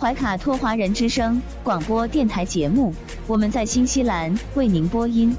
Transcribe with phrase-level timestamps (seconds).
[0.00, 2.94] 怀卡托华人之声广播电台节目，
[3.26, 5.36] 我们在新西兰为您播音。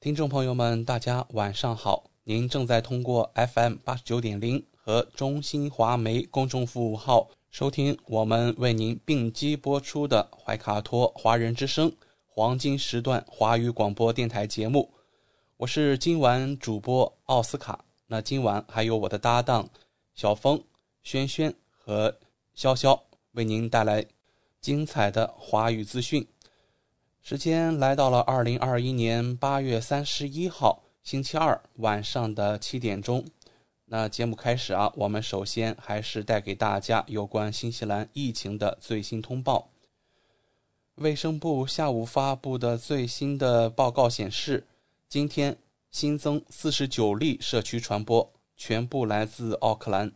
[0.00, 2.10] 听众朋友们，大家晚上好！
[2.24, 11.92] 您正在通过 FM 八十九点零和中新华媒公众服务号收听我们为您并机播出的怀卡托华人之声
[12.26, 14.92] 黄金时段华语广播电台节目。
[15.58, 17.84] 我是今晚主播奥斯卡。
[18.10, 19.68] 那今晚还有我的搭档
[20.14, 20.64] 小峰、
[21.02, 22.18] 轩轩和
[22.56, 22.98] 潇潇
[23.32, 24.06] 为您带来
[24.62, 26.26] 精彩的华语资讯。
[27.20, 33.26] 时间来到了二零二一年八月三十一号星期二晚上的七点钟。
[33.84, 39.68] 那节目开始啊，我们首先还是带给大家有关新西兰疫情的最新通报。
[40.94, 44.66] 卫生部下午发布的最新的报告显示，
[45.08, 45.58] 今天
[45.90, 50.12] 新增四十九例社区传播，全部来自奥克兰。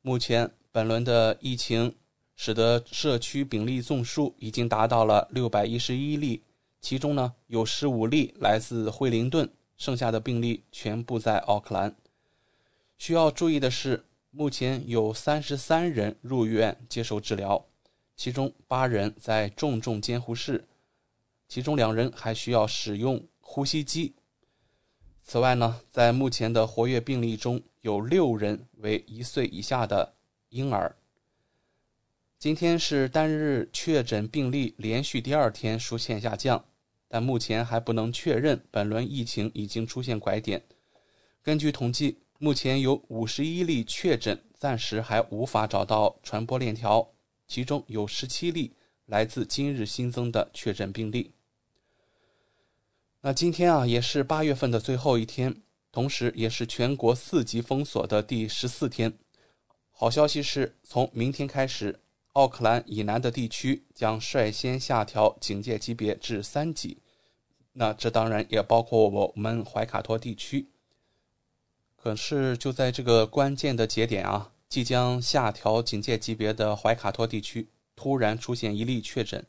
[0.00, 1.96] 目前本轮的疫情
[2.36, 6.42] 使得社区病例总数已经达到了六百一十一例，
[6.80, 11.94] 其中呢有十五例来自惠灵顿，剩下的病例全部在奥克兰。
[12.96, 17.66] 需要注意的是，目前有三十三人入院接受治疗，
[18.16, 20.64] 其中八人在重症监护室，
[21.48, 24.14] 其中两人还需要使用呼吸机。
[25.22, 30.14] 此外呢，在目前的活跃病例中有六人为一岁以下的
[30.50, 30.96] 婴儿。
[32.38, 36.64] 今天是单日确诊病例连续第二天出现下降，
[37.08, 40.62] 但目前还不能确认本轮疫情已经出现拐点。
[41.40, 47.08] 根据统计，目前有五十一例确诊，暂时还无法找到传播链条，
[47.46, 48.74] 其中有十七例
[49.06, 51.32] 来自今日新增的确诊病例。
[53.24, 55.62] 那今天啊，也是八月份的最后一天，
[55.92, 59.16] 同时也是全国四级封锁的第十四天。
[59.92, 62.00] 好消息是，从明天开始，
[62.32, 66.98] 奥克兰以南的地区将率先下调警戒级别至三级。
[67.74, 70.66] 那这当然也包括我们怀卡托地区。
[71.94, 79.46] 可是就在这个关键的节点啊，即将下调警戒级别的怀卡托地区，突然出现一例确诊。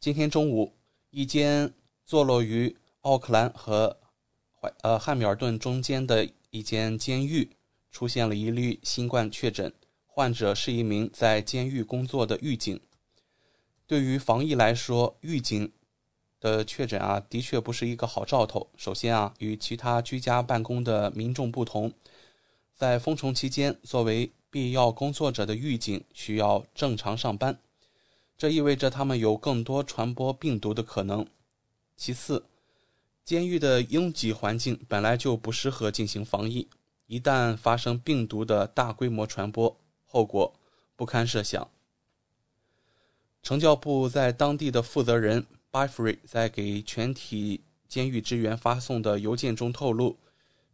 [0.00, 0.72] 今天中午，
[1.10, 1.72] 一间
[2.06, 3.98] 坐落于奥克兰和
[4.54, 7.50] 怀呃汉密尔顿中间的一间监狱
[7.90, 9.74] 出现了一例新冠确诊，
[10.06, 12.80] 患者是一名在监狱工作的狱警。
[13.88, 15.72] 对于防疫来说，狱警
[16.38, 18.70] 的确诊啊，的确不是一个好兆头。
[18.76, 21.92] 首先啊，与其他居家办公的民众不同，
[22.72, 27.58] 在封城期间，作为必要工作者的狱警需要正常上班，
[28.38, 31.26] 这意味着他们有更多传播病毒的可能。
[31.96, 32.44] 其次，
[33.24, 36.68] 监狱的拥挤环境本来就不适合进行防疫，
[37.06, 40.52] 一旦发生病毒的大规模传播，后果
[40.94, 41.68] 不堪设想。
[43.42, 50.18] 成教部在当地的负责人 Byfree 在给全体监狱职员发送的邮件中透露，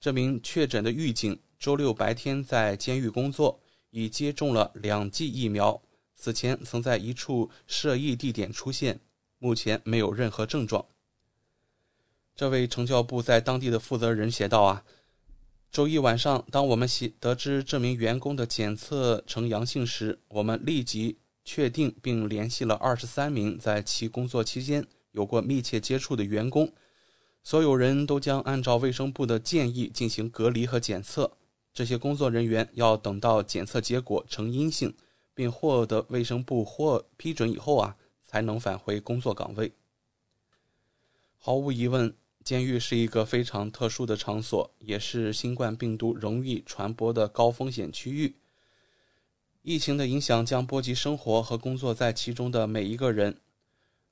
[0.00, 3.60] 这名确诊的狱警周六白天在监狱工作，
[3.90, 5.80] 已接种了两剂疫苗，
[6.16, 8.98] 此前曾在一处涉疫地点出现，
[9.38, 10.84] 目前没有任何症状。
[12.34, 14.84] 这位惩教部在当地的负责人写道：“啊，
[15.70, 16.88] 周一晚上，当我们
[17.20, 26.72] 得知这名员工的检测呈阳性时，我们立即确定并联系了二十三名在其工作期间有过密切接触的员工，
[27.42, 31.36] 所有人都将按照卫生部的建议进行隔离和检测。
[31.74, 34.94] 这些工作人员要等到检测结果呈阴性，
[35.34, 39.72] 并获得卫生部或批准以后啊，才能返回工作岗位。
[41.36, 42.12] 毫无疑问。”
[42.44, 48.34] 监狱是一个非常特殊的场所，也是新冠病毒容易传播的高风险区域。
[49.62, 53.38] 疫情的影响将波及生活和工作在其中的每一个人。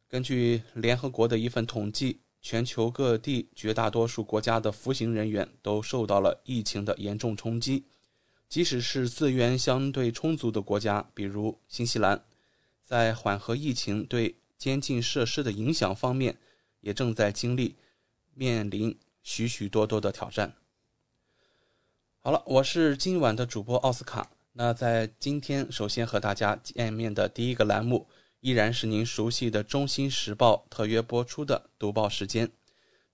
[0.08, 7.84] 根据联合国的一份统计，全球各地绝大多数国家的服刑人员都受到了疫情的严重冲击。
[8.48, 12.24] 即使是资源相对充足的国家，比如新西兰，
[12.82, 16.36] 在缓和疫情对监禁设施的影响方面，
[16.80, 17.76] 也正在经历
[18.34, 20.54] 面临许许多多的挑战。
[22.20, 24.30] 好了，我是今晚的主播奥斯卡。
[24.52, 28.08] 那在今天，首先和大家见面的第一个栏目，
[28.40, 32.50] 依然是您熟悉的《中新时报》特约播出的读报时间。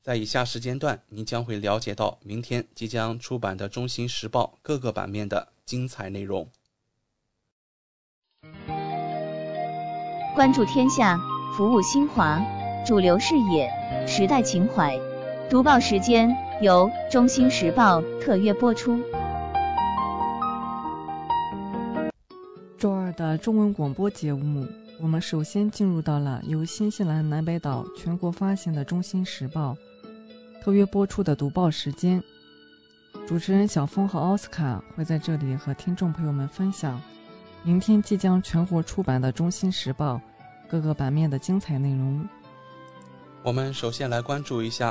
[0.01, 6.49] 在以下时间段，您将会了解到明天即将出版的《中新时报》各个版面的精彩内容。
[10.35, 11.19] 关注天下，
[11.57, 12.41] 服务新华，
[12.87, 13.71] 主流视野，
[14.07, 14.97] 时代情怀。
[15.51, 16.31] 读报时间
[16.63, 19.03] 由《中新时报》特约播出。
[22.79, 24.65] 周二的中文广播节目，
[25.01, 29.77] 我们首先进入到了由新西兰南北岛全国发行的《中新时报》
[30.65, 32.23] 特约播出的读报时间。
[33.27, 37.01] 主持人小峰和奥斯卡会在这里和听众朋友们分享
[37.65, 40.15] 明天即将全国出版的《中新时报》
[40.69, 42.25] 各个版面的精彩内容。
[43.47, 44.91] 我们首先来关注一下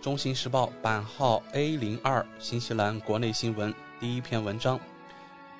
[0.00, 4.78] 中新时报》版号 A 零二新西兰国内新闻第一篇文章。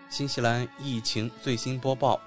[0.09, 2.21] 新西兰疫情最新播报。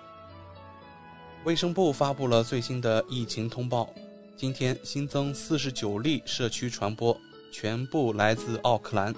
[1.46, 3.90] 卫生部发布了最新的疫情通报，
[4.36, 7.18] 今天新增四十九例社区传播，
[7.50, 9.16] 全部来自奥克兰。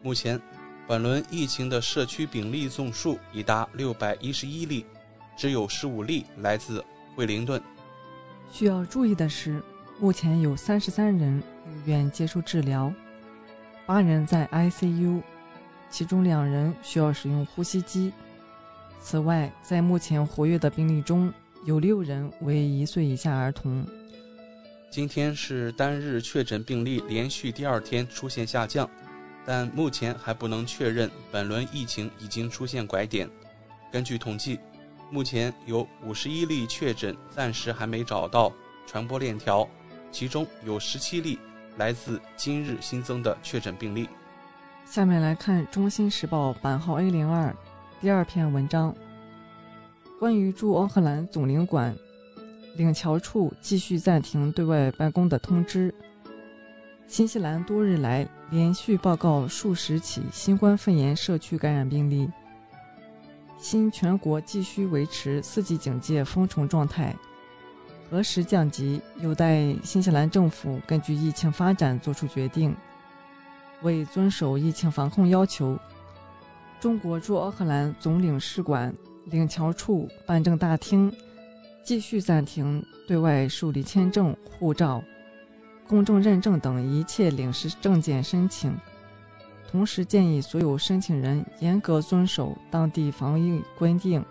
[0.00, 0.40] 目前，
[0.86, 4.86] 本轮疫情的社区病例总数已达六百一十一例，
[5.36, 6.84] 只有十五例来自
[7.16, 7.60] 惠灵顿。
[8.52, 9.60] 需要注意的是，
[10.00, 12.90] 目前有三十三人入院接受治疗，
[13.84, 15.20] 八人在 ICU。
[15.90, 18.10] 其中两人需要使用呼吸机。
[18.98, 21.30] 此外，在目前活跃的病例中
[21.66, 23.84] 有六人为一岁以下儿童。
[24.88, 28.88] 今天是单日确诊病例连续第二天出现下降，
[29.44, 33.28] 但目前还不能确认本轮疫情已经出现拐点。
[33.92, 34.58] 根据统计，
[35.10, 38.50] 目前有五十一例确诊暂时还没找到
[38.86, 39.68] 传播链条，
[40.10, 41.38] 其中有十七例
[41.76, 44.08] 来自今日新增的确诊病例。
[44.84, 47.54] 下面来看《中新时报》版号 A 零二
[48.00, 48.94] 第二篇文章，
[50.18, 51.96] 关于驻奥克兰总领馆
[52.76, 55.94] 领侨处继续暂停对外办公的通知。
[57.06, 62.28] 新西兰多日来连续报告数十起新冠肺炎社区感染病例，
[63.58, 67.14] 新全国继续维持四级警戒封城状态，
[68.10, 72.74] 何时降级有待新西兰政府根据疫情发展作出决定。
[73.82, 75.78] 为遵守疫情防控要求，
[76.80, 78.92] 中国驻奥克兰总领事馆
[79.26, 81.10] 领侨处办证大厅
[81.84, 85.00] 继续暂停对外受理签证、护照、
[85.86, 88.76] 公证认证等一切领事证件申请。
[89.70, 94.24] 同时建议所有申请人严格遵守当地防疫规定，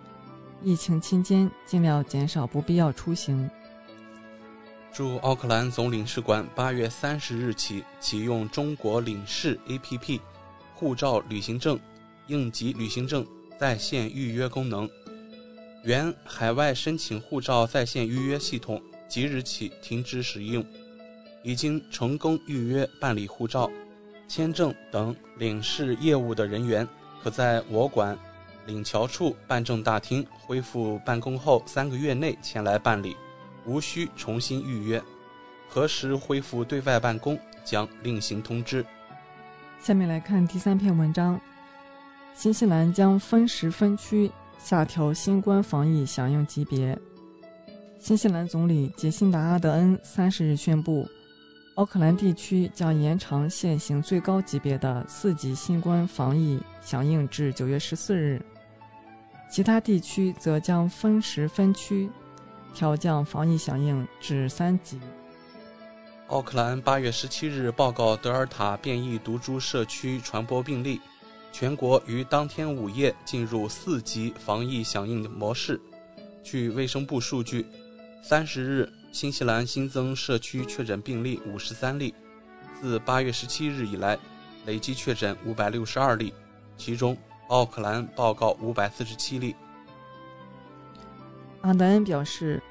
[0.62, 3.50] 疫情期间尽量减少不必要出行。
[4.92, 10.20] 驻奥克兰总领事馆八月三十日起启用中国领事 APP、
[10.76, 11.80] 护照旅行证、
[12.28, 13.26] 应急旅行证
[13.58, 14.90] 在线预约功能。
[15.84, 20.66] 原海外申请护照在线预约系统即日起停止使用。
[21.42, 23.72] 已经成功预约办理护照、
[24.28, 26.86] 签证等领事业务的人员，
[27.24, 28.18] 可在我馆
[28.66, 33.16] 领侨处办证大厅恢复办公后三个月内前来办理。
[33.69, 35.02] 无需重新预约，
[35.68, 38.83] 何时恢复对外办公将另行通知。
[39.80, 41.40] 下面来看第三篇文章：
[42.33, 46.97] 新西兰将分时分区下调新冠防疫响应级别。
[47.99, 51.07] 新西兰总理杰辛达·阿德恩三十日宣布，
[51.76, 58.42] 奥克兰地区将延长现行最高级别的四级新冠防疫响应至九月十四日，
[59.47, 62.09] 其他地区则将分时分区。
[62.73, 64.99] 调降防疫响应至三级。
[66.28, 71.02] 奥克兰八月十七日报告德尔塔变异毒株社区传播病例，
[71.52, 75.81] 全国于当天午夜进入四级防疫响应模式。
[76.44, 77.66] 据卫生部数据，
[78.21, 82.14] 三十日新西兰新增社区确诊病例五十三例，
[82.80, 84.18] 自八月十七日以来
[84.66, 86.33] 累计确诊五百六十二例，
[86.78, 89.56] 其中奥克兰报告五百四十七例。
[91.61, 92.61] 阿德恩表示，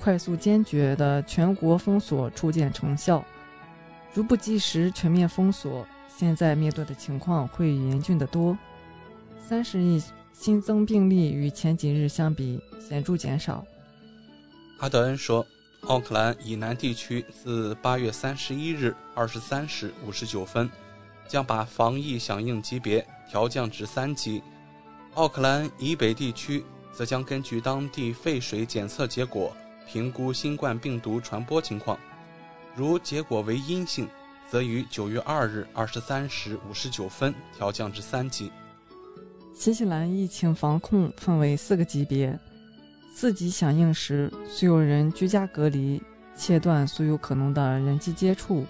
[0.00, 3.24] 快速坚决的全国封锁初见成效。
[4.12, 8.56] 如不及时全面封锁，现在面对的情况会严峻得多。
[9.38, 13.64] 三十亿新增病例与前几日相比显著减少。
[14.78, 15.46] 阿德恩说，
[15.82, 20.68] 奥克兰以南地区自八月三十一日二十三时五十九分，
[21.28, 24.40] 将把防疫响应级别调降至三级；
[25.14, 26.64] 奥克兰以北地区
[26.94, 29.52] 则将根据当地废水检测结果
[29.86, 31.98] 评估新冠病毒传播情况，
[32.74, 34.08] 如结果为阴性。
[34.46, 38.52] 则于九月二日二十三时五十九分调降至三级。
[39.54, 42.38] 新西兰疫情防控分为四个级别，
[43.12, 46.00] 四级响应时，所有人居家隔离，
[46.36, 48.64] 切断所有可能的人际接触；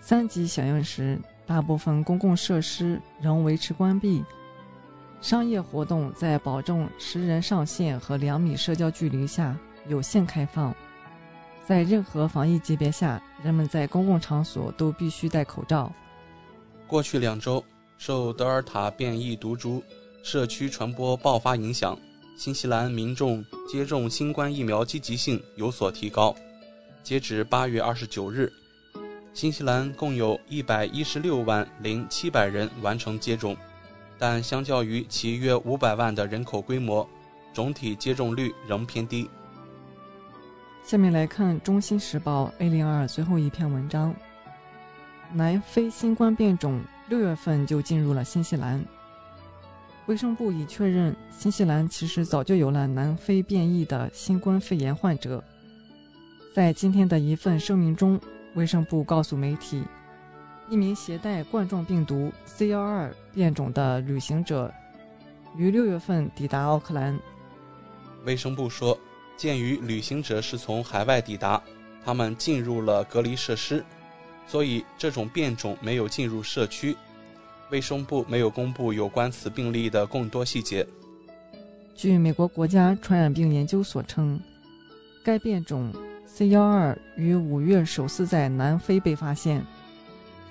[0.00, 1.16] 三级响应时，
[1.46, 4.24] 大部分公共设施仍维持关闭，
[5.20, 9.56] 商业活动在保证十人上限和两米社交距离下
[9.88, 10.74] 有限开放。
[11.66, 15.92] 在任何防疫级别下，人们在公共场所都必须戴口罩。
[16.86, 17.62] 过去两周，
[17.98, 19.82] 受德尔塔变异毒株
[20.22, 21.98] 社区传播爆发影响，
[22.38, 26.34] 新西兰民众接种新冠疫苗积极性有所提高。
[27.02, 28.50] 截止八月二十九日，
[29.34, 33.54] 新西兰共有一百一十六万零七百人完成接种，
[34.18, 37.08] 但相较于其约五百万的人口规模，
[37.52, 39.30] 总体接种率仍偏低。
[40.82, 44.14] 下面来看《中新时报》A 零二最后一篇文章：
[45.32, 48.84] 南非新冠变种六月份就进入了新西兰。
[50.06, 55.44] 卫生部已确认，新西兰其实早就有了南非变异的新冠肺炎患者。
[56.54, 58.18] 在今天的一份声明中，
[58.54, 59.84] 卫生部告诉媒体，
[60.70, 64.72] 一名携带冠状病毒 C 幺二变种的旅行者
[65.56, 67.18] 于六月份抵达奥克兰。
[68.24, 68.98] 卫生部说。
[69.36, 71.62] 鉴于旅行者是从海外抵达，
[72.04, 73.84] 他们进入了隔离设施，
[74.48, 76.96] 所以这种变种没有进入社区。
[77.70, 80.84] 卫生部没有公布有关此病例的更多细节。
[81.94, 84.40] 据美国国家传染病研究所称，
[85.24, 85.94] 该变种
[86.26, 89.64] C 幺二于五月首次在南非被发现，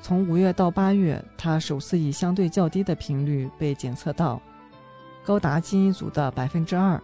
[0.02, 4.42] 从五月到八月，它首次以相对较低的频率被检测到，
[5.26, 7.02] 高达基因组的百分之二。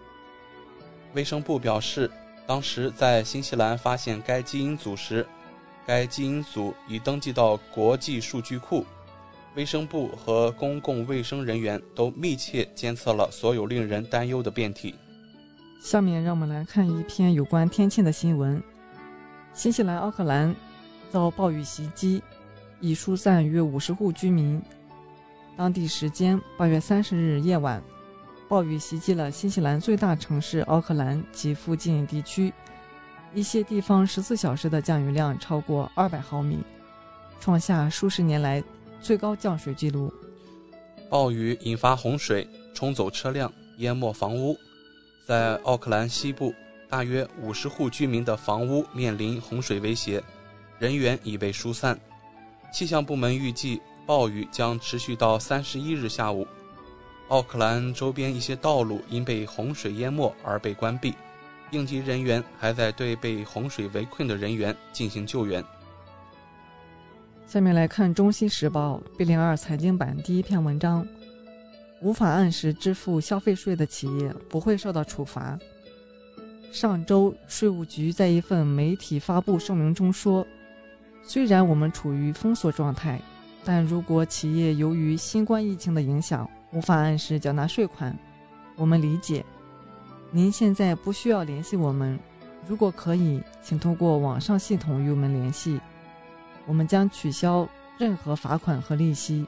[1.13, 2.09] 卫生部表示，
[2.47, 5.25] 当时在新西兰发现该基因组时，
[5.85, 8.85] 该基因组已登记到国际数据库。
[9.55, 14.95] 卫生部和公共卫生人员都密切监测了所有令人担忧的变体。
[15.83, 18.63] 下面让我们来看一篇有关天气的新闻：
[19.53, 20.55] 新西兰奥克兰
[21.11, 22.23] 遭暴雨袭击，
[22.83, 24.61] 已疏散约五十户居民。
[25.55, 27.81] 当地时间八月三十日夜晚。
[28.49, 32.53] 暴雨袭击了新西兰最大城市奥克兰及附近地区，
[33.33, 36.59] 一些地方十四小时的降雨量超过二百毫米，
[37.39, 38.61] 创下数十年来
[39.01, 40.13] 最高降水记录。
[41.09, 44.55] 暴雨引发洪水，冲走车辆，淹没房屋。
[45.25, 46.53] 在奥克兰西部，
[46.89, 50.21] 大约五十户居民的房屋面临洪水威胁，
[50.77, 51.97] 人员已被疏散。
[52.73, 56.47] 气象部门预计，暴雨将持续到三十一日下午。
[57.27, 61.13] 奥克兰周边一些道路因被洪水淹没而被关闭，
[61.69, 65.63] 应急人员还在对被洪水围困的人员进行救援。
[67.45, 71.07] 下面来看《中新时报》B 零二财经版第一篇文章：
[72.01, 75.59] 无法按时支付消费税的企业不会受到处罚。
[76.71, 80.43] 上周，税务局在一份媒体发布声明中说
[81.23, 83.19] ：“虽然我们处于封锁状态，
[83.63, 88.15] 但如果企业由于新冠疫情的影响，无法按时缴纳税款，
[88.75, 89.43] 我们理解。
[90.31, 92.19] 您现在不需要联系我们，
[92.67, 95.79] 如果可以，请通过网上系统与我们联系。
[96.65, 99.45] 我们将取消任何罚款和利息。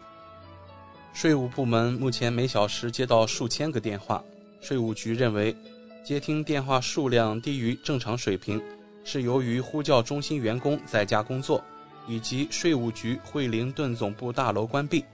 [1.14, 4.24] 税务部门目前每小时接到数千个电话，
[4.62, 5.56] 税务局认为
[6.04, 8.62] 接听电话数量低于正常水平，
[9.06, 11.64] 是由于呼叫中心员工在家工作，
[12.08, 15.06] 以及税务局惠灵顿总部大楼关闭。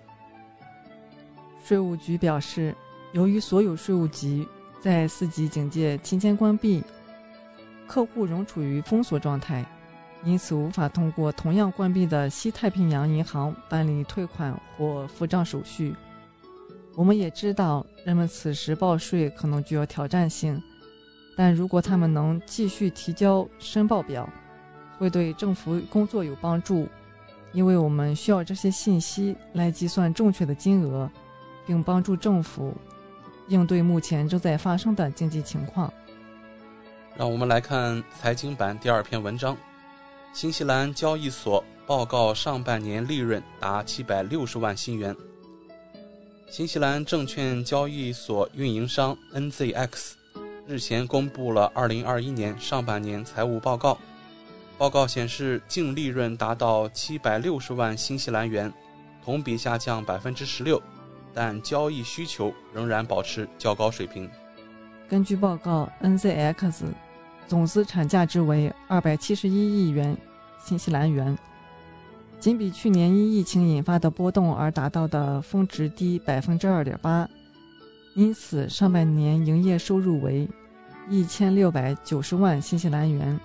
[1.63, 2.75] 税务局表示，
[3.12, 4.48] 由于所有税务局
[4.81, 6.81] 在四级警戒期间关闭，
[7.86, 9.63] 客户仍处于封锁状态，
[10.24, 15.93] 因此无法通过同样关闭的西太平洋银行办理退款或付账手续。
[16.95, 20.62] 我们也知道，人们此时报税可能具有挑战性，
[21.35, 24.29] 但如果他们能继续提交申报表，
[24.97, 26.88] 会对政府工作有帮助，
[27.53, 31.09] 因为我们需要这些信息来计算正确的金额。
[31.63, 32.73] 并帮助政府
[33.47, 35.93] 应对目前正在发生的经济情况。
[37.15, 39.55] 让我们来看财经版第二篇文章：
[40.33, 45.15] 新西兰交易所报告上半年利润达七百六十万新元。
[46.50, 50.13] 新西兰证券交易所运营商 NZX
[50.71, 53.97] 日前公布了2021年上半年财务报告。
[54.77, 58.71] 报告显示，净利润达到760万新西兰元，
[59.21, 60.81] 同比下降16%，
[61.33, 64.29] 但交易需求仍然保持较高水平。
[65.09, 66.85] 根据报告，NZX
[67.49, 70.15] 总资产价值为271亿元
[70.63, 71.37] 新西兰元。
[72.39, 77.27] 仅比去年因疫情引发的波动而达到的峰值低百分之二点八，
[78.15, 80.47] 因此上半年营业收入为
[81.11, 83.37] 一千六百九十万新西兰元，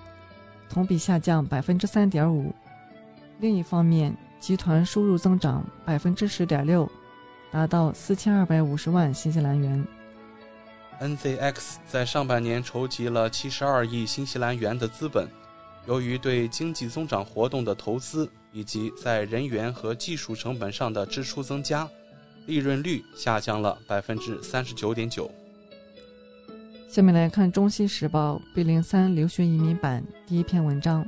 [0.69, 2.55] 同比下降百分之三点五。
[3.41, 6.89] 另一方面，集团收入增长百分之十点六，
[7.51, 9.85] 达到四千二百五十万新西兰元。
[11.01, 15.27] NZX 在上半年筹集了七十二亿新西兰元的资本，
[15.87, 18.29] 由于对经济增长活动的投资。
[18.53, 21.87] 以及在人员和技术成本上的支出增加，
[22.47, 25.29] 利润率下降了百分之三十九点九。
[26.87, 31.05] 下面来看《中新时报》B 零三留学移民版第一篇文章：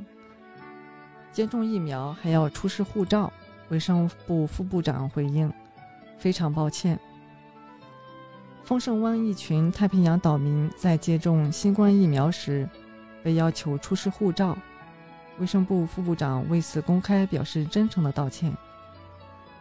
[1.32, 3.32] 接种疫苗还要出示护照。
[3.70, 5.50] 卫生部副部长回应
[6.18, 7.00] ：“非常抱歉。”
[8.62, 12.68] 丰盛湾一群太平洋岛民在接种新冠疫苗时，
[13.22, 14.56] 被要求出示护照。
[15.38, 18.54] 卫生部副部长为此公开表示真诚的道歉。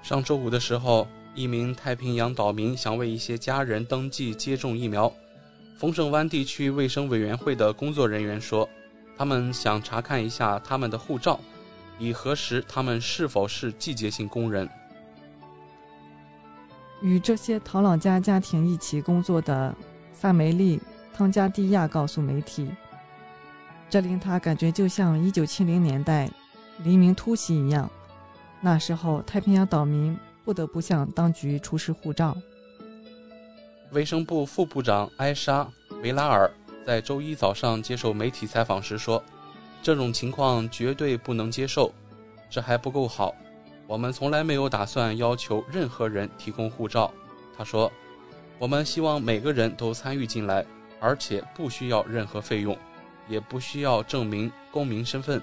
[0.03, 5.11] 上周五的时候，一名太平洋岛民想为一些家人登记接种疫苗。
[5.79, 8.67] 丰盛湾地区卫生委员会的工作人员说，
[9.17, 11.39] 他们想查看一下他们的护照，
[11.97, 14.67] 以核实他们是否是季节性工人。
[17.01, 19.73] 与这些陶朗加家庭一起工作的
[20.11, 20.77] 萨梅利·
[21.15, 22.69] 汤加蒂亚告诉媒体。
[23.89, 26.29] 这令他感觉就像1970年代
[26.83, 27.89] 黎明突袭一样。
[28.59, 32.35] 那时候，太平洋岛民不得不向当局出示护照。
[33.91, 35.63] 卫生部副部长埃莎·
[36.01, 36.49] 维拉尔
[36.85, 39.23] 在周一早上接受媒体采访时说
[39.81, 41.91] ：“这种情况绝对不能接受，
[42.49, 43.33] 这还不够好。
[43.87, 47.11] 我们从来没有打算要求任何人提供护照。”
[47.57, 47.91] 他说
[48.59, 50.65] ：“我们希望每个人都参与进来，
[50.99, 52.77] 而且不需要任何费用。”
[53.27, 55.39] 也不需要证明公民身份，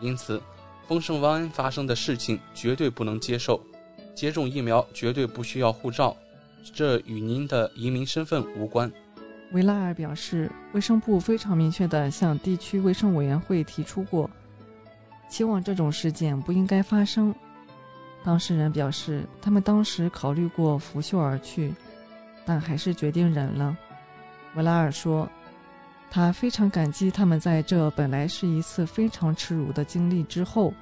[0.00, 0.40] 因此，
[0.86, 3.62] 丰盛湾发生的事情绝对不能接受。
[4.14, 6.16] 接种疫苗绝对不需要护照，
[6.62, 8.90] 这与您的移民身份无关。
[9.52, 14.28] 维拉尔表示，卫生部非常明确地向地区卫生委员会提出过，
[15.28, 17.34] 期望这种事件不应该发生。
[18.22, 21.74] 当事人表示，他们当时考虑过拂袖而去，
[22.44, 23.76] 但还是决定忍了。
[24.54, 25.28] 维拉尔说。
[26.10, 30.72] 他非常感激他们在这本来是一次非常耻辱的经历之后，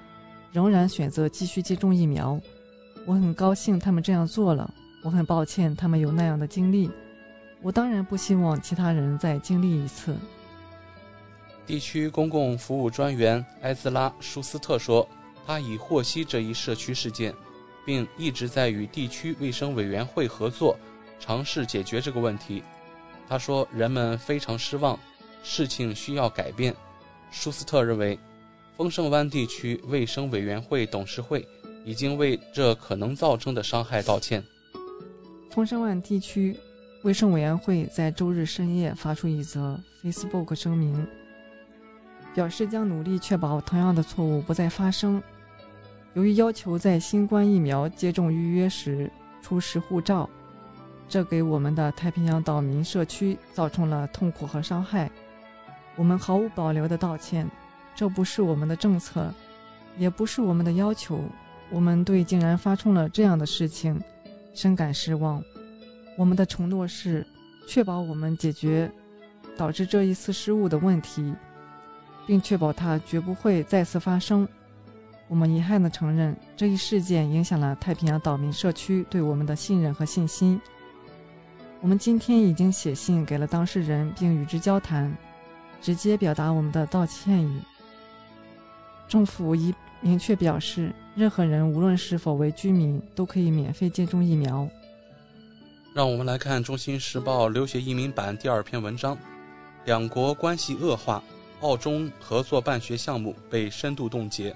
[0.53, 2.41] 仍然选择继续接种疫苗。
[3.07, 4.73] 我很高兴他们这样做了。
[5.07, 6.91] 我很抱歉他们有那样的经历。
[7.63, 10.17] 我当然不希望其他人再经历一次。
[11.65, 15.09] 地区公共服务专员埃兹拉·舒斯特说
[15.47, 17.33] ：“他已获悉这一社区事件，
[17.85, 20.77] 并一直在与地区卫生委员会合作，
[21.21, 22.65] 尝试解决这个问题。”
[23.29, 24.99] 他说：“人们非常失望。”
[25.45, 26.75] 事情需要改变，
[27.31, 28.19] 舒斯特认为，
[28.77, 31.47] 丰盛湾地区卫生委员会董事会
[31.85, 34.43] 已经为这可能造成的伤害道歉。
[35.57, 36.55] 丰盛湾地区
[37.01, 41.07] 卫生委员会在周日深夜发出一则 Facebook 声明，
[42.35, 45.23] 表示将努力确保同样的错误不再发生。
[46.13, 50.29] 由于要求在新冠疫苗接种预约时出示护照，
[51.09, 55.11] 这给我们的太平洋岛民社区造成了痛苦和伤害。
[55.97, 57.49] 我们毫无保留的道歉，
[57.95, 59.33] 这不是我们的政策，
[59.97, 61.19] 也不是我们的要求。
[61.71, 63.99] 我们对竟然发生了这样的事情
[64.57, 65.41] 深感失望。
[66.17, 67.25] 我们的承诺是
[67.69, 68.91] 确保我们解决
[69.57, 71.33] 导致这一次失误的问题，
[72.27, 74.49] 并确保它绝不会再次发生。
[75.29, 80.61] 我们遗憾地承认，这一事件影响了太平洋岛民社区对我们的信任和信心。
[81.81, 85.17] 我们今天已经写信给了当事人，并与之交谈。
[85.83, 87.63] 直接表达我们的道歉意。
[89.07, 94.69] 政府已明确表示，任何人无论是否为居民，都可以免费接种疫苗。
[95.95, 99.17] 让我们来看《中新时报》留学移民版第二篇文章：
[99.87, 101.23] 两国关系恶化，
[101.63, 104.55] 澳中合作办学项目被深度冻结。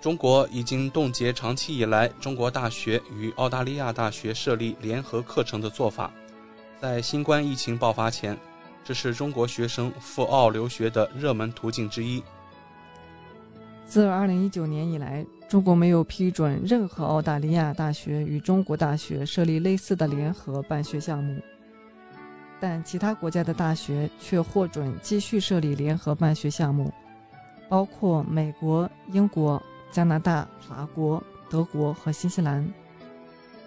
[0.00, 6.08] 中国已经冻结长期以来中国大学与澳大利亚大学设立联合课程的做法，
[6.80, 8.38] 在新冠疫情爆发前。
[8.84, 12.22] 这是中国学生赴澳留学的热门途径之一。
[13.88, 21.40] 自2019年以来，中国没有批准任何澳大利亚大学与中国大学设立类似的联合办学项目，
[22.60, 26.92] 但其他国家的大学却获准继续设立联合办学项目，
[27.66, 32.70] 包括美国、英国、加拿大、法国、德国和新西兰。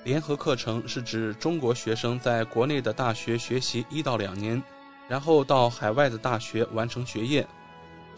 [0.04, 4.62] 联合课程是指中国学生在国内的大学学习一到两年，
[5.08, 7.44] 然后到海外的大学完成学业。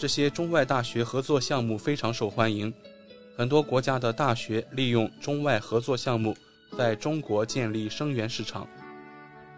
[0.03, 2.73] 这些中外大学合作项目非常受欢迎。
[3.37, 6.35] 很多国家的大学利用中外合作项目，
[6.77, 8.67] 在中国建立生源市场。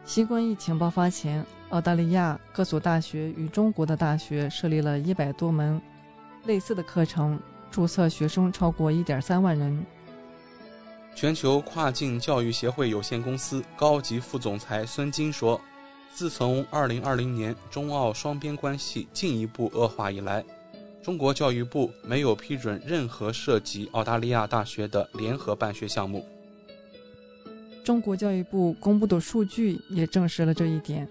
[0.06, 5.82] 新冠疫情爆发前，澳大利亚各所大学与中国的大学设立了一百多门
[6.44, 7.40] 类似的课程，
[7.72, 9.84] 注册学生超过一点三万人。
[11.16, 15.60] 全球跨境教育协会有限公司高级副总裁孙金说
[16.16, 20.44] ：“自从2020年中澳双边关系进一步恶化以来。”
[21.04, 26.26] 中国教育部没有批准任何涉及澳大利亚大学的联合办学项目。
[27.84, 31.08] 中国教育部公布的数据也证实了这一点。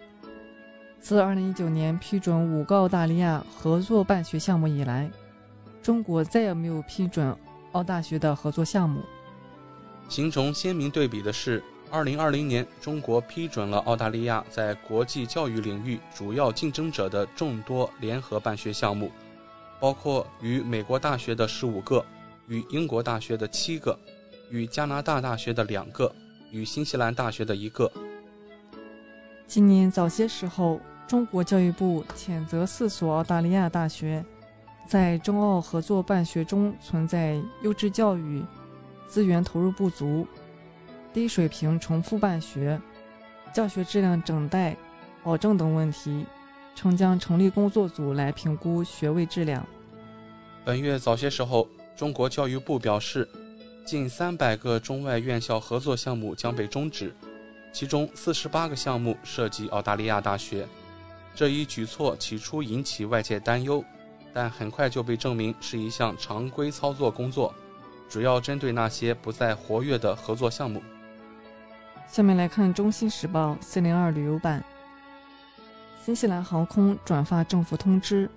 [0.98, 5.08] 自2019年批准五个澳大利亚合作办学项目以来，
[5.82, 7.36] 中国再也没有批准
[7.72, 9.02] 澳大学的合作项目。
[10.08, 11.62] 形成鲜明对比的是
[11.94, 19.12] ，2020年中国批准了澳大利亚在国际教育领域主要竞争者的众多联合办学项目。
[19.78, 22.04] 包括与美国大学的十五个，
[22.48, 23.96] 与英国大学的七个，
[24.50, 26.12] 与加拿大大学的两个，
[26.50, 27.90] 与新西兰大学的一个。
[29.46, 34.24] 今年早些时候，中国教育部谴责四所澳大利亚大学
[34.88, 38.42] 在中澳合作办学中存在优质教育、
[39.06, 40.26] 资源投入不足、
[41.14, 42.78] 低水平重复办学、
[43.52, 44.76] 教学质量整待
[45.22, 46.26] 保证等问题，
[46.74, 49.64] 称将成立工作组来评估学位质量。
[50.64, 53.28] 本月早些时候，中国教育部表示，
[53.86, 57.14] 近三百个中外院校合作项目将被终止，
[57.72, 60.66] 其中四十八个项目涉及澳大利亚大学。
[61.32, 63.84] 这一举措起初引起外界担忧，
[64.32, 67.54] 但很快就被证明是一项常规操作工作，
[68.08, 70.82] 主要针对那些不再活跃的合作项目。
[72.14, 74.62] 下面来看《中新时报》四零二旅游版，
[76.00, 78.30] 新西兰航空转发政府通知，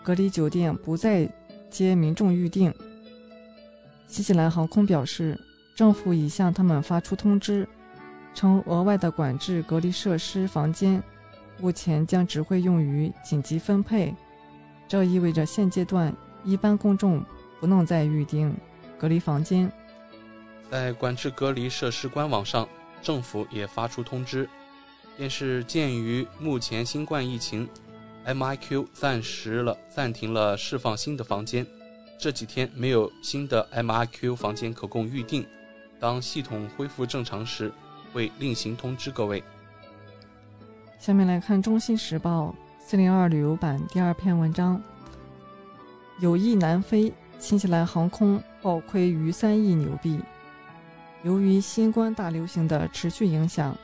[0.00, 1.28] 隔离酒店不再。
[1.68, 2.72] 接民众预订。
[4.06, 5.36] 新西兰航空表示，
[5.74, 7.68] 政府已向他们发出通知，
[8.32, 11.02] 称额外的管制隔离设施房间
[11.58, 14.14] 目前将只会用于紧急分配。
[14.86, 17.24] 这意味着现阶段一般公众
[17.58, 18.56] 不能再预订
[18.96, 19.68] 隔离房间。
[20.70, 22.68] 在管制隔离设施官网上，
[23.02, 24.48] 政府也发出通知，
[25.16, 27.68] 便是鉴于目前新冠疫情。
[28.26, 31.66] MIQ 暂时了暂停了释放新的房间，
[32.18, 35.44] 这几天没有新的 MIQ 房间可供预订。
[35.98, 37.72] 当系统恢复正常时，
[38.12, 39.42] 会另行通知各位。
[40.98, 42.54] 下面来看《中新时报》
[42.86, 44.80] 四零二旅游版第二篇文章：
[46.20, 50.20] 有意南非，新西兰航空暴亏逾三亿纽币。
[51.22, 53.76] 由于新冠大流行的持续影响，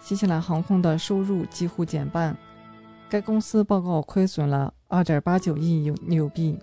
[0.00, 2.36] 新西兰航空的收入几乎减半。
[3.08, 6.56] 该公司报告亏损了2.89亿纽纽币。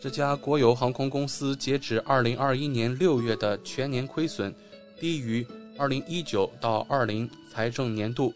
[0.00, 4.52] 这家国有航空公司截止2021年6月的全年亏损
[4.98, 5.46] 低于
[5.78, 8.32] 2019到20财政年度。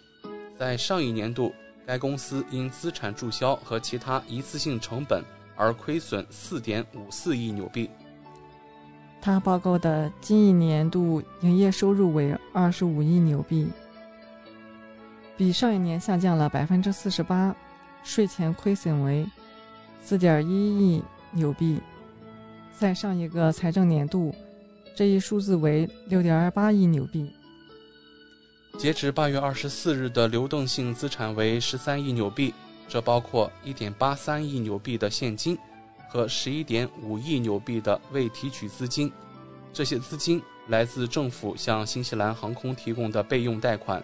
[0.59, 1.53] 在上一年度，
[1.87, 5.25] 该公司因资产注销和其他一次性成本
[5.57, 7.89] 而亏损4.54亿纽币。
[9.21, 13.69] 他报告的今一年度营业收入为25亿纽币。
[15.37, 17.55] 比上一年下降了百分之四十八，
[18.03, 19.27] 税前亏损为
[20.01, 21.03] 四点一亿
[21.33, 21.81] 纽币，
[22.79, 24.35] 在上一个财政年度，
[24.95, 27.31] 这一数字为六点二八亿纽币。
[28.79, 32.55] 截止八月二十四日的流动性资产为十三亿纽币，
[32.87, 35.59] 这包括一点八三亿纽币的现金
[36.17, 39.13] 和十一点五亿纽币的未提取资金，
[39.71, 44.03] 这些资金来自政府向新西兰航空提供的备用贷款。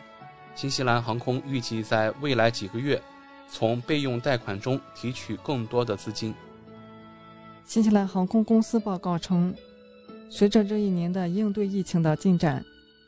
[0.54, 3.00] 新西兰航空预计在未来几个月
[3.48, 6.34] 从备用贷款中提取更多的资金。
[7.64, 9.54] 新西兰航空公司报告称，
[10.28, 12.62] 随着这一年的应对疫情的进展，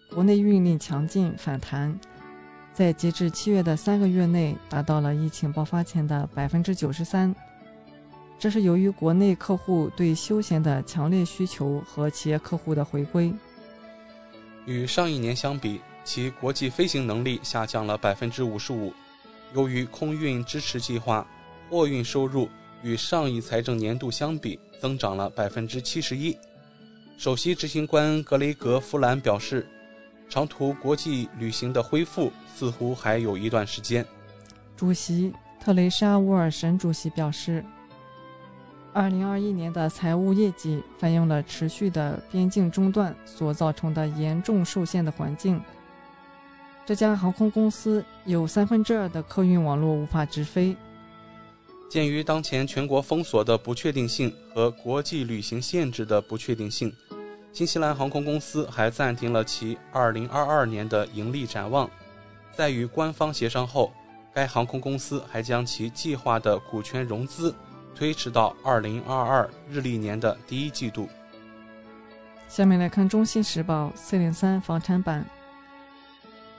[0.09, 1.95] 国内运力强劲反弹，
[2.73, 7.35] 在截至七月的三个月内达到了疫情爆发前的百分之九十三。
[8.39, 13.33] 这是由于国内客户对休闲的强烈需求和企业客户的回归。
[14.67, 15.81] 与上一年相比。
[16.07, 18.93] 其国际飞行能力下降了百分之五十五。
[19.55, 21.27] 由于空运支持计划，
[21.71, 22.47] 货运收入
[22.83, 26.37] 与上一财政年度相比增长了百分之七十一。
[27.17, 29.67] 首席执行官格雷格·弗兰表示，
[30.29, 34.05] 长途国际旅行的恢复似乎还有一段时间。
[34.77, 37.65] 主席特蕾莎·沃尔什主席表示，
[38.95, 45.61] 二零二一年的财务业绩反映了持续的边境中断所造成的严重受限的环境。
[46.87, 50.77] 这家航空公司有三分之二的客运网络无法直飞。
[51.91, 56.93] 鉴于当前全国封锁的不确定性和国际旅行限制的不确定性，
[57.53, 61.91] 新西兰航空公司还暂停了其2022年的盈利展望。
[62.53, 63.93] 在与官方协商后，
[64.33, 67.53] 该航空公司还将其计划的股权融资
[67.95, 71.09] 推迟到2022日历年的第一季度。
[72.49, 75.25] 下面来看《中新时报》403房产版，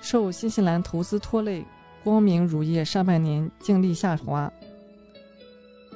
[0.01, 1.65] 受新西兰投资拖累，
[2.03, 4.51] 光明乳业上半年净利下滑。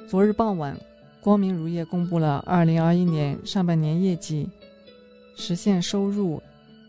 [0.08, 0.78] 昨日傍晚，
[1.20, 4.48] 光明乳业公布了2021年上半年业绩，
[5.36, 6.42] 实现收入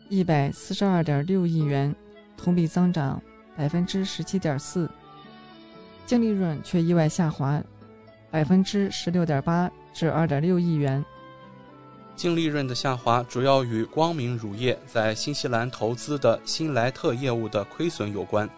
[0.10, 1.96] 142.6亿元，
[2.38, 3.22] 同比增长
[3.58, 4.90] 17.4%，
[6.06, 7.62] 净利润却意外下滑
[8.32, 11.04] 16.8%至二点六亿元。
[12.16, 18.50] 净利润的下滑主要与光明乳业在新西兰投资的新莱特业务的亏损有关。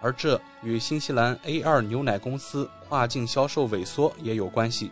[0.00, 4.90] 而这与新西兰 A2 牛奶公司跨境销售萎缩也有关系。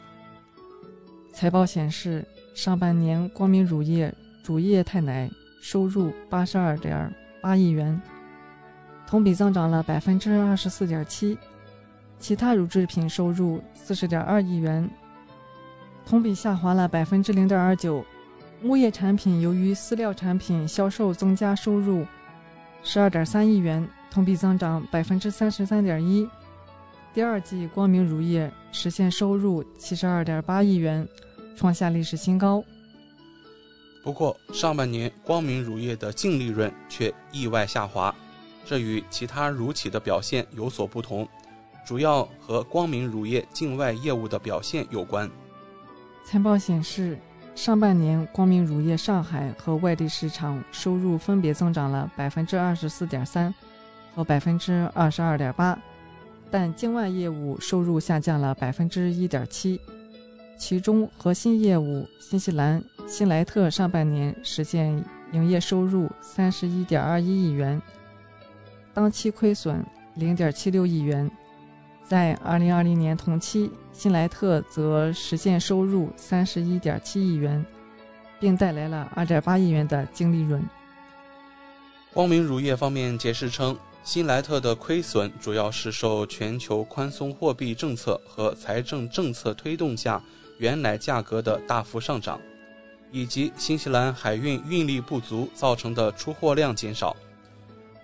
[1.33, 4.13] 财报显示，上半年光明乳业
[4.45, 5.31] 主业态奶
[5.61, 8.01] 收入八十二点八亿元，
[9.07, 11.37] 同比增长了百分之二十四点七；
[12.21, 14.89] 其他乳制品收入四十点二亿元，
[16.07, 18.05] 同比下滑了百分之零点二九；
[18.63, 22.07] 牧业产品由于饲料产品销售增加，收入
[22.85, 23.89] 十二点三亿元。
[24.13, 26.29] 同比增长百分之三十三点一，
[27.15, 31.07] 第二季光明乳业实现收入七十二点八亿元，
[31.57, 32.61] 创下历史新高。
[34.03, 38.13] 不过，上半年光明乳业的净利润却意外下滑，
[38.65, 41.29] 这与其他乳企的表现有所不同，
[41.85, 45.31] 主要和光明乳业境外业务的表现有关。
[46.25, 47.19] 财报显示。
[47.53, 53.53] 上半年，光明乳业上海和外地市场收入分别增长了百分之二十四点三。
[54.15, 55.79] 和百分之二十二点八，
[56.51, 59.81] 但境外业务收入下降了百分之一点七。
[60.57, 67.81] 其中，核心业务新西兰新莱特上半年实现营业收入三十一点二一亿元，
[68.93, 71.31] 当期亏损零点七六亿元。
[72.11, 77.65] 在二零二零年同期，新莱特则实现收入三十一点七亿元，
[78.41, 80.61] 并带来了二点八亿元的净利润。
[82.13, 83.79] 光明乳业方面解释称。
[84.03, 90.21] 新莱特的亏损主要是受全球宽松货币政策和财政政策推动下
[90.59, 92.41] 原奶价格的大幅上涨，
[93.13, 97.15] 以及新西兰海运运力不足造成的出货量减少，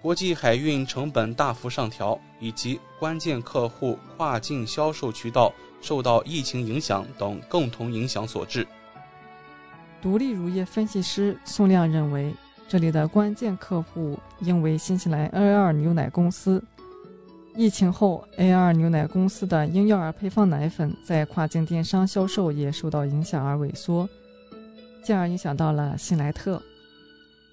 [0.07, 8.64] 国际海运成本大幅上调，以及关键客户跨境销售渠道受到疫情影响等共同影响所致。
[10.01, 12.33] 独立乳业分析师宋亮认为。
[12.69, 16.62] 这里的关键客户应为新西兰 A2 牛奶公司。
[17.57, 24.09] 疫情后，A2 牛奶公司的婴幼儿配方奶粉在跨境电商销售也受到影响而萎缩，
[25.03, 26.62] 进而影响到了新莱特。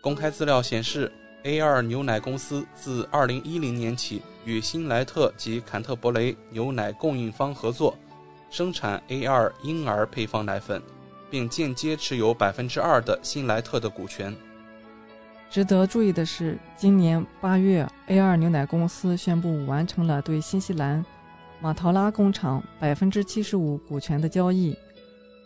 [0.02, 1.12] 公开资料显示
[1.44, 7.98] ，A2 牛奶公司自2010年起与新莱特及坎特伯雷牛奶供应方合作，
[8.50, 10.82] 生产 A2 婴儿配方奶粉，
[11.30, 14.36] 并间接持有百分之二的新莱特的股权。
[15.50, 21.06] 值得注意的是，今年八月，A2 牛奶公司宣布完成了对新西兰
[21.62, 24.76] 马陶拉工厂百分之七十五股权的交易。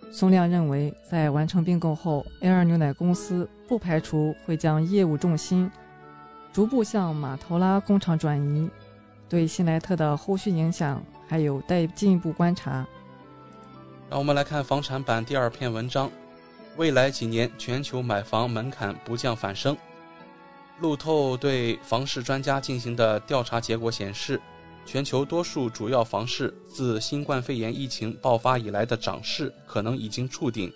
[0.09, 5.69] 宋亮认为，在完成并购后，A2 牛奶公司不排除会将业务重心
[6.57, 8.67] 逐步向马陶拉工厂转移。
[9.29, 12.83] 对新莱特的后续影响还有待进一步观察。
[14.09, 16.09] 让我们来看房产版第二篇文章：
[16.75, 19.77] 未来几年全球买房门槛不降反升。
[20.79, 24.41] 路透对房市专家进行的调查结果显示，
[24.83, 30.73] 全球多数主要房市自新冠肺炎疫情爆发以来的涨势可能已经触顶，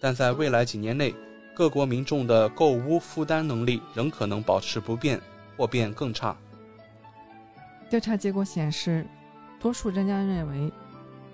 [0.00, 1.12] 但在未来几年内，
[1.56, 5.18] 各国民众的购屋负担能力仍可能保持不变
[5.56, 6.36] 或变更差。
[7.88, 9.06] 调查结果显示，
[9.58, 10.70] 多数专家认为，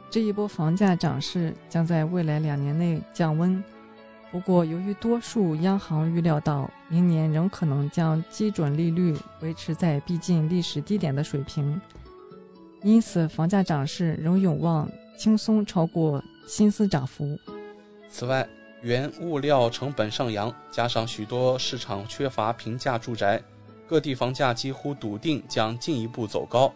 [0.08, 3.60] 这一波房价涨势将在未来两年内降温。
[4.30, 11.80] 不过，由于多数央行预料到明年仍可能将基准利率维持在逼近历史低点的水平，
[12.82, 17.36] 因此房价涨势仍有望轻松超过薪资涨幅。
[18.08, 18.48] 此外，
[18.82, 23.40] 原物料成本上扬，加上许多市场缺乏平价住宅，
[23.86, 26.72] 各地房价几乎笃定将进一步走高。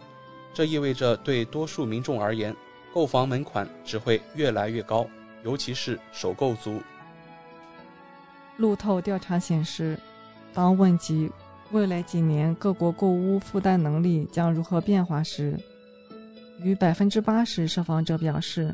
[0.54, 2.54] 这意味着对多数民众而言，
[2.94, 5.04] 购房门槛只会越来越高，
[5.42, 6.80] 尤其是首购族。
[8.56, 9.98] 路透调查显示，
[10.54, 11.28] 当问及
[11.72, 15.58] 未来几年各国购屋负担能力将如何变化时，
[16.60, 18.72] 逾百分之八十受访者表示。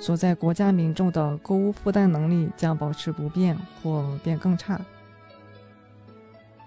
[0.00, 4.80] 所在国家民众的购物负担能力将保持不变或变更差。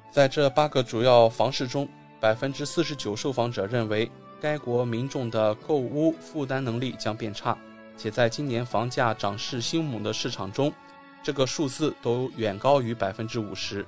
[0.09, 1.85] 在这八个主要房市中，
[2.21, 4.09] 百分之四十九受访者认为
[4.39, 7.57] 该国民众的购物负担能力将变差，
[7.97, 10.71] 且在今年房价涨势凶猛的市场中，
[11.21, 13.85] 这个数字都远高于百分之五十。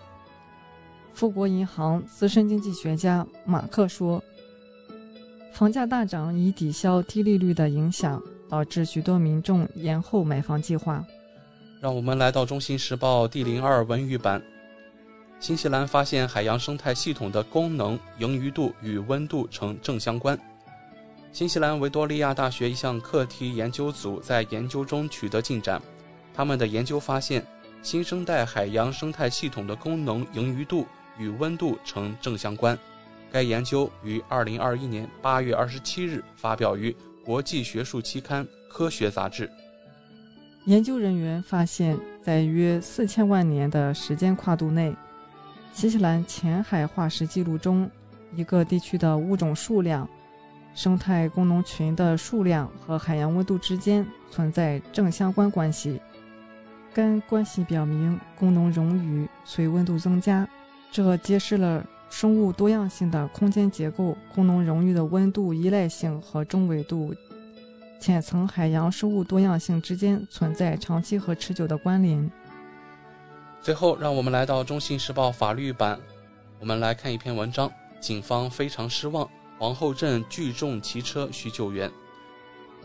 [1.14, 4.22] 富国银行资深经济学家马克说
[5.54, 11.04] ：“房价大涨已抵消低利率的影响。”导致许多民众延后买房计划。
[11.80, 14.42] 让我们来到《中新时报》第零二文娱版。
[15.40, 20.38] 新西兰发现海洋生态系统的功能盈余度与温度呈正相关。
[21.32, 25.80] 新西兰维多利亚大学一项课题研究组在研究中取得进展。
[26.34, 27.46] 他们的研究发现，
[27.84, 30.88] 新生代海洋生态系统的功能盈余度
[31.20, 32.76] 与温度呈正相关。
[33.32, 36.96] 该研究于二零二一年八月二十七日发表于。
[37.28, 39.52] 国际学术期刊《科学》杂志
[40.64, 44.96] 研究人员发现，在约四千万年的时间跨度内，
[45.74, 47.92] 新西兰浅海化石记录中，
[48.34, 50.08] 一个地区的物种数量、
[50.74, 56.00] 生态功能群的数量和海洋温度之间存在正相关关系。
[56.94, 60.48] 该关系表明，功能冗余随温度增加，
[60.90, 61.86] 这揭示了。
[62.10, 67.14] 生物多样性的空间结构、功能荣誉的温度依赖性和中纬度
[68.00, 72.32] 浅层海洋生物多样性之间存在长期和持久的关联。
[73.62, 76.00] 最后，让我们来到《中信时报》法律版，
[76.60, 79.28] 我们来看一篇文章：警方非常失望，
[79.60, 81.92] 皇后镇聚众骑车需救援。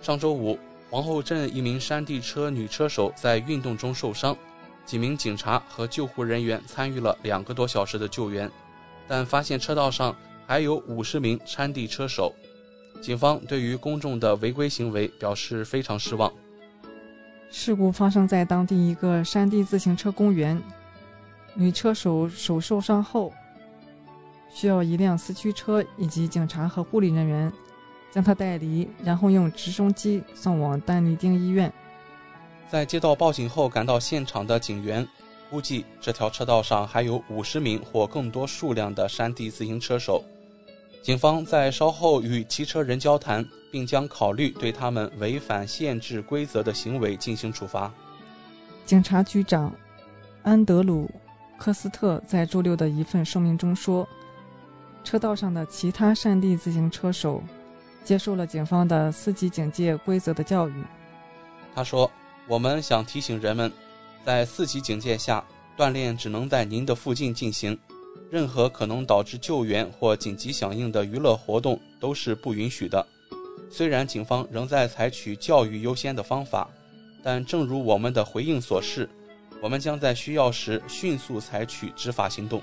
[0.00, 0.58] 上周五，
[0.90, 4.36] 皇后镇一名山地车女车手在运动中受伤，
[4.84, 8.50] 几名警察和救护人员参与了两个多小时的救援。
[9.08, 10.14] 但发现车道上
[10.46, 12.32] 还有五十名山地车手，
[13.00, 16.32] 警方对于公众的违规行为表示非常失望。
[17.50, 20.60] 事故发生在当地一个山地自行车公园，
[21.54, 23.32] 女车手手受伤后，
[24.50, 27.52] 需要一辆四驱车以及警察和护理人员
[28.10, 31.70] 将她带离，然后用直升机送往丹尼丁医院。
[32.70, 35.06] 在接到报警后赶到现场的警员。
[35.52, 40.24] 估计这条车道上还有五十名或更多数量的山地自行车手。
[41.02, 47.92] 警方在稍后与骑车人交谈，并将考虑对他们违反限制规则的行为进行处罚。
[48.86, 49.70] 警察局长
[50.42, 51.04] 安德鲁·
[51.62, 54.08] 科斯特在周六的一份声明中说
[55.04, 57.42] ：“车道上的其他山地自行车手
[58.02, 60.82] 接受了警方的四级警戒规则的教育。”
[61.76, 62.10] 他说
[62.48, 63.70] ：“我们想提醒人们。”
[64.24, 65.44] 在四级警戒下，
[65.76, 67.78] 锻炼只能在您的附近进行。
[68.30, 73.06] 任何可能导致救援或紧急响应的娱乐活动都是不允许的。
[73.70, 76.68] 虽然警方仍在采取教育优先的方法，
[77.22, 79.08] 但正如我们的回应所示，
[79.60, 82.62] 我们将在需要时迅速采取执法行动。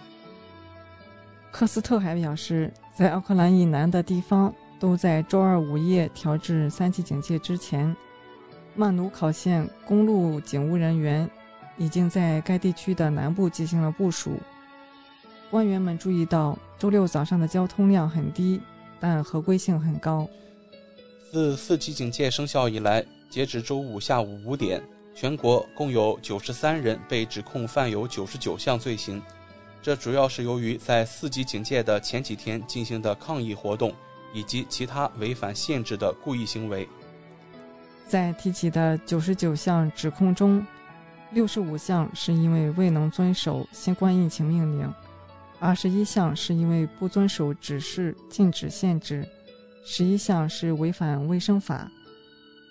[1.52, 7.96] 科斯特还表示，在奥克兰以南的地方都在周二午夜调至三级警戒之前，
[8.76, 11.30] 曼努考县公路警务人员。
[11.80, 14.38] 已经在该地区的南部进行了部署。
[15.50, 18.62] 官员们注意到，周六早上的交通量很低，
[19.00, 20.30] 但合规性很高。
[21.32, 24.80] 自四级警戒生效以来，截止周五下午五点，
[25.16, 29.20] 全国共有九十三人被指控犯有九十九项罪行。
[29.82, 33.94] 这主要是由于在四级警戒的前几天进行的抗议活动
[34.34, 36.88] 以及其他违反限制的故意行为。
[38.06, 40.66] 在提起的九十九项指控中，
[41.32, 44.92] 六十五项是因为未能遵守新冠疫情命令，
[45.60, 49.28] 二十一项是因为不遵守指示、禁止、限制，
[49.86, 51.90] 十一项是违反卫生法，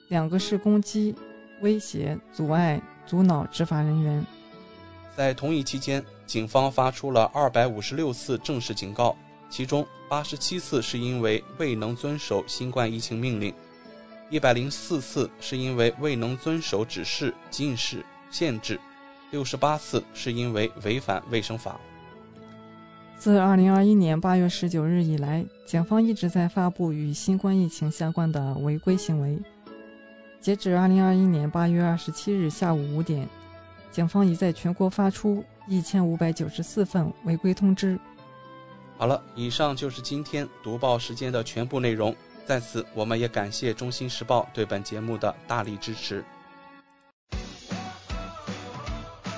[0.09, 1.15] 两个是攻击、
[1.61, 4.27] 威胁、阻碍、阻挠执法人员。
[5.17, 9.17] 在同一期间，警方发出了二百五十六次正式警告，
[9.49, 13.55] 其中八十七次是因为未能遵守新冠疫情命令，
[14.31, 18.05] 一百零四次是因为未能遵守指示、禁止。
[18.31, 18.79] 限制
[19.31, 21.79] 六十八次是因为违反卫生法。
[23.17, 29.39] 自二零二一年八月十九日以来，警方一直在发布与新冠疫情相关的违规行为。
[30.41, 33.29] 截止二零二一年八月二十七日下午五点，
[33.91, 37.99] 警方已在全国发出一千五百九十四份违规通知。
[38.97, 42.15] 好了，以上就是今天读报时间的全部内容。
[42.47, 46.25] 在此，我们也感谢《中新时报》对本节目的大力支持。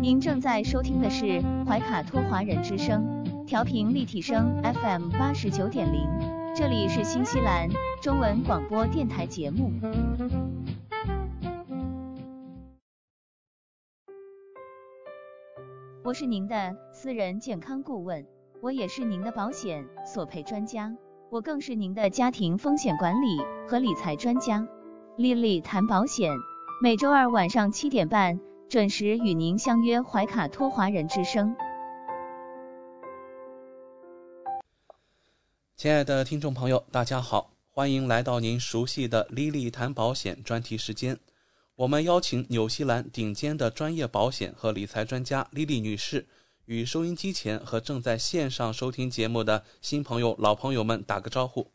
[0.00, 6.06] 您正在收听的是怀卡托华人之声，调频立体声 FM 八十九点零。
[6.54, 7.68] 这里是新西兰
[8.00, 9.72] 中文广播电台节目。
[16.04, 18.24] 我是您的私人健康顾问，
[18.62, 20.94] 我也是您的保险索赔专家，
[21.28, 23.38] 我更是您的家庭风险管理
[23.68, 24.64] 和理财专家。
[25.16, 26.32] 丽丽谈保险，
[26.80, 28.38] 每周二晚上七点半
[28.68, 31.56] 准时与您相约怀卡托华人之声。
[35.74, 41.18] 亲爱的听众朋友，大家好，欢迎来到您熟悉的 Lily 谈保险专题时间。
[41.76, 46.26] 我们邀请纽西兰顶尖的专业保险和理财专家 Lily 女士，
[46.66, 51.70] 与收音机前和正在线上收听节目的新朋友、老朋友们打个招呼。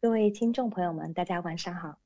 [0.00, 1.98] 各位听众朋友们，大家晚上好。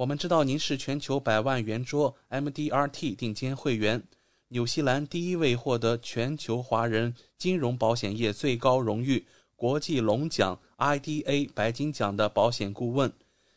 [0.00, 4.02] 我们知道您是全球百万圆桌 MDRT 顶尖会员。
[4.48, 9.26] 纽西兰第一位获得全球华人金融保险业最高荣誉
[9.56, 13.12] 国际龙奖 IDA 白金奖的保险顾问，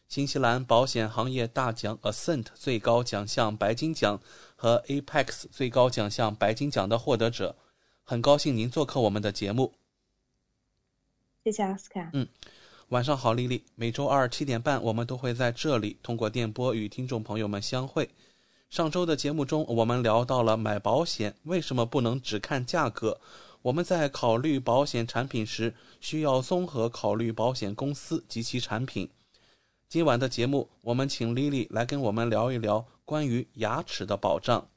[0.10, 4.20] 新西兰保险行业大奖 Ascent 最高奖项白金奖
[4.58, 7.56] 和 Apex 最高奖项白金奖的获得者，
[8.04, 9.74] 很高兴您做客我们的节目。
[11.46, 12.10] 谢谢奥斯卡。
[12.12, 12.28] 嗯，
[12.94, 13.64] 晚上好，丽丽。
[13.74, 18.08] 每周二七点半，我们都会在这里通过电波与听众朋友们相会。
[18.70, 23.20] 上周的节目中，我们聊到了买保险为什么不能只看价格。
[23.64, 29.10] 我们在考虑保险产品时，需要综合考虑保险公司及其产品。
[29.90, 34.68] 今晚的节目，我们请丽丽来跟我们聊一聊关于牙齿的保障。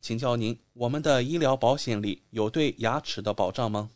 [0.00, 3.90] 请教您，我们的医疗保险里有对牙齿的保障吗？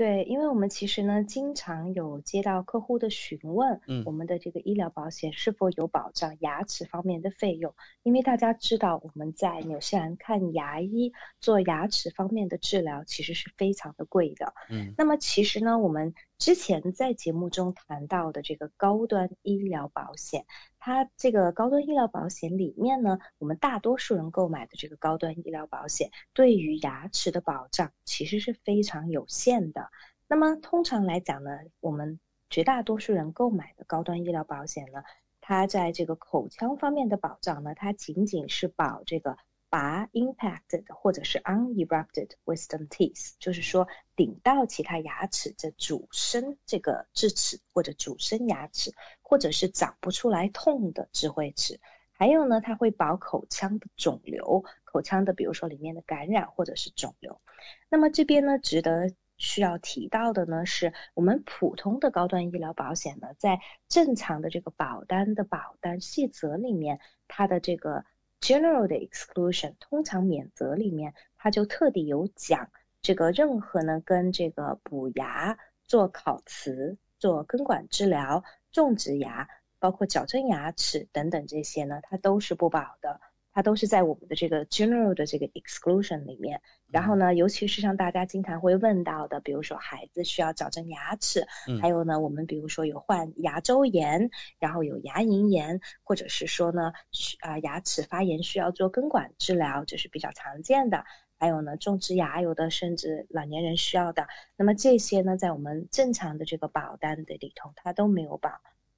[0.00, 7.74] 对，因为我们其实呢，经常有接到客户的询问，嗯，我们的这个医疗保险是否有保障牙齿方面的费用？
[8.02, 14.94] 因为大家知道，我们在纽西兰看牙医做牙齿方面的治疗，其实是非常的贵的，嗯。
[14.96, 20.46] 那么其实呢，我们之前在节目中谈到的这个高端医疗保险。
[20.78, 29.90] 它这个高端医疗保险里面呢，我们大多数人购买的这个高端医疗保险，对于牙齿的保障其实是非常有限的。
[30.28, 32.18] 那么通常来讲呢，我们
[32.48, 35.02] 绝大多数人购买的高端医疗保险呢，
[35.42, 39.36] 它在这个口腔方面的保障呢，它仅仅是保这个。
[39.70, 48.92] 拔 impacted 或者是 unerupted wisdom teeth，就是说顶到其他牙齿的主生这个智齿或者主生牙齿，
[49.22, 51.80] 或者是长不出来痛的智慧齿。
[52.10, 57.40] 还有呢，它会保口腔的肿瘤，口腔的比如说里面的感染或者是肿瘤。
[57.88, 66.98] 那么这边呢，值得需要提到的呢，是我们普通的高端医疗保险呢，在正常的这个保单的保单细则里面，
[67.28, 68.04] 它的这个。
[68.40, 72.70] General 的 exclusion 通常免责里面，它就特地有讲，
[73.02, 83.20] 这个任何呢跟这个补牙、做烤瓷、做根管治疗、种植牙，包括矫正牙齿等等这些呢，它都是不保的。
[83.52, 91.46] 它都是在我们的这个 general 的这个 exclusion 里面，然后呢，尤其是像大家经常会问到的，比如说孩子需要矫正牙齿，
[91.80, 96.92] 还有呢，我们比如说有患牙周炎，然后有牙龈炎，或者是说呢，
[97.40, 101.04] 啊牙齿发炎需要做根管治疗，这是比较常见的。
[101.38, 108.50] 还有呢，种植牙，有的甚至老年人需要的，那么这些呢，在我们正常的这个保单的里头，它都没有保。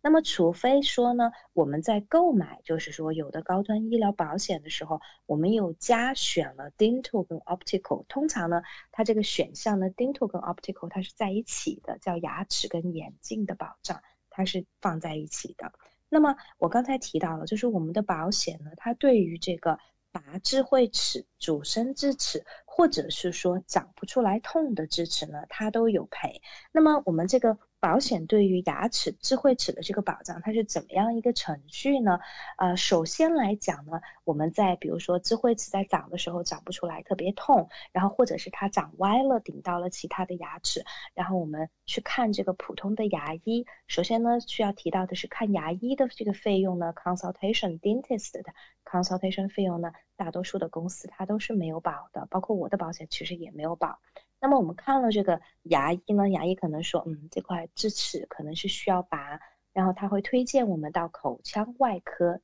[0.05, 8.05] 那么，除非说呢，我们在购买，就是说有的高端医疗保险的时候，我们有加选了 dental 跟 optical。
[8.09, 15.73] 通常呢，它这个选项呢，dental 跟 optical 它是在一起的，叫牙齿跟眼镜的保障，它是放在一起的。
[16.09, 19.79] 那么我刚才提到了，就是我们的保险呢，它对于这个
[20.11, 26.43] 拔智慧齿，主生智齿，或者是说长不出来痛的智齿呢，它都有赔。
[26.73, 27.57] 那么我们这个。
[27.83, 32.21] 保险对于牙齿、智慧齿的这个保障，它是怎么样一个程序呢？
[32.57, 43.67] 呃，首先来讲呢，我们在比如说智慧齿在长的时候长不出来，特别痛，然后或者是它长歪了，顶到了其他的牙齿，然后我们去看这个普通的牙医。
[43.89, 48.55] 首先呢，需要提到的是看牙医的这个费用呢，consultation dentist 的
[48.85, 53.99] consultation 费用呢，大多数的公司它都是没有保的，包括我的保险其实也没有保。
[54.43, 59.39] 那么我们看了这个牙医呢，牙医可能说，嗯，这块智齿可能是需要拔，
[59.73, 62.41] 然后他会推荐我们到口腔外科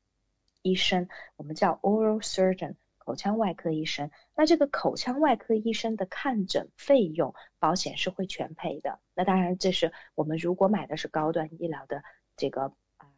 [0.62, 4.12] 医生，我们叫 oral surgeon，口腔外科医生。
[4.36, 9.00] 那这个口腔外科医生的看诊费用，保险是会全赔的。
[9.12, 12.04] 那当然，这是我们如果买的是高端医疗的
[12.36, 13.08] 这个啊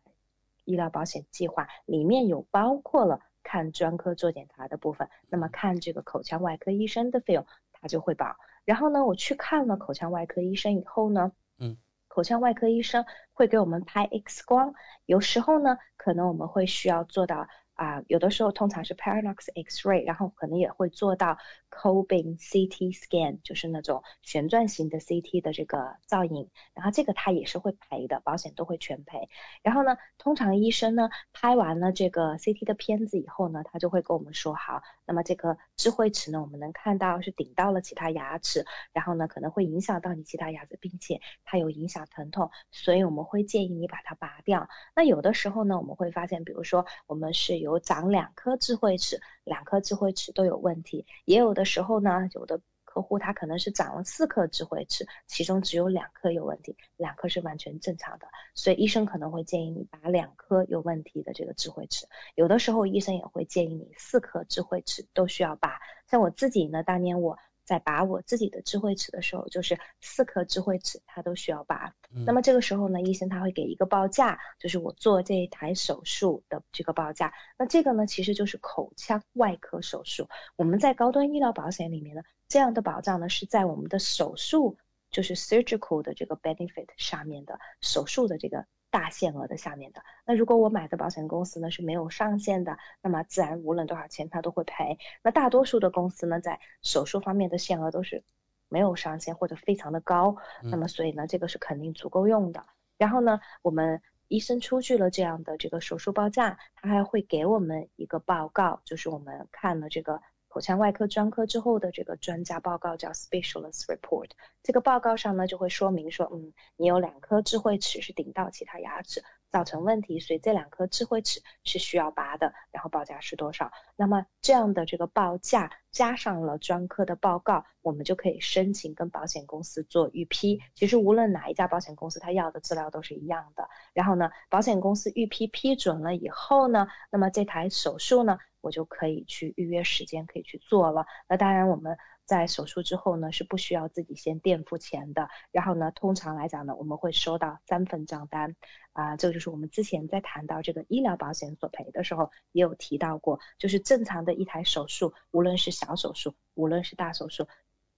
[0.64, 8.36] 医疗保险计划，里面有包括了看专科做检查的部分，那么看这个口腔外科医生的费用，它就会保。
[8.70, 14.74] 然后呢，我去看了口腔外科医生以后呢，嗯，口腔外科医生会给我们拍 X 光，
[15.06, 17.48] 有时候呢，可能我们会需要做到。
[17.80, 21.38] 啊，有的时候通常是 Parallax X-ray，然后可能也会做到
[21.70, 29.30] Cobin CT scan，就是那种旋转型的 CT 的这个造影，然后这个它也是会赔的，保险都会全赔。
[29.62, 44.68] 然后呢，通常医生呢拍完了这个 CT 的片子以后呢，他就会跟我们说，好，那么这个智慧齿呢，我们能看到是顶到了其他牙齿，然后呢可能会影响到你其他牙齿，并且它有影响疼痛，所以我们会建议你把它拔掉。
[44.94, 51.06] 那有的时候呢，我们会发现，比如说我们是有有长两颗智慧齿，两颗智慧齿都有问题。
[51.24, 58.26] 也有的时候呢，有的客户他可能是长了四颗智慧齿，其中只有两颗有问题，两颗是完全正常的。
[58.54, 62.08] 所以医生可能会建议你拔两颗有问题的这个智慧齿。
[62.34, 65.78] 有的时候医生也会建议你四颗智慧齿都需要拔。
[66.08, 67.38] 像我自己呢，当年我。
[67.70, 71.94] 在拔我自己的智慧齿的时候，就是四颗智慧齿它都需要拔。
[72.26, 77.32] 那么这个时候呢，医生他会给一个报价，就是我做这一台手术的这个报价。
[77.56, 80.28] 那这个呢，其实就是口腔外科手术。
[80.56, 84.76] 我们在高端医疗保险里面呢，这样的保障呢是在我们的手术，
[85.12, 88.66] 就是 surgical 的这个 benefit 上面的手术的这个。
[88.90, 94.98] 大限额的下面的，那如果我买的保险公司呢是没有上限的，那么自然无论多少钱它都会赔。
[95.22, 98.24] 那大多数的公司呢，在手术方面的限额都是
[98.68, 102.66] 没有上限或者非常的高，那么所以呢，这个是肯定足够用的。
[102.98, 110.20] 然后呢，我们医生出具了这样的这个手术报价，他还会给我们一个报告，就是我们看了这个。
[110.50, 114.30] 口腔外科专科之后的这个专家报告叫 specialist report，
[114.64, 119.22] 这个报告上呢就会说明说，嗯，你有两颗智慧齿是顶到其他牙齿。
[119.50, 123.72] 造成问题，所以这两颗智慧齿是需要拔的，然后报价是多少？
[123.96, 130.60] 那么这样的这个报价加上了专科的报告，我们就可以申请跟保险公司做预批。
[130.74, 133.68] 其实无论哪一家保险公司，他要的资料都是一样的。
[133.92, 141.06] 然后呢，保险公司预批批准了以后呢，那么这台手术呢，我就可以去预约时间，可以去做了。
[141.28, 141.96] 那当然我们。
[142.30, 145.28] 在手术之后呢，是不需要自己先垫付钱的。
[145.50, 148.54] 然后呢，通常来讲呢，我们会收到三份账单。
[148.92, 157.48] 啊，这个就是我们之前在谈到这个医疗保险索赔的时候，也有提到过，就是正常的一台手术，无论是小手术，无论是大手术，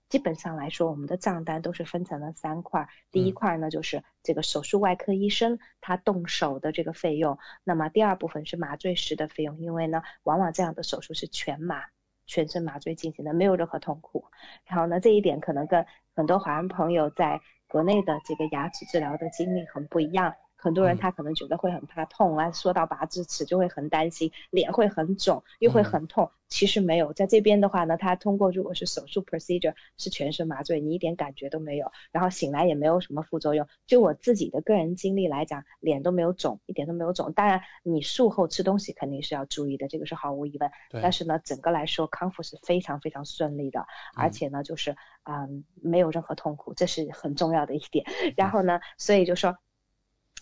[0.09, 2.89] 基本上来说，我们的账单都是分成了三块。
[3.11, 7.39] 第一块呢，就是这个手术外科医生他动手的这个费用。
[7.65, 11.85] 那么第二部分是麻醉师的费用，因为呢，往往这样的手术是全麻。
[12.33, 14.25] 全身麻醉进行的，没有任何痛苦。
[14.65, 15.85] 然后呢，这一点可能跟
[16.17, 20.35] 很多华人朋友在国内的这个牙齿治疗的经历很不一样。
[20.63, 26.31] 很多人他可能觉得会很怕痛啊，说到拔智齿就会很担心，脸会很肿，又会很痛。
[26.49, 33.67] 其实没有，在这边的话呢，他通过如果是手术 procedure 是全身麻醉，你一点感觉都没有，然后醒来也没有什么副作用。
[33.89, 37.33] 就我自己的个人经历来讲，脸都没有肿，一点都没有肿。
[37.33, 40.71] 当然，你术后吃东西肯定是要注意的，这个是毫无疑问。
[41.03, 44.95] 但是呢，整个来说康复是非常非常顺利的，而且呢，就是
[45.25, 48.07] 嗯没有任何痛苦，这是很重要的一点。
[48.37, 49.59] 然后呢，所以就说。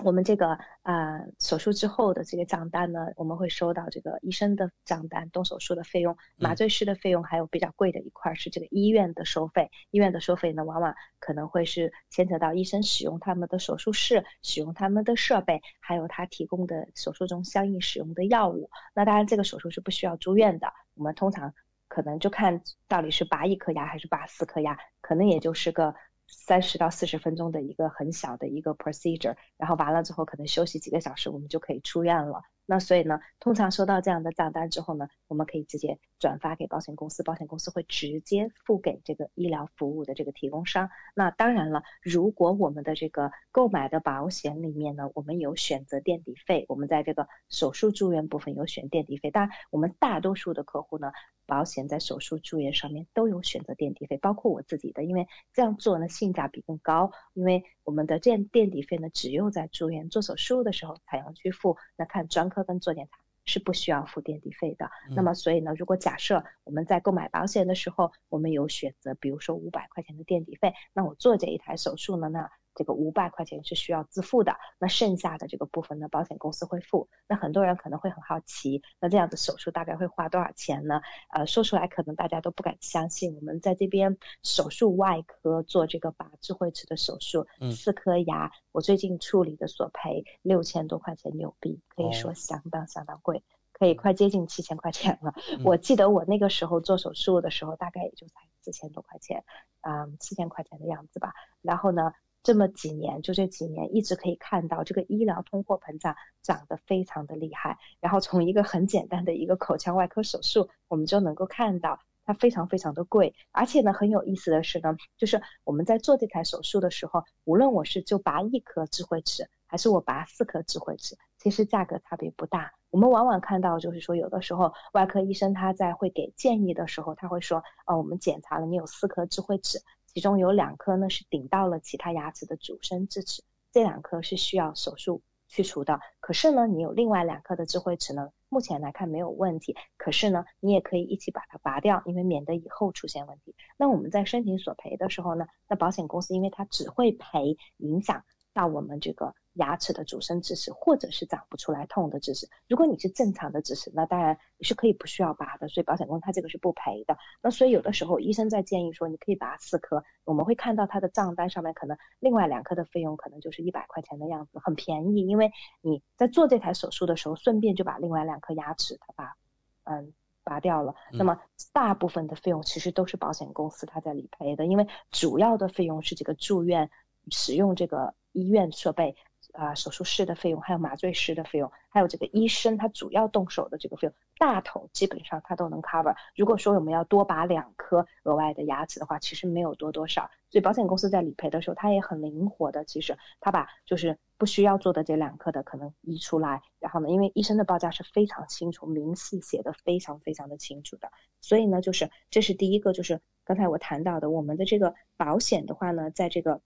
[0.04, 9.70] 我们这个啊手术之后的这个账单呢，我们会收到这个医生的账单，动手术的费用、麻醉师的费用，还有比较贵的一块是这个医院的收费。
[9.90, 18.70] 医院的收费呢，往往可能会是牵扯到医生使用他们的手术室、使用他们的设备，还有他提供的手术中相应使用的药物。
[18.94, 20.72] 那当然，这个手术是不需要住院的。
[20.94, 21.54] 我们通常
[21.88, 25.94] 可能就看到底是拔一颗牙还是拔四颗牙，可能也就是个。
[26.30, 32.42] 三十到四十分钟的一个很小的一个 procedure，然后完了之后可能休息几个小时，我们就可以出院了。
[32.70, 40.88] 那所以呢，通常收到这样的账单之后呢，我们可以直接转发给保险公司，保险公司会直接付给这个医疗服务的这个提供商。
[41.16, 49.32] 那当然了，如果我们的这个购买的保险里面呢，我们有选择垫底费，我们在这个手术住院部分有选垫底费。
[49.32, 51.10] 当然，我们大多数的客户呢，
[51.46, 64.90] 保险在手术住院上面都有选择垫底费，包括我自己的，因为这样做呢性价比更高，因为我们的垫垫底费呢，只有在住院做手术的时候才要去付，那看专科跟做检查是不需要付垫底费的。
[65.16, 77.08] 那么所以呢，如果假设我们在购买保险的时候，我们有选择，比如说五百块钱的垫底费，那我做这一台手术呢，那这个五百块钱是需要自付的，那剩下的这个部分呢，保险公司会付。
[77.26, 81.00] 那很多人可能会很好奇，那这样的手术大概会花多少钱呢？
[81.30, 83.34] 呃，说出来可能大家都不敢相信。
[83.34, 93.42] 我们在这边手术外科做这个拔智慧齿的手术，四颗牙，我最近处理的索赔六千多块钱纽币，可以说相当相当贵，
[93.72, 95.34] 可以快接近七千块钱了。
[95.64, 99.44] 我记得我那个时候做手术的时候，大概也就才四千多块钱，
[99.82, 101.34] 嗯，七千块钱的样子吧。
[101.62, 102.12] 然后呢？
[102.42, 107.78] 这么几年，就这几年一直可以看到这个医疗通货膨胀涨得非常的厉害。
[108.00, 113.34] 然后从一个很简单的一个口腔外科手术，我们就能够看到它非常非常的贵。
[113.52, 122.72] 而且呢，很有意思的是呢，就是我们在做这台手术的时候，无论我是就拔一颗智慧齿，还是我拔四颗智慧齿，其实价格差别不大。
[122.90, 129.80] 我们往往看到就是说，有的时候外科医生他在会给建议的时候，他会说，哦，我们检查了你有四颗智慧齿。
[130.12, 136.00] 其中有两颗呢是顶到了其他牙齿的主生智齿，这两颗是需要手术去除的。
[136.18, 139.76] 可是呢，你有另外两颗的智慧齿呢，目前来看没有问题。
[139.96, 143.54] 可是呢，你也可以一起把它拔掉，因为免得以后出现问题。
[143.76, 149.34] 那我们在申请索赔的时候呢，那保险公司因为它只会赔影响到我们这个。
[149.54, 157.18] 牙齿的主生智齿，或者是长不出来痛的智齿，如果你是正常的智齿，那当然你是可以不需要拔的，所以保险公司它这个是不赔的。
[157.42, 169.34] 那所以有的时候医生在建议说你可以拔四颗，我们会看到他的账单上面可能另外两颗的费用可能就是一百块钱的样子，很便宜，因为你在做这台手术的时候顺便就把另外两颗牙齿它把
[169.82, 170.12] 嗯
[170.44, 171.40] 拔掉了，那么
[171.72, 176.90] 大部分的费用其实都是保险公司它在理赔的，因为主要的费用是这个住院
[177.30, 179.16] 使用这个医院设备。
[179.52, 186.14] 啊，手术室的费用，还有麻醉师的费用，还有这个医生他主要动手的这个费用，大头基本上他都能 cover。
[186.34, 190.30] 如果说我们要多拔两颗额外的牙齿的话，其实没有多多少。
[190.50, 206.60] 所以保险公司在理赔的时候，他也很灵活的，其实他把就是不需要做的这两颗的可能移出来，然后呢，因为医生的报价是非常清楚，明细写的非常非常的清楚的，所以呢，就是这是第一个，就是刚才我谈到的，我们的这个保险的话呢，在这个。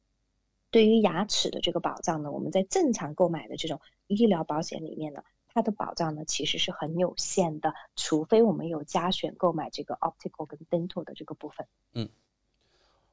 [0.75, 11.69] 对于牙齿的这个保障呢，我们在正常购买的这种医疗保险里面呢，它的保障呢其实是很有限的，除非我们有加选购买这个 optical 跟 dental 的这个部分。
[11.93, 12.09] 嗯，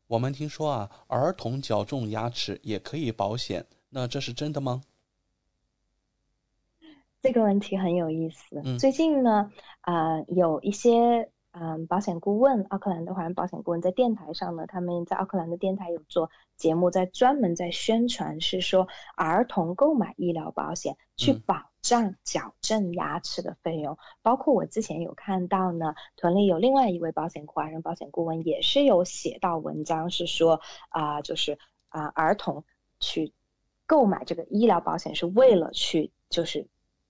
[0.08, 4.82] 我们听说啊，儿童矫正牙齿也可以保险，那这是真的吗？
[7.22, 8.80] 这个问题很有意思。
[8.80, 9.52] 最近呢，
[9.82, 11.30] 啊，有一些。
[11.54, 18.88] 嗯，保险顾问，奥克兰的华人保险顾问在电台上呢，他们在奥克兰的电台有做节目，在专门在宣传，是说
[19.18, 23.98] 儿童购买医疗保险去保障矫正牙齿的费用。
[24.22, 32.64] 包括我之前有看到呢，屯里有另外一位保险华人保险顾问也是有写到文章，是说啊，就是啊，儿童
[33.02, 33.34] 去
[33.86, 36.68] 购买这个医疗保险是为了去就是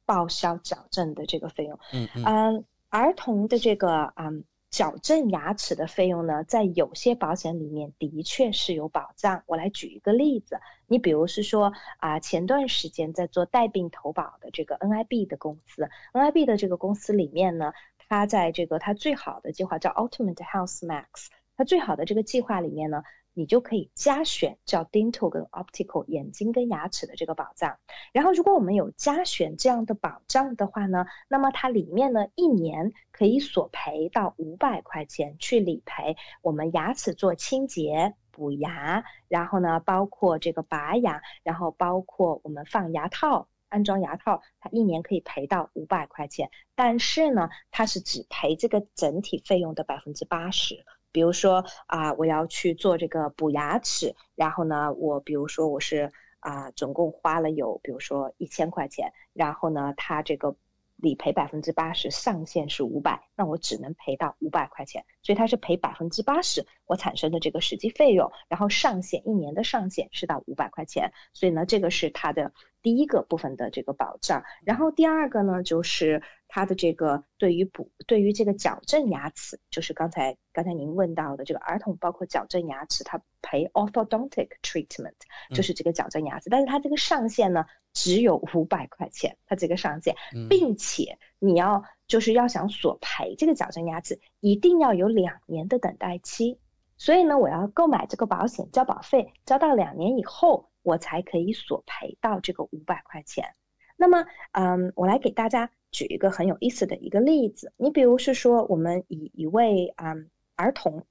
[0.07, 1.77] 报销矫正的这个费用。
[1.93, 2.65] 嗯嗯。
[2.91, 9.43] 儿童的这个嗯矫正牙齿的费用呢，在有些保险里面的确是有保障。
[9.47, 17.71] 我来举一个例子，你比如是说啊，前段时间在做带病投保的这个 NIB 的公司，NIB 的这个公司里面呢，
[18.09, 23.03] 它在这个它最好的计划叫 Ultimate Health Max，它最好的这个计划里面呢。
[23.33, 27.77] 你就可以加选叫 dental 跟 optical 眼睛跟牙齿的这个保障，
[28.11, 50.83] 然后如果我们有加选这样的保障的话呢，那么它里面呢一年可以索赔到五百块钱去理赔我们牙齿做清洁补牙，然后呢包括这个拔牙，然后包括我们放牙套安装牙套，它一年可以赔到五百块钱，但是呢它是只赔这个整体费用的百分之八十。
[51.11, 60.55] 比如说啊，我要去做这个补牙齿，然后呢，我比如说我是啊，总共花了有比如说一千块钱，然后呢，它这个
[60.95, 74.43] 理赔百分之八十，上限是五百，那那我只能赔到五百块钱，所以它是赔百分之八十我产生的这个实际费用，然后上限一年的上限是到五百块钱，所以呢，这个是它的第一个部分的这个保障。
[74.63, 85.15] 然后第二个呢，就是它的这个对于补对于这个矫正牙齿，就是刚才刚才您问到的这个儿童包括矫正牙齿，它赔 orthodontic treatment，
[85.55, 90.15] 就是这个矫正牙齿，但是它这个上限呢只有五百块钱，它这个上限，
[90.47, 96.59] 并且你要就是要想索赔这个矫正牙齿，一定要有两年的等待期。
[96.97, 103.55] 所以呢，我要购买这个保险，交保费，交到两年以后，我才可以索赔到这个五百块钱。
[103.95, 107.71] 那么，嗯，我来给大家举一个很有意思的一个例子。
[107.77, 111.05] 你比如是说，我们以一位嗯儿童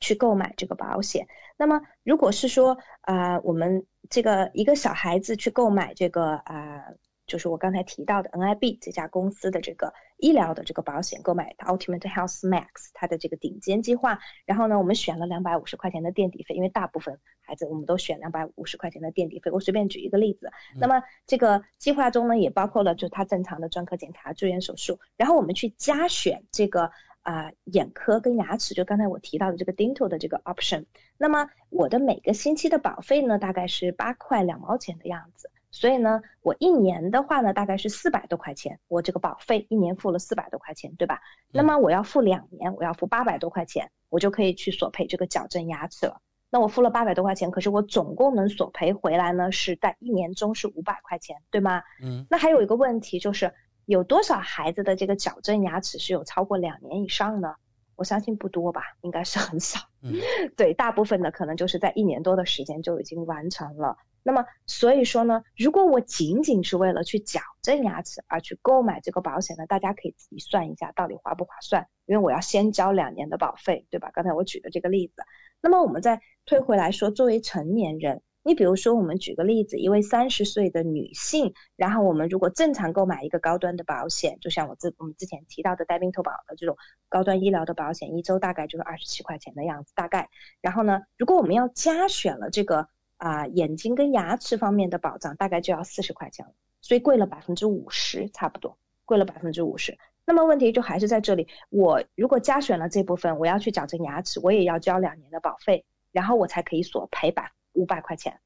[0.00, 6.86] 去购买这个保险，那么如果是说啊，我们这个一个小孩子去购买这个啊。
[7.26, 9.94] 就是我刚才提到的 NIB 这家公司的这个
[10.24, 14.20] 医疗的这个保险，购买的 Ultimate Health Max 它的这个顶尖计划。
[14.46, 19.50] 然后呢，我们选了两百五十块钱的垫底费，因为大部分孩子我们都选两百五十块钱的垫底费。
[19.50, 20.50] 我随便举一个例子，
[20.80, 24.98] 那么这个计划中呢，也包括了就他正常的专科检查、住院手术。
[25.18, 30.86] 然后我们去加选这个啊眼科跟牙齿，就刚才我提到的这个 Dental 的这个 option。
[31.18, 35.50] 那么我的每个星期的保费呢，大概是八块两毛钱的样子。
[35.74, 41.20] 所以呢，我一年的话呢，大概是四百多块钱，我这个保费一年付了四百多块钱，对吧？
[41.52, 46.20] 那么我要付两年，我要付八百多块钱，我就可以去索赔这个矫正牙齿了。
[46.48, 51.82] 那我付了八百多块钱，可是我总共能索赔回来呢，是在一年中是五百块钱，对吗？
[52.00, 52.24] 嗯。
[52.30, 53.52] 那还有一个问题就是，
[53.84, 57.56] 有多少孩子的这个矫正牙齿是有超过两年以上呢？
[57.96, 59.80] 我相信不多吧，应该是很少。
[60.02, 60.14] 嗯。
[60.56, 63.96] 对，大部分的可能就是在一年多的时间就已经完成了。
[64.26, 74.10] 那么，所以说呢，如果我仅仅是为了去矫正牙齿而去购买这个保险呢，大家可以自己算一下到底划不划算，因为我要先交两年的保费，对吧？
[74.14, 75.24] 刚才我举的这个例子。
[75.60, 86.76] 那么我们再退回来说，作为成年人，你比如说我们举个例子，一位三十岁的女性，然后我们如果正常购买一个高端的保险，就像我之我们之前提到的带病投保的这种
[87.08, 90.28] 高端医疗的保险，一周大概就是二十七块钱的样子，大概。
[90.60, 92.86] 然后呢，如果我们要加选了这个。
[93.16, 98.76] 啊，眼睛跟牙齿方面的保障大概就要四十块钱了，所以贵了百分之五十，差不多
[99.06, 99.96] 贵了百分之五十。
[100.26, 108.40] 那么问题就还是在这里，我如果加选了这部分，我要去矫正牙齿，我也要交两年的保费，然后我才可以索赔百五百块钱。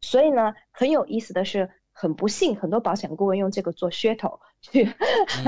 [0.00, 4.88] 所以呢，很有意思的是，很不幸，很多保险顾问用这个做噱头，去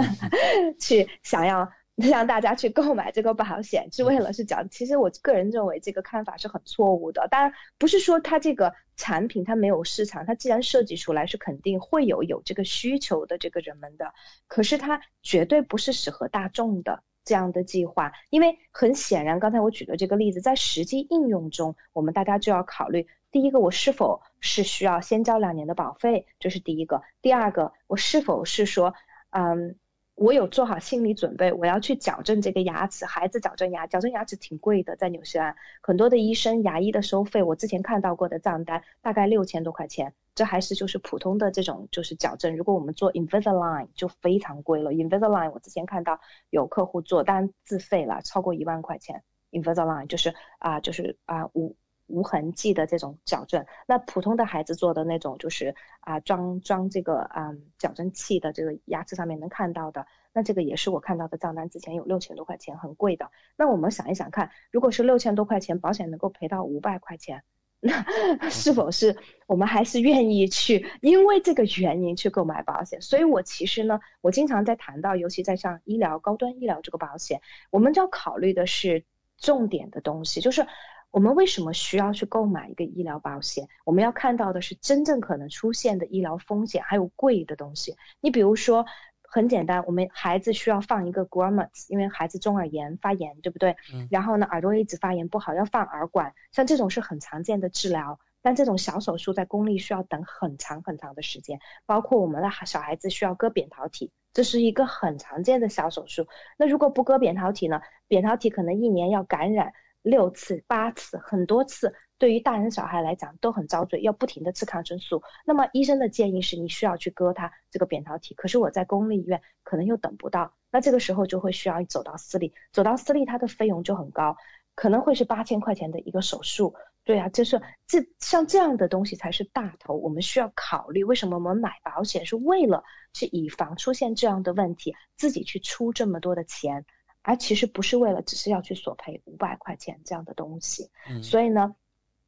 [0.80, 1.70] 去想要。
[1.94, 7.28] 让大家去购买这个保险，是为了是讲，其实我个人认为这个看法是很错误的。
[7.30, 14.14] 当然不是说它这个产品它没有市场，它既然设计出来是肯定会有有这个需求的这个人们的，
[14.48, 18.12] 可是它绝对不是适合大众的这样的计划。
[18.30, 28.94] 因为很显然，刚才我举的这个例子，在实际应用中，我们大家就要考虑，第一个，我是否是需要先交两年的保费，这是第一个；第二个，我是否是说，
[29.30, 29.76] 嗯。
[30.14, 33.06] 我有做好心理准备，我要去矫正这个牙齿。
[33.06, 40.14] 孩子矫正牙，矫正牙齿挺贵的，在纽西兰很多的医生、牙医的收费，我之前看到过的账单大概六千多块钱。
[40.34, 42.56] 这还是就是普通的这种就是矫正。
[42.56, 44.92] 如果我们做 Invisalign 就非常贵了。
[44.92, 49.22] Invisalign 我之前看到有客户做，但自费了，超过一万块钱。
[49.50, 51.76] Invisalign 就是啊，就是啊五。
[52.12, 63.30] 无痕迹的这种矫正，那普通的孩子做的那种就是啊装装这个嗯矫正器的这个牙齿上面能看到的，那这个也是我看到的账单，之前有六千多块钱，很贵的。
[63.56, 67.44] 那我们想一想看，如果是六千多块钱，保险能够赔到五百块钱，
[67.80, 68.04] 那
[68.50, 73.00] 是否是我们还是愿意去因为这个原因去购买保险？
[73.00, 77.40] 所以我其实呢，我经常在谈到，尤其在像医疗高端医疗这个保险，
[77.70, 79.06] 我们就要考虑的是
[79.38, 80.66] 重点的东西，就是。
[81.12, 83.68] 我们为什么需要去购买一个医疗保险？
[83.84, 87.96] 我们要看到的是真正可能出现的医疗风险，还有贵的东西。
[88.20, 88.86] 你比如说，
[89.22, 93.76] 很简单，我们孩子需要放一个 Grommet，因为孩子中耳炎发炎，对不对？
[93.92, 94.08] 嗯。
[94.10, 96.32] 然后呢，耳朵一直发炎不好，要放耳管。
[96.50, 101.60] 像这种是很常见的治疗，但这种小手术在公立需要等很长很长的时间。
[101.84, 106.26] 包括我们的小孩子需要割扁桃体，这是一个很常见的小手术。
[106.56, 107.82] 那如果不割扁桃体呢？
[108.08, 109.74] 扁桃体可能一年要感染。
[110.02, 115.22] 六次、八次、很多次，对于大人小孩来讲都很遭罪，要不停的吃抗生素。
[115.46, 124.36] 那么医生的建议是你需要去割它这个扁桃体，可是我在公立医院可能又等不到，那这个时候就会需要走到私立，走到私立它的费用就很高，
[124.74, 126.74] 可能会是八千块钱的一个手术，
[127.04, 132.82] 对啊，就是这像这样的东西才是大头，我们需要考虑为什么我们买保险是为了
[133.12, 136.86] 去以防出现这样的问题，自己去出这么多的钱，
[137.22, 140.90] 而其实不是为了只是要去索赔五百块钱这样的东西。
[141.08, 141.74] 嗯，所以呢。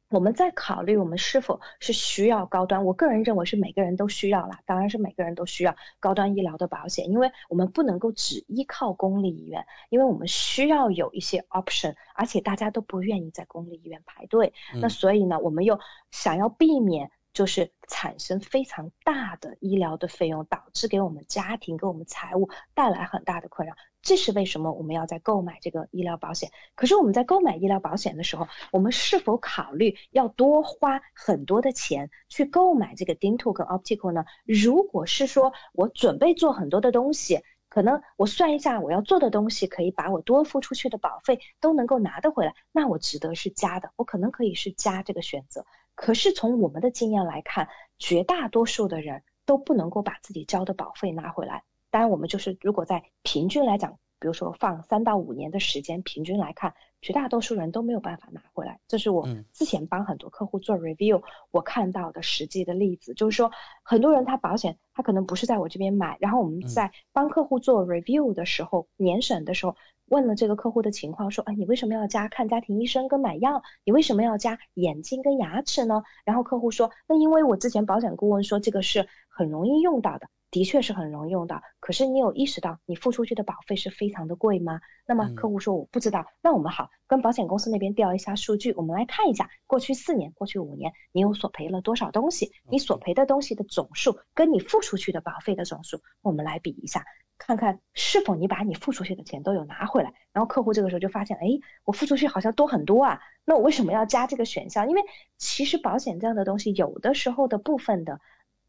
[0.07, 15.79] 我们在考虑我们是否是需要高端，我个人认为是每个人都需要啦，当然是每个人都需要高端医疗的保险，因为我们不能够只依靠公立医院，因为我们需要有一些 option，而且大家都不愿意在公立医院排队，那所以呢，我们又
[16.11, 23.75] 想要避免就是产生非常大的医疗的费用，导致给我们家庭给我们财务带来很大的困扰。
[24.01, 26.51] 这是为什么我们要在购买这个医疗保险？
[26.75, 34.23] 可是我们在购买医疗保险的时候，我们是否考虑要多花很多的钱去购买这个 dental 跟 optical 呢？
[34.45, 45.65] 如果是说我准备做很多的东西，可能我算一下我要做的东西，可以把我多付出去的保费都能够拿得回来，那我值得是加的，我可能可以是加这个选择。
[45.95, 51.63] 可是从我们的经验来看，绝大多数的人都不能够把自己交的保费拿回来。
[51.89, 58.79] 当然，我们就是如果在平均来讲，比如说放三到五年的时间，平均来看，绝大多数人都没有办法拿回来。
[58.87, 69.77] 这是我之前帮很多客户做 review，我看到的实际的例子，就是说很多人他保险他可能不是在我这边买，然后我们在帮客户做 review 的时候，年审的时候
[70.07, 73.63] 问了这个客户的情况，说啊你为什么要加看家庭医生跟买药？
[73.83, 76.03] 你为什么要加眼睛跟牙齿呢？
[76.25, 80.27] 然后客户说，那因为我之前保险顾问说这个是很容易用到的。
[80.51, 84.79] 的确是很容易用到，可是你有意识到你付出去的保费是非常的贵吗？
[85.05, 97.03] 那么客户说我不知道，那我们好跟保险公司那边调一下数据，我们来看一下过去四年、过去五年你有索赔了多少东西，你索赔的东西的总数跟你付出去的保费的总数，我们来比一下，
[97.37, 100.13] 看看是否你把你付出去的钱都有拿回来。
[100.31, 101.47] 然后客户这个时候就发现，哎，
[101.83, 104.89] 我付出去好像多很多啊，那我为什么要加这个选项？
[104.89, 105.01] 因为
[105.37, 108.19] 其实保险这样的东西有的时候的部分的。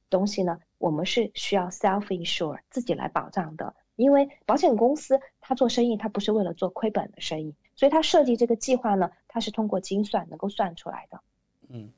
[0.09, 11.21] 东西呢，我们是需要 self insure 自己来保障的，因为保险公司它做生意，它不是为了做亏本的生意，所以它设计这个计划呢，它是通过精算能够算出来的。
[11.69, 11.91] 嗯，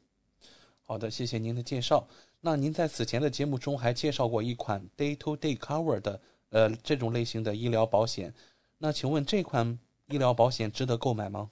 [0.85, 2.09] 好的，谢谢您的介绍。
[2.41, 6.19] 那您在此前的节目中还介绍过一款 day to day cover 的
[6.51, 8.35] 呃这种类型的医疗保险，
[8.79, 11.51] 那请问这款医疗保险值得购买吗？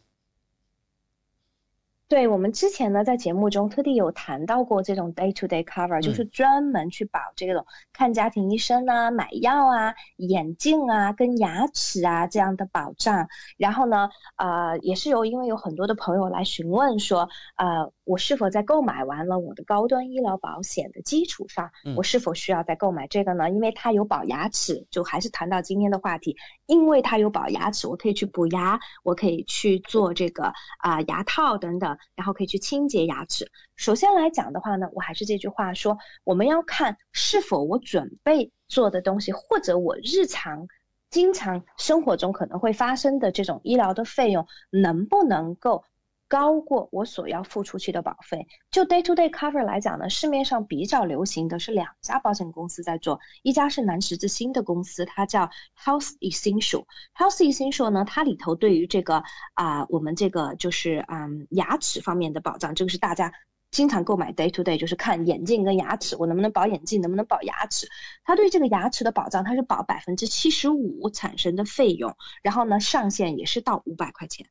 [2.09, 13.27] 对我们之前呢，在节目中特地有谈到过这种 day to day cover，就是专门去保这种看家庭医生啊、买药啊、眼镜啊、跟牙齿啊这样的保障。
[13.57, 23.51] 然后呢，呃，也是有因为有很多的朋友来询问说，呃，我是否在购买完了我的高端医疗保险的基础上，我是否需要再购买这个呢？
[23.51, 26.37] 因为它有保牙齿，就还是谈到今天的话题，
[26.67, 31.96] 因为它有保牙齿，我可以去补牙，我可以去做这个啊牙套等等。
[32.15, 33.51] 然后可以去清洁牙齿。
[33.77, 40.69] 首先来讲的话呢，我还是这句话说，我们要看是否我准备做的东西，或者我日常
[41.11, 45.85] 经常生活中可能会发生的这种医疗的费用，能不能够。
[46.29, 48.47] 高过我所要付出去的保费。
[48.71, 56.87] 就 day to day cover 来讲呢，市面上比较流行的是两家保险公司在做，一家是南十字星的公司，它叫 Health Essential。
[57.17, 59.23] Health Essential 呢，它里头对于这个
[59.55, 63.33] 啊，我们这个就是嗯牙齿方面的保障，这个是大家
[63.71, 67.89] 经常购买 day to day，就是看眼镜跟牙齿，我能不能保眼镜，能不能保牙齿？
[68.25, 74.47] 它对这个牙齿的保障，它是保百分之七十五产生的费用，然后呢，上限也是到五百块钱。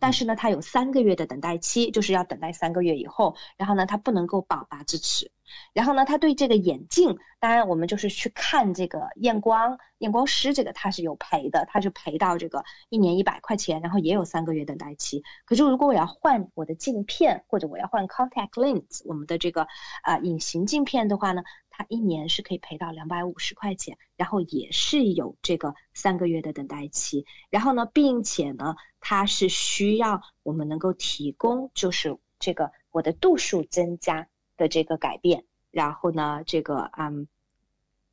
[0.00, 5.30] 但是呢，它有三个月的等待期，就是要等待三个月以后，然后呢，它不能够保拔智齿。
[5.72, 15.24] 然后呢，它对这个眼镜，当然我们就是去看这个验光，验光师这个他是有赔的，他就赔到这个一年一百块钱，然后也有三个月等待期。
[15.44, 19.66] 可是如果我要换我的镜片，或者我要换 contact lens，我们的这个
[20.02, 21.42] 啊隐形镜片的话呢？
[21.80, 34.28] 它一年是可以赔到两百五十块钱，然后也是有这个三个月的等待期，然后呢，并且呢，它是需要我们能够提供，就是这个我的度数增加
[34.58, 37.28] 的这个改变，然后呢，这个嗯，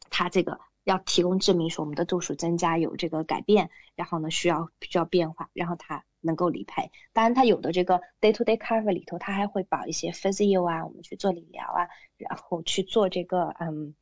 [0.09, 6.03] 它这个要提供证明说我们的度数增加有这个改变，然后呢需要需要变化，然后它。
[6.19, 13.95] 能够理赔，当然它有的这个 day to day cover 里头，它还会保一些 physio 啊，我们去做理疗啊，然后去做这个嗯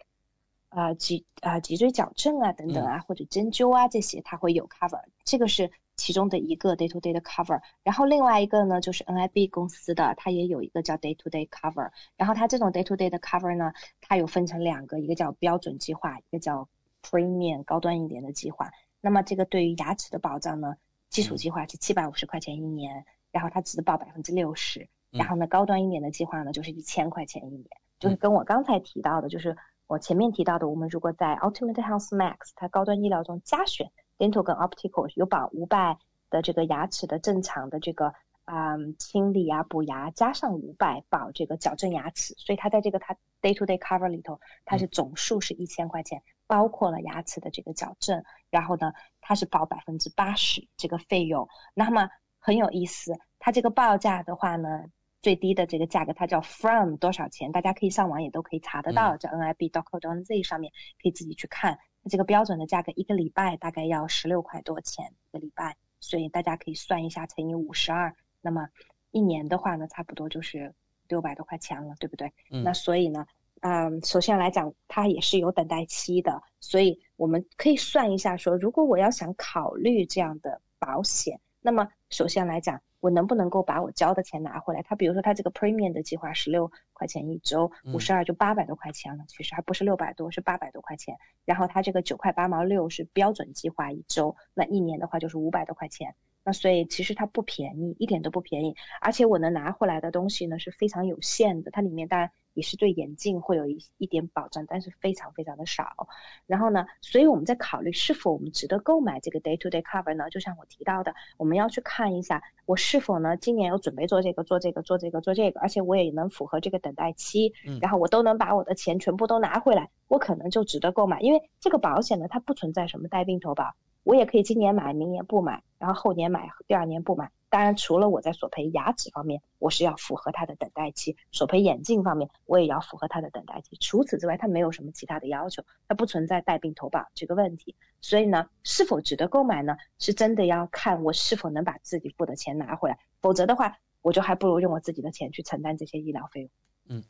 [0.69, 7.61] 啊脊啊脊椎矫正啊等等啊，或者针灸啊这些，它会有 cover，这个是其中的一个 day to day 的 cover。
[7.83, 11.91] 然后另外一个呢，就是 NIB 公司的，它也有一个叫 day to day cover。
[12.15, 16.69] 然后它这种 day to day 的 cover 呢，它有分成两个，一个叫标准计划，一个叫
[17.05, 18.71] premium 高端一点的计划。
[19.01, 20.75] 那么这个对于牙齿的保障呢？
[21.09, 27.67] 基础计划是七百五十块钱一年，然后它只保百分之六十，然后呢，高端一点的计划呢就是一千块钱一年，
[27.99, 29.55] 就是跟我刚才提到的，就是
[29.87, 35.99] 我前面提到的，我们如果在 Ultimate Health Max 它高端医疗中加选 Dental 跟 Optical 有保五百
[36.29, 54.85] 的这个牙齿的正常的这个啊、清理啊补牙，加上五百保这个矫正牙齿，所以它在这个它 Day to Day Cover 里头，它是总数是一千块钱，包括了牙齿的这个矫正，然后呢，它是保百分之八十这个费用，那么很有意思，它这个报价的话呢。
[55.21, 57.51] 最低的这个价格，它叫 From 多少钱？
[57.51, 60.71] 大家可以上网也都可以查得到，在 nib.co.nz 上面
[61.01, 61.79] 可以自己去看。
[62.07, 68.69] 这个标准的价格一个礼拜大概要十六块多钱一个礼拜，所以大家可以算一下乘以五十二，那么
[69.09, 70.75] 一年的话呢，差不多就是
[71.07, 72.31] 六百多块钱了，对不对？
[72.51, 73.25] 嗯那所以呢，
[73.61, 84.83] 嗯，首先来讲，它也是有等待期的，所以我们可以算一下说，如果我要想考虑这样的保险，那么首先来讲，我能不能够把我交的钱拿回来？
[84.83, 91.17] 它比如说它这个 premium 的计划十六块钱一周，五十二就八百多块钱了，其实还不是六百多，是八百多块钱。
[91.43, 96.13] 然后它这个九块八毛六是标准计划一周，那一年的话就是五百多块钱。
[96.43, 101.71] 那所以其实它不便宜，一点都不便宜，而且我能拿回来的东西呢是非常有限的。
[101.71, 106.07] 它里面当然也是对眼镜会有一一点保障，但是非常非常的少。
[106.47, 110.31] 然后呢，所以我们在考虑是否我们值得购买这个 day to day cover 呢？
[110.31, 121.19] 就像我提到的，我们要去看一下我是否呢今年有准备做这个做这个做这个做这个，而且我也能符合这个等待期，嗯然后我都能把我的钱全部都拿回来，我可能就值得购买。
[121.19, 127.31] 因为这个保险呢，它不存在什么带病投保，我也可以今年买，明年不买，然后后年买，第二年不买。
[127.55, 133.77] 当然，除了我在索赔牙齿方面，我是要符合它的等待期；索赔眼镜方面，我也要符合它的等待期。
[133.79, 137.73] 除此之外，它没有什么其他的要求，它不存在带病投保这个问题。
[138.01, 139.77] 所以呢，是否值得购买呢？
[139.99, 146.49] 是真的要看我是否能把自己付的钱拿回来，否则的话，我就还不如用我自己的钱去承担这些医疗费用。
[146.89, 147.05] 嗯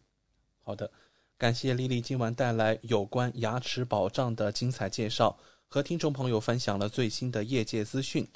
[0.62, 0.92] 好的，
[1.40, 8.28] 感谢丽丽今晚带来有关牙齿保障的精彩介绍，和听众朋友分享了最新的业界资讯。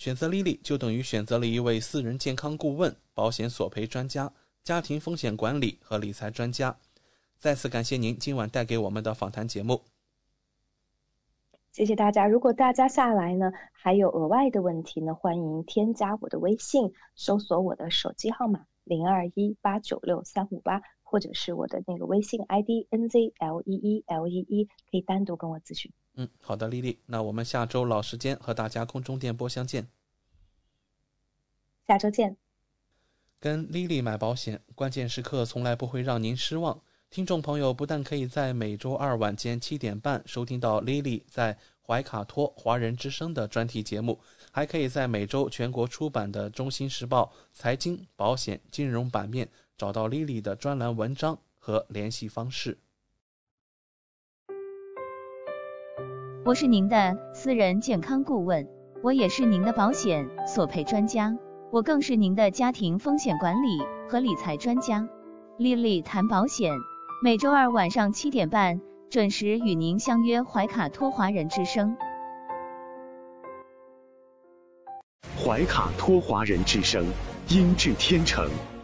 [0.00, 4.32] 选择丽丽就等于选择了一位私人健康顾问、保险索赔专家、
[4.64, 6.74] 家庭风险管理和理财专家。
[7.38, 9.82] 再次感谢您今晚带给我们的访谈节目。
[11.72, 12.26] 谢谢大家。
[12.26, 20.80] 如果大家下来呢还有额外的问题呢，欢迎添加我的微信，搜索我的手机号码零二一八九六三五八，
[21.10, 25.90] 或者是我的那个微信 ID N Z L E E L E E，，可以单独跟我咨询。
[26.14, 29.88] 嗯，好的，丽丽，那我们下周老时间和大家空中电波相见。
[31.88, 32.36] 下周见。
[33.40, 36.80] 跟丽丽买保险，关键时刻从来不会让您失望。
[37.08, 44.20] 听众朋友不但可以在每周二晚间七点半收听到丽丽在怀卡托华人之声的专题节目，
[44.52, 49.48] 还可以在每周全国出版的《中新时报》财经、保险、金融版面
[49.80, 52.76] 找到丽丽的专栏文章和联系方式。
[56.44, 58.68] 我是您的私人健康顾问，
[59.02, 61.34] 我也是您的保险索赔专家，
[61.72, 65.08] 我更是您的家庭风险管理和理财专家。
[65.56, 66.70] 丽丽谈保险，
[67.24, 71.96] 每周二晚上七点半准时与您相约怀卡托华人之声。
[75.42, 77.02] 怀卡托华人之声，
[77.48, 78.46] 音质天成，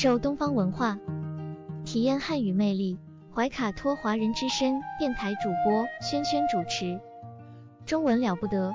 [0.00, 0.96] 受东方文化，
[1.84, 2.96] 体验汉语魅力。
[3.34, 7.00] 怀卡托华人之声电台主播轩轩主持，
[7.84, 8.72] 中文了不得，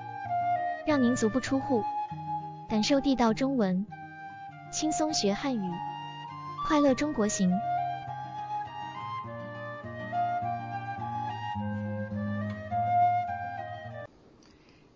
[0.86, 1.82] 让您足不出户，
[2.67, 3.86] 感受地道中文，
[4.69, 5.71] 轻松学汉语，
[6.67, 7.49] 快乐中国行。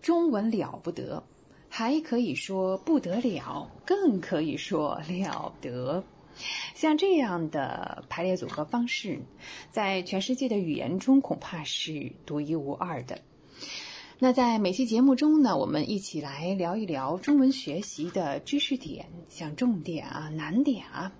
[0.00, 1.22] 中文了不得，
[1.68, 6.02] 还可以说不得了，更可以说了得。
[6.74, 9.20] 像这样的排列组合方式，
[9.70, 13.18] 在全世界的语言中恐怕是独一无二的。
[14.20, 21.12] 那在每期节目中呢，我们一起来聊一聊中文学习的知识点，像重点啊、难点啊。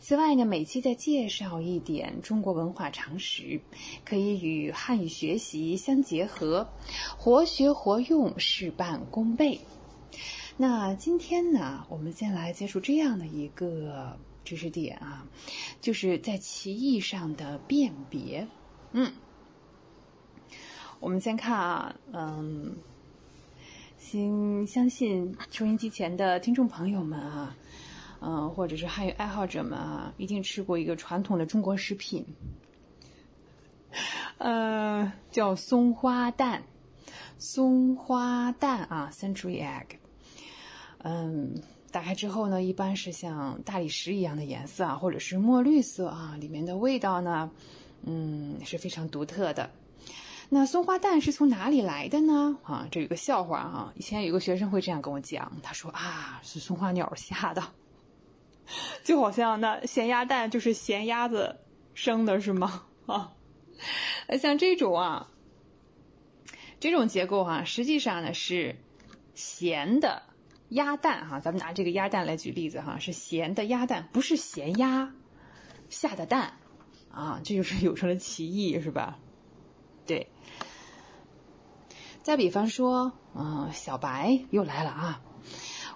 [0.00, 3.60] 此外呢，每期再介绍一点中国文化常识，
[4.04, 6.68] 可以与汉语学习相结合，
[7.16, 9.60] 活学活用，事半功倍。
[10.56, 15.26] 那今天呢，我们先来接触这样的一个知识点啊，
[15.80, 18.46] 就是在歧义上的辨别。
[18.92, 19.12] 嗯。
[20.98, 22.74] 我们先看啊，嗯，
[23.98, 27.54] 先相信收音机前的听众朋友们啊，
[28.20, 32.24] 嗯，或者是汉语爱好者们啊，一定吃过一个传统的中国食品，
[34.38, 36.62] 呃，叫松花蛋，
[37.38, 39.96] 松花蛋啊，century egg，
[40.98, 47.50] 嗯，打开之后呢，一般是像大理石一样的颜色啊，或者是墨绿色啊，里面的味道呢，
[48.02, 49.70] 嗯，是非常独特的。
[50.48, 52.56] 那松花蛋是从哪里来的呢？
[52.62, 53.92] 啊，这有个笑话啊。
[53.96, 57.62] 以前有个学生会这样跟我讲，他说啊，是松花鸟下的，
[59.04, 61.60] 就好像那咸鸭蛋就是咸鸭子
[61.94, 62.84] 生的，是吗？
[63.06, 63.32] 啊，
[64.40, 65.28] 像这种啊，
[66.80, 68.76] 这种结构啊，实际上呢是
[69.34, 70.22] 咸的
[70.70, 71.40] 鸭蛋哈。
[71.40, 75.14] 咱们拿这个鸭蛋来举例子哈，是咸的鸭蛋，不是咸鸭
[75.88, 76.58] 下的蛋
[77.10, 79.18] 啊，这就是有成了歧义，是吧？
[80.04, 80.28] 对。
[82.22, 85.22] 再比方说，嗯，小白又来了啊！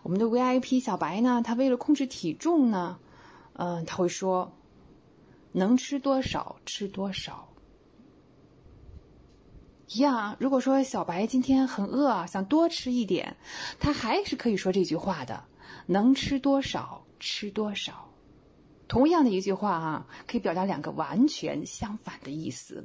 [0.02, 2.98] 我们的 VIP 小白呢，他为了控制体重呢，
[3.54, 4.52] 嗯，他会说，
[5.52, 7.48] 能吃多少吃多少。
[9.88, 13.36] 一样，如果说小白今天很饿，想多吃一点，
[13.78, 15.44] 他还是可以说这句话的，
[15.86, 18.09] 能吃多少吃多少。
[18.90, 22.84] 同样的一句话啊，可以表达两个完全相反的意思。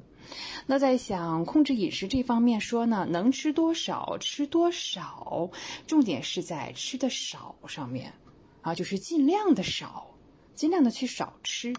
[0.67, 5.49] 那在想控制饮食这方面说呢，能吃多少吃多少，
[5.87, 8.13] 重点是在吃的少上面
[8.61, 10.05] 啊，就是尽量的少，
[10.53, 11.73] 尽量的去少吃。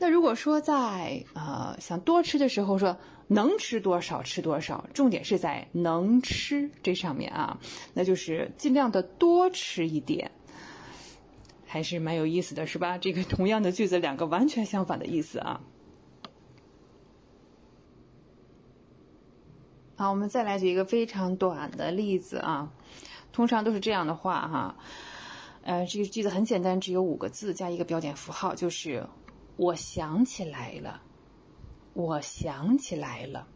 [0.00, 2.96] 那如果说在呃想多吃的时候说
[3.28, 7.56] 能吃多少吃多少，重点是在能吃这上面啊，
[7.94, 10.28] 那就是尽量的多吃一点。
[11.72, 12.98] 还是蛮有意思的，是吧？
[12.98, 15.60] 这个同样的句子，两个完全相反的意思啊。
[19.94, 22.72] 好，我们再来举一个非常短的例子啊。
[23.30, 24.76] 通常都是这样的话哈，
[25.62, 29.06] 呃，这个句子很简单，只有五个字加一个标点符号，就是
[29.56, 31.00] 我想起来了，
[31.92, 33.46] 我想起来了。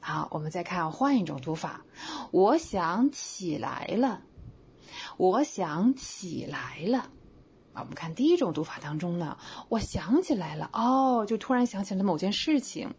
[0.00, 1.82] 好，我们再看换一种读法，
[2.32, 4.20] 我想起来了。
[5.16, 6.98] 我想起来了，
[7.72, 9.36] 啊，我们看第一种读法当中呢，
[9.68, 12.94] 我想起来了，哦，就突然想起了某件事情，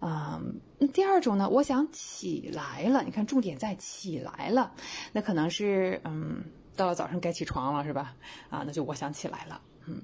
[0.00, 0.60] 嗯，
[0.92, 4.72] 第二种呢，我想起来了，你看重点在起来了，
[5.12, 6.44] 那可能是嗯，
[6.76, 8.14] 到了早上该起床了，是吧？
[8.50, 10.02] 啊，那就我想起来了，嗯。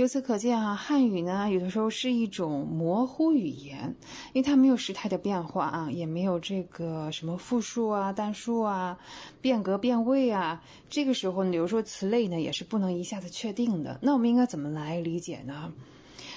[0.00, 3.94] 由此可见啊，汉语呢，有的时候是一种模糊语言，
[4.32, 8.98] 因为它没有时态的变化啊，也没有这个什么复数啊、单数啊、
[9.42, 10.64] 变格变位啊。
[10.88, 13.98] 这个时候呢，比如说词类呢，也是不能一下子确定的。
[14.00, 15.74] 那我们应该怎么来理解呢？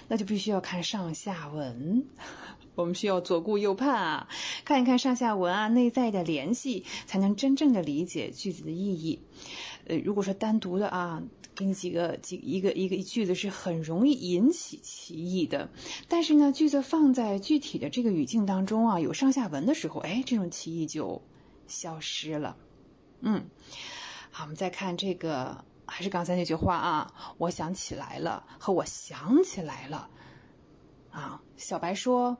[0.09, 2.03] 那就必须要看上下文，
[2.75, 4.27] 我们需要左顾右盼啊，
[4.65, 9.21] 看一看上下文啊，内在的联系，才能真正的理解句子的意义。
[9.87, 11.23] 呃，如果说单独的啊。
[11.55, 15.69] 给你几个几一个一个句子是很容易引起歧义的，
[16.07, 21.21] 但是呢，句子放在具体的这个语境当中啊，有上下文的时候，哎，这种歧义就
[21.67, 22.57] 消失了。
[23.21, 23.45] 嗯，
[24.31, 30.09] 好，我们再看这个，还是刚才那句话啊，我想起来了和我想起来了
[31.11, 31.41] 啊。
[31.55, 32.37] 小白说，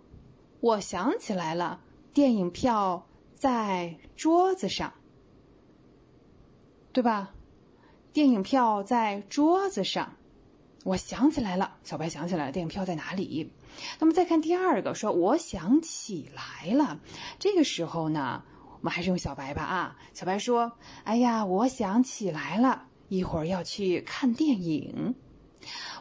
[0.59, 1.79] 我想起来了，
[2.13, 4.93] 电影票在桌子上，
[6.91, 7.32] 对吧？
[8.13, 10.13] 电影票在桌子上，
[10.83, 13.51] 我想起来了，小白想起来了，电影票在哪里？
[13.99, 16.99] 那么再看第二个，说我想起来了，
[17.39, 18.43] 这个时候呢，
[18.77, 19.97] 我们还是用小白吧啊。
[20.13, 20.71] 小白说
[21.05, 25.15] ：“哎呀，我想起来了，一会儿要去看电影。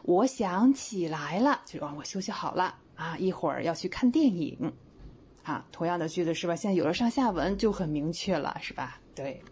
[0.03, 4.71] 我想起来了，就是我休息好了啊，一会儿要去看电影。
[5.45, 6.55] 啊，同样的句子是吧？
[6.55, 9.01] 现在有了上下文就很明确了，是吧？
[9.15, 9.43] 对。”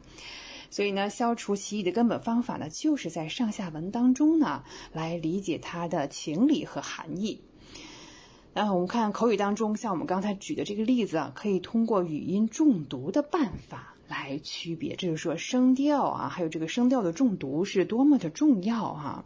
[0.70, 7.42] 所以呢，消除歧义的根本方法呢，就是在上下文当中呢，来理解它的情理和含义。
[8.55, 19.24] 那我们看口语当中，像我们刚才举的这个例子啊，可以通过语音重读的办法来区别，这就是说声调啊，还有这个声调的重读是多么的重要哈。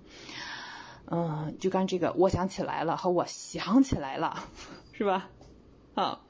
[1.07, 4.45] 嗯，就刚这个，我想起来了和我想起来了，
[4.93, 5.29] 是吧？
[5.95, 6.25] 好，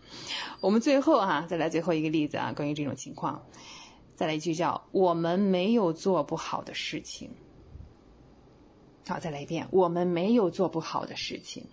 [0.60, 3.44] 我们最后哈，再来最后一个例子啊，关于这种情况，
[4.16, 7.30] 再来一句叫“我们没有做不好的事情”。
[9.06, 11.66] 好，再来一遍，“我们没有做不好的事情”。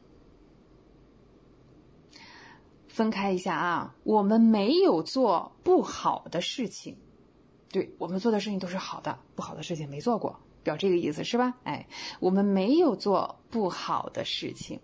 [2.89, 6.95] 分开一下啊，我们没有做不好的事情，
[7.69, 11.55] 对我们做的事情都是好的，不好的事情没做过，表这个意思是吧？
[11.63, 11.87] 哎，
[12.19, 14.79] 我们没有做不好的事情。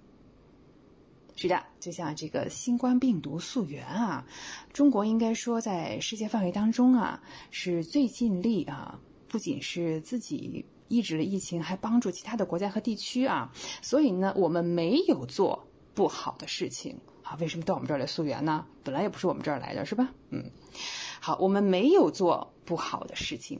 [1.39, 4.25] 是的，就像这个新冠病毒溯源啊，
[4.73, 8.99] 中国应该说在世界范围当中啊是最尽力啊，
[9.29, 13.51] 不仅是自己抑制了疫情，还帮助其他的国家和地区啊，
[13.83, 16.97] 所以呢，我们没有做不好的事情。
[17.21, 18.65] 啊，为什么到我们这儿来溯源呢？
[18.83, 20.09] 本来也不是我们这儿来的，是吧？
[20.29, 20.49] 嗯，
[21.19, 23.59] 好，我们没有做不好的事情，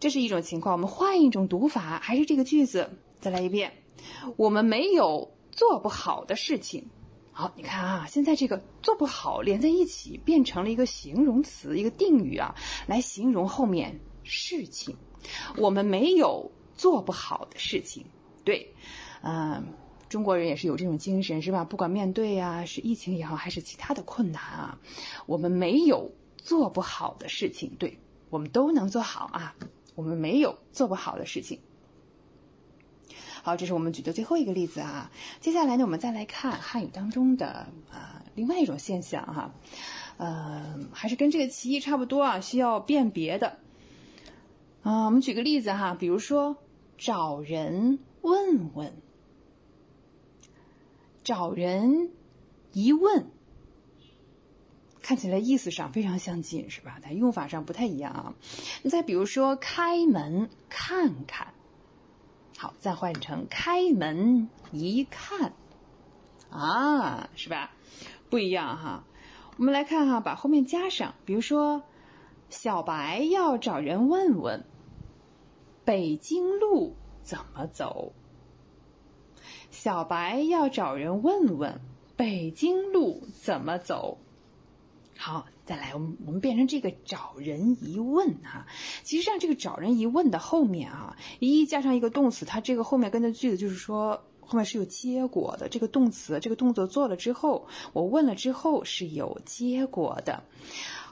[0.00, 0.72] 这是一种情况。
[0.74, 2.90] 我们换一种读法，还是这个句子，
[3.20, 3.72] 再来一遍。
[4.36, 6.84] 我们没有做不好的事情。
[7.30, 12.54] 好，你看啊，现在这个做不好连在一起，变成了一个形容词，一个定语啊，
[12.86, 14.96] 来形容后面事情。
[15.56, 18.04] 我们没有做不好的事情。
[18.44, 18.74] 对，
[19.22, 19.62] 嗯。
[20.08, 21.64] 中国人也是有这种精神，是吧？
[21.64, 24.78] 不管面对呀，是疫情也好，还是其他的困难啊，
[25.24, 27.98] 我们没有做不好的事情，对
[28.28, 29.56] 我们都能做好啊。
[29.94, 31.58] 我们没有做不好的事情。
[33.42, 35.10] 好，这是我们举的最后一个例子啊。
[35.40, 39.54] 接下来呢，我们再来看汉语当中的啊另外一种现象哈，
[40.16, 43.58] 呃，还是跟这个歧义差不多啊，需要辨别的。
[44.82, 46.56] 啊，我们举个例子哈，比如说
[46.96, 48.92] 找人问问。
[51.24, 52.10] 找人
[52.72, 53.26] 一问，
[55.02, 56.98] 看起来意思上非常相近，是吧？
[57.00, 58.34] 但用法上不太一样啊。
[58.82, 61.54] 你再比如说，开门看看，
[62.62, 65.52] 好，再换成开门一看，
[66.48, 67.72] 啊，是吧？
[68.30, 69.02] 不一样哈。
[69.56, 71.82] 我们来看哈，把后面加上，比如说，
[72.50, 74.64] 小白要找人问问，
[75.84, 76.94] 北京路
[77.24, 78.12] 怎么走。
[79.72, 81.80] 小白要找人问问
[82.14, 84.18] 北京路怎么走。
[85.18, 88.66] 好，再来，我们我们变成这个找人一问哈。
[89.04, 95.70] 其实像这个找人一问的后面啊，一加上一个动词，它这个后面跟的句子就是说后面是有结果的。
[95.70, 100.42] 这个动词这个动作做了之后，我问了之后是有结果的。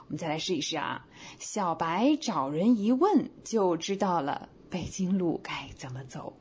[0.01, 1.07] 我们再来试一试啊。
[1.39, 6.37] 小白找人一问就知道了北京路该怎么走。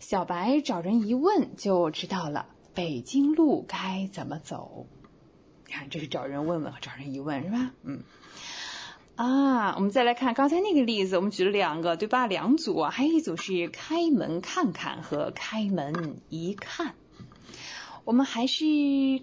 [0.00, 4.88] 小白找人一问就知道了北京路该怎么走。
[5.74, 7.70] 看，这是找人问问和找人一问是吧？
[7.82, 8.04] 嗯，
[9.16, 12.28] 啊，我们再来看刚才那个例子，我们举了两个对吧？
[12.28, 16.94] 两组啊，还有一组是开门看看和开门一看。
[18.04, 18.64] 我们还是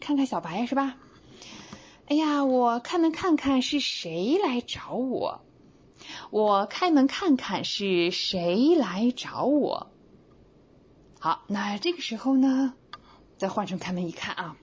[0.02, 0.98] 看看小白是吧？
[2.10, 5.41] 哎呀，我开门看看是谁来找我？
[6.32, 9.88] 我开门看看是谁来找我？
[11.19, 12.73] 好，那这个时候呢，
[13.38, 14.57] 再换成开门一看啊，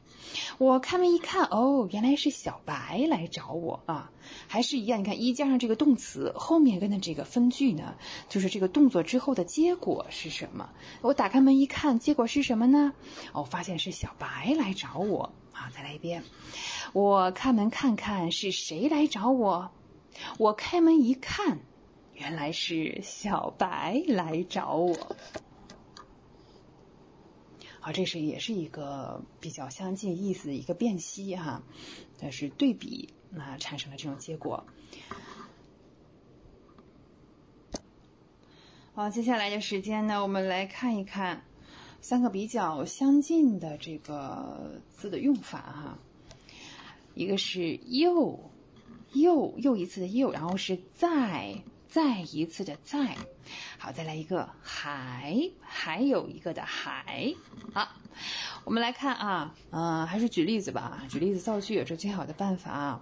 [0.59, 4.11] 我开门一看，哦，原来是小白来找我啊，
[4.47, 7.95] 还是一样，你看一加上这个动词，后面跟的这个分句呢，
[8.29, 10.69] 就是这个动作之后的结果是什么？
[11.01, 12.93] 我打开门一看，结果是什么呢？
[13.33, 16.23] 哦，发现是小白来找我啊，再来一遍，
[16.93, 19.71] 我开门看看是谁来找我，
[20.39, 21.59] 我开门一看，
[22.15, 25.17] 原来是小白来找我。
[27.93, 31.63] 这是也是一个比较相近意思的一个辨析哈，
[32.19, 34.67] 但是对比那产生了这种结果。
[38.95, 41.45] 好，接下来的时间呢，我们来看一看
[42.01, 45.99] 三个比较相近的这个字的用法哈。
[47.15, 48.51] 一个是又
[49.13, 51.63] 又又一次的又，然后是再。
[51.89, 53.17] 再一次的再，
[53.79, 57.35] 好，再来一个还，还有一个的还，
[57.73, 57.89] 好，
[58.65, 63.01] 我们来看啊，嗯，还是举例子吧，举例子造句也是最好的办法啊。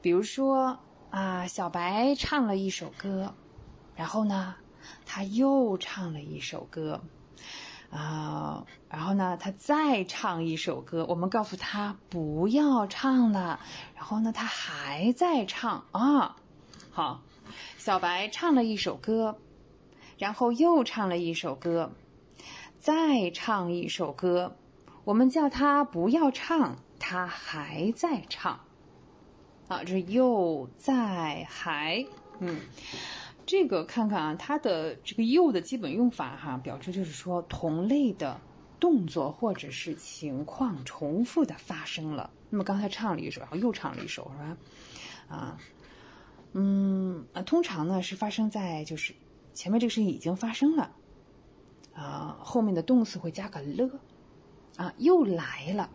[0.00, 0.78] 比如说
[1.10, 3.34] 啊，小白唱了一首歌，
[3.94, 4.54] 然后呢，
[5.04, 7.02] 他又唱了一首歌，
[7.90, 13.60] 啊，然后呢，他再唱一首歌，我们告诉他不要唱了，
[13.94, 16.36] 然后呢，他还在唱啊，
[16.90, 17.20] 好。
[17.76, 19.38] 小白唱了一首歌，
[20.18, 21.92] 然后又唱了一首歌，
[22.78, 24.56] 再唱一首歌。
[25.04, 28.60] 我们叫他不要唱，他还在唱。
[29.68, 32.04] 啊，这又在还，
[32.40, 32.60] 嗯，
[33.46, 38.40] 这个看看啊，它的这个又的基本用法哈，表示就是说同类的
[38.80, 42.30] 动作或者是情况重复的发生了。
[42.50, 44.56] 那么刚才唱了一首，然后又唱了一首，是吧？
[45.28, 45.58] 啊，
[46.52, 49.14] 嗯啊，通常呢是发生在就是
[49.54, 50.92] 前面这个事情已经发生了，
[51.94, 53.90] 啊，后面的动词会加个了，
[54.76, 55.90] 啊，又来了，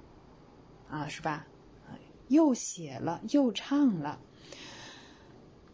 [0.90, 1.46] 啊，是吧？
[2.28, 4.20] 又写了，又唱了。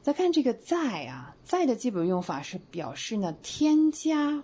[0.01, 4.43] 再看这个在啊，在的基本用法是表示呢添加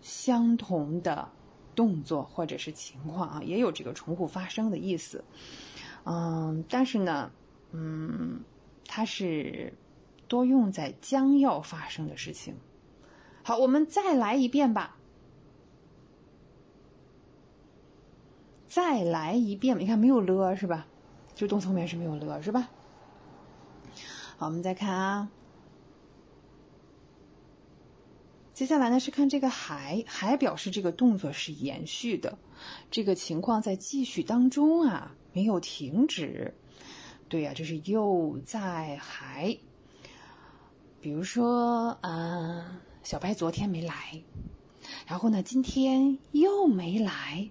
[0.00, 1.32] 相同的
[1.74, 5.24] 动作或者是情况啊，也有这个重复发生的意思。
[6.04, 7.32] 嗯，但是呢，
[7.72, 8.42] 嗯，
[8.92, 9.72] 它是
[10.26, 12.56] 多用在将要发生的事情。
[13.44, 14.96] 好，我们再来一遍吧。
[18.66, 20.88] 再来一遍，你看没有了是吧？
[21.36, 22.68] 就动词后面是没有了，是吧？
[24.36, 25.30] 好，我们再看啊。
[28.52, 32.36] 接下来呢是看这个还，还表示这个动作是延续的，
[32.90, 36.54] 这个情况在继续当中啊，没有停止。
[37.30, 39.56] 对呀，这是又在还。
[41.00, 44.22] 比如说，嗯，小白昨天没来，
[45.06, 47.48] 然后呢，今天又没来。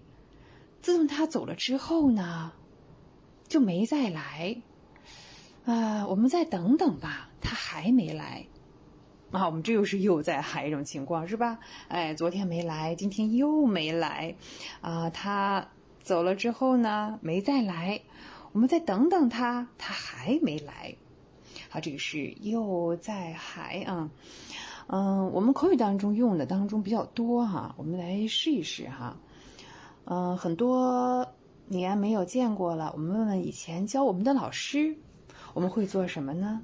[0.81, 2.51] 自从他走了之后呢？
[3.47, 4.61] 就没再来，
[5.65, 8.45] 啊，我们再等等吧，他还没来，
[9.31, 11.57] 啊，我们这又是又在还一种情况是吧？
[11.88, 14.35] 哎，昨天没来，今天又没来，
[14.81, 15.68] 啊，他
[16.03, 18.01] 走了之后呢，没再来，
[18.51, 20.95] 我们再等等他，他还没来，
[21.69, 24.09] 好，这个是又在还啊，
[24.88, 29.17] 嗯，我们口语当中用的当中比较多哈，我们来试一试哈，
[30.05, 31.27] 嗯，很多。
[31.71, 34.95] 年没有见过了，我们问问以前教我们的老师，
[35.53, 36.63] 我们会做什么呢？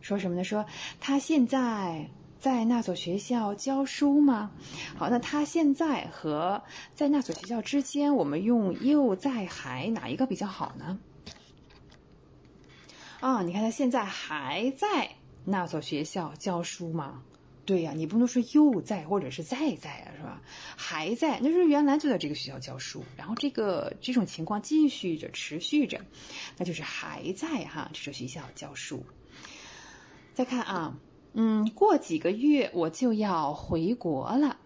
[0.00, 0.44] 说什么呢？
[0.44, 0.64] 说
[1.00, 2.08] 他现在
[2.40, 4.50] 在那所学校教书吗？
[4.96, 6.62] 好，那他现在和
[6.94, 10.98] 在那所学校之间，我们用又在还哪一个比较好呢？
[13.20, 15.10] 啊，你看他现在还在
[15.44, 17.22] 那所学校教书吗？
[17.66, 20.42] 对呀，你不能说又在或者是在在啊，是吧？
[20.76, 26.00] 还在，那就是原来就在这个学校教书，然后这个这种情况继续着、持续着，
[26.56, 29.04] 那就是还在哈这所学校教书。
[30.32, 30.98] 再看啊，
[31.32, 34.56] 嗯，过几个月我就要回国了，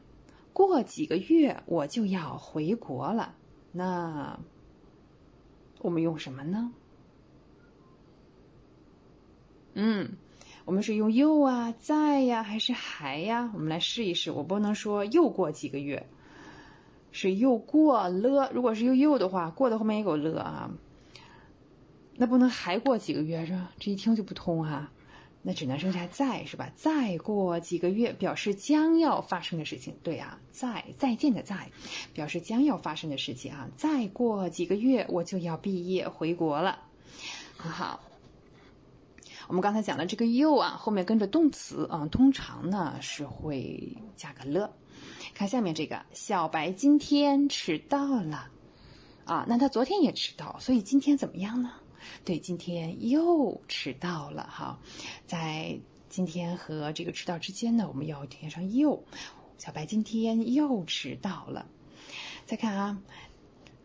[0.53, 3.35] 过几个月我就要回国了，
[3.73, 4.39] 那
[5.81, 6.73] 我们用什么呢？
[9.74, 10.16] 嗯。
[10.66, 13.51] 我们是用又啊，在呀，还是还呀？
[13.53, 14.31] 我们来试一试。
[14.31, 16.09] 我不能说又过几个月，
[17.12, 18.51] 是又过了。
[18.51, 20.70] 如果是又又的话，过的后面也有了啊。
[22.16, 23.73] 那不能还过几个月是吧？
[23.78, 24.91] 这一听就不通哈。
[25.46, 26.72] 那只能剩下再是吧？
[26.74, 29.94] 再过几个月表示将要发生的事情。
[30.02, 31.70] 对啊，再再见的再，
[32.14, 33.68] 表示将要发生的事情啊。
[33.76, 36.78] 再过几个月我就要毕业回国了，
[37.58, 38.00] 很好。
[39.46, 44.74] 我们刚才讲的这个又啊，后面跟着动词啊，通常呢是会加个了。
[45.34, 48.48] 看下面这个，小白今天迟到了
[49.26, 51.72] 啊，那他昨天也迟到，所以今天怎么样呢？
[52.24, 54.78] 对，今天又迟到了哈。
[55.26, 55.78] 在
[56.09, 59.02] 今天和这个迟到之间呢，我们要填上又。
[59.59, 61.66] 小白今天又迟到了。
[62.47, 63.02] 再看啊，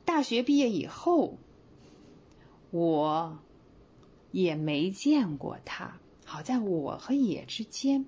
[0.05, 1.37] 大学毕业以后，
[2.71, 3.39] 我。
[4.31, 5.97] 也没见过他。
[6.23, 8.05] 好在我和也之间，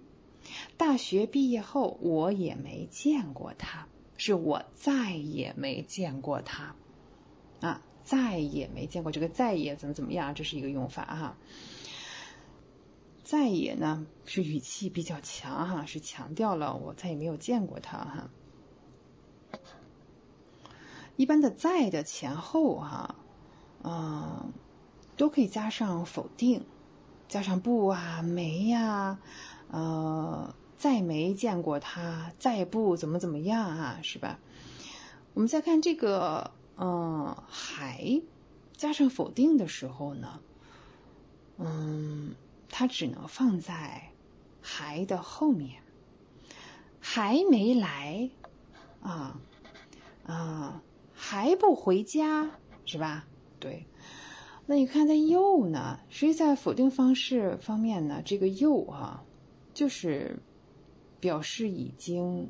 [0.78, 6.76] 大学毕业后我也没见过他，是我再也没见过他，
[7.60, 11.38] 啊，再也没见过这个再也怎么怎么样，这是一个用法哈。
[13.24, 18.30] 再也呢是语气比较强哈，是强调了我再也没有见过他哈。
[21.16, 23.16] 一般的在的前后哈，
[23.84, 24.52] 嗯。
[25.18, 26.66] 都可以加上否定，
[27.28, 29.20] 加上不啊、没呀，
[29.70, 34.40] 呃，再没见过他，再不怎么怎么样啊，是吧？
[35.36, 36.50] 我们再看这个，
[36.84, 38.20] 嗯，还
[38.76, 40.42] 加上否定的时候呢，
[41.60, 42.34] 嗯，
[42.70, 44.10] 它只能放在
[44.62, 45.84] 还的后面，
[47.00, 48.32] 还没来
[49.02, 49.40] 啊
[50.26, 50.82] 啊，
[51.14, 52.50] 还不回家
[52.84, 53.28] 是吧？
[53.60, 53.86] 对。
[54.66, 56.00] 那你看，在又呢？
[56.10, 59.24] 实际在否定方式方面呢，这个又啊，
[59.74, 60.40] 就是
[61.20, 62.50] 表示已经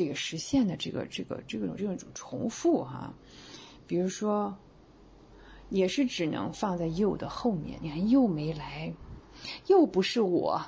[0.00, 3.12] 这个实现的这个这个这种这种重复哈，
[3.86, 4.56] 比如说，
[5.68, 7.78] 也是只能放在又的后面。
[7.82, 8.94] 你看又没来，
[9.66, 10.62] 又不是我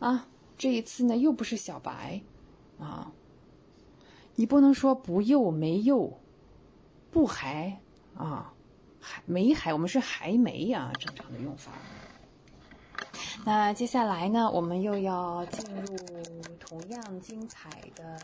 [0.00, 0.26] 啊，
[0.58, 2.20] 这一次呢又不是小白
[2.80, 3.12] 啊，
[4.34, 6.18] 你不能说不又没又，
[7.12, 7.80] 不还
[8.16, 8.52] 啊，
[8.98, 11.70] 还没还，我们是还没呀，正常的用法。
[13.44, 18.20] 那接下来呢，我们又要进入同样精彩的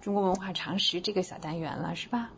[0.00, 2.30] 中国文化常识这个小单元了，是吧？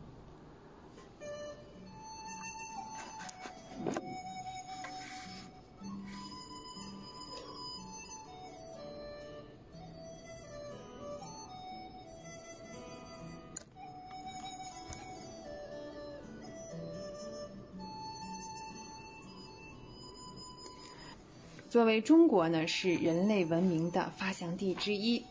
[21.77, 25.23] 作为中国呢是人类文明的发祥地之一，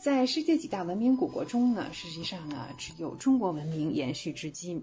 [0.00, 4.82] 在世界几大文明古国中呢，实际上呢只有中国文明延续至今。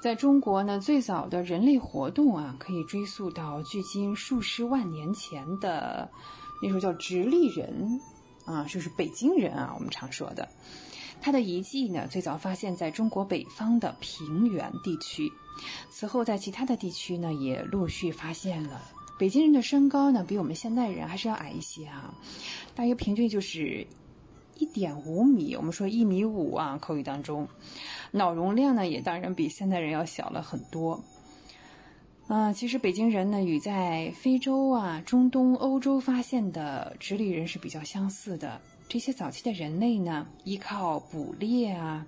[0.00, 6.10] 在中国呢，最早的人类活动啊，可以追溯到距今数十万年前的
[6.62, 8.00] 那时候叫直立人
[8.46, 10.48] 啊，就是北京人啊，我们常说的。
[11.20, 15.30] 他的遗迹呢，最早发现在中国北方的平原地区。
[15.90, 18.80] 此后，在其他的地区呢，也陆续发现了。
[19.18, 22.12] 北京人的身高呢，比我们现代人还是要矮一些啊，
[22.74, 23.86] 大约平均就是
[24.58, 25.54] 一点五米。
[25.54, 27.46] 我们说一米五啊，口语当中，
[28.10, 31.02] 脑容量呢，也当然比现代人要小了很多。
[32.26, 38.60] 啊，其实北京人呢，与在非洲啊、中东、欧洲发现的直立人是比较相似的。
[38.88, 42.06] 这些早期的人类呢，依靠捕猎啊。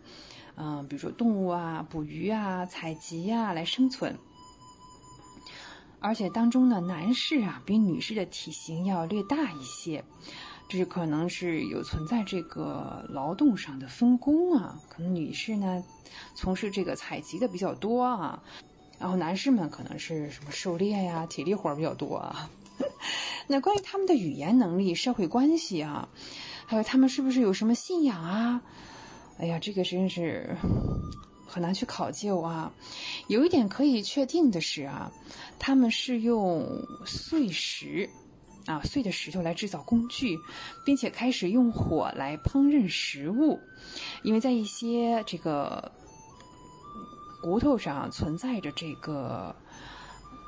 [0.58, 4.16] 嗯，比如说动物啊，捕鱼啊，采集啊，来生存。
[6.00, 10.04] 而且当中呢，男士啊比女士的体型要略大一些，
[10.68, 14.80] 这是可能是有存在这个劳动上的分工啊。
[14.88, 15.84] 可能女士呢
[16.34, 18.42] 从事这个采集的比较多啊，
[18.98, 22.50] 然后男士们可能是什么狩猎呀、体力活比较多啊。
[23.48, 26.08] 那关于他们的语言能力、社会关系啊，
[26.66, 28.60] 还有他们是不是有什么信仰啊？
[29.38, 30.56] 哎呀，这个真是
[31.46, 32.72] 很难去考究啊。
[33.28, 35.12] 有一点可以确定的是啊，
[35.58, 36.66] 他们是用
[37.04, 38.08] 碎石
[38.66, 40.38] 啊碎的石头来制造工具，
[40.84, 43.60] 并且开始用火来烹饪食物，
[44.22, 45.92] 因为在一些这个
[47.42, 49.54] 骨头上存在着这个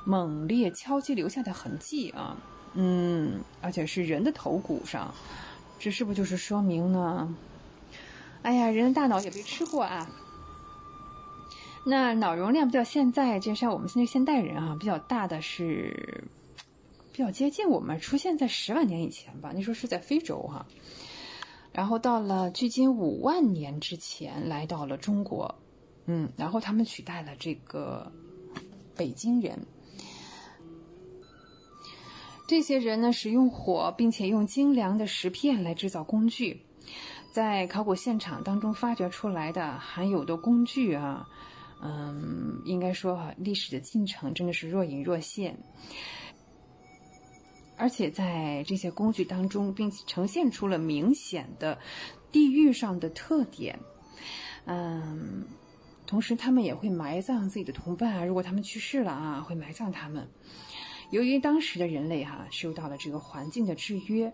[0.05, 2.37] 猛烈敲击留下的痕迹啊，
[2.73, 5.15] 嗯，而且是人的头骨上，
[5.79, 7.35] 这是不就是说明呢？
[8.43, 10.09] 哎呀，人的大脑也被吃过啊。
[11.85, 16.25] 那脑容量比较现在，就像我们现在现代人啊，比较大的是
[17.13, 19.53] 比较接近我们，出现在十万年以前吧。
[19.55, 20.67] 那时候是在非洲哈，
[21.73, 25.55] 然后到了距今五万年之前来到了中国，
[26.07, 28.11] 嗯，然后他们取代了这个
[28.97, 29.59] 北京人。
[32.49, 36.63] 这些人呢，使用火，并且用精良的石片来制造工具。
[37.31, 41.29] 在考古现场当中发掘出来的含有的工具啊，
[41.83, 45.59] 嗯，应该说哈，历史的进程真的是若隐若现，
[47.77, 51.79] 而且在这些工具当中，并且呈现出了明显的
[52.33, 53.79] 地域上的特点，
[54.65, 55.45] 嗯，
[56.07, 60.27] 同时他们也会埋葬自己的同伴啊，如果他们去世了啊，会埋葬他们。
[61.11, 64.33] 由于当时的人类哈受到了这个环境的制约。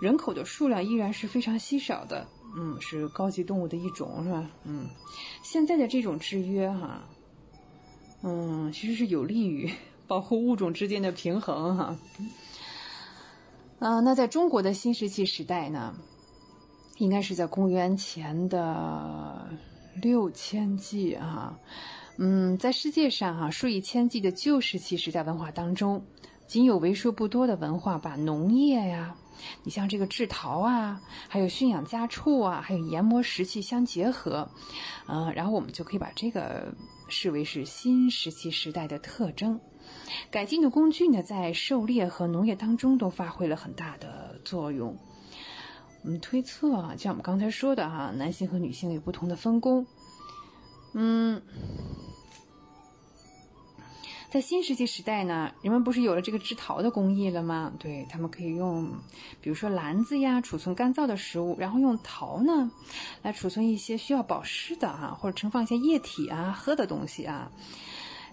[0.00, 2.26] 人口的数量依然是非常稀少的，
[2.56, 4.50] 嗯，是高级动物的一种，是吧？
[4.64, 4.86] 嗯，
[5.42, 7.08] 现在的这种制约，哈，
[8.22, 9.70] 嗯，其实是有利于
[10.08, 11.96] 保护物种之间的平衡，哈。
[13.78, 15.94] 啊，那在中国的新石器时代呢，
[16.98, 19.48] 应该是在公元前的
[20.02, 21.56] 六千纪啊，
[22.16, 26.04] 嗯，在世界上哈数以千计的旧石器时代文化当中，
[26.46, 29.16] 仅有为数不多的文化把农业呀。
[29.64, 34.48] 你像这个制陶啊，还有驯养家畜啊，还有研磨石器相结合，
[35.08, 36.72] 嗯，然后我们就可以把这个
[37.08, 39.60] 视为是新石器时代的特征。
[40.30, 44.96] 改进的工具呢，在狩猎和农业当中都发挥了很大的作用。
[46.04, 49.84] 我们推测啊，像我们刚才说的哈，男性和女性有不同的分工，
[50.92, 51.42] 嗯。
[54.34, 57.72] 在新石器时代呢，人们不是有了这个制陶的工艺了吗？
[57.78, 58.90] 对他们可以用，
[59.40, 62.68] 比如说篮子呀，储存干燥的食物，然后用陶呢，
[63.22, 67.48] 来储存一些需要保湿的啊，或者盛放一些液体啊、喝的东西啊，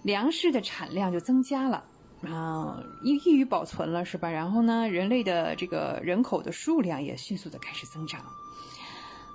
[0.02, 1.84] 粮食的产量就增加了。
[2.23, 4.28] 啊，易易于保存了，是吧？
[4.28, 8.19] 然后呢，人类的这个人口的数量也迅速的开始增长。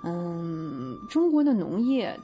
[0.03, 2.19] 嗯，中国的农业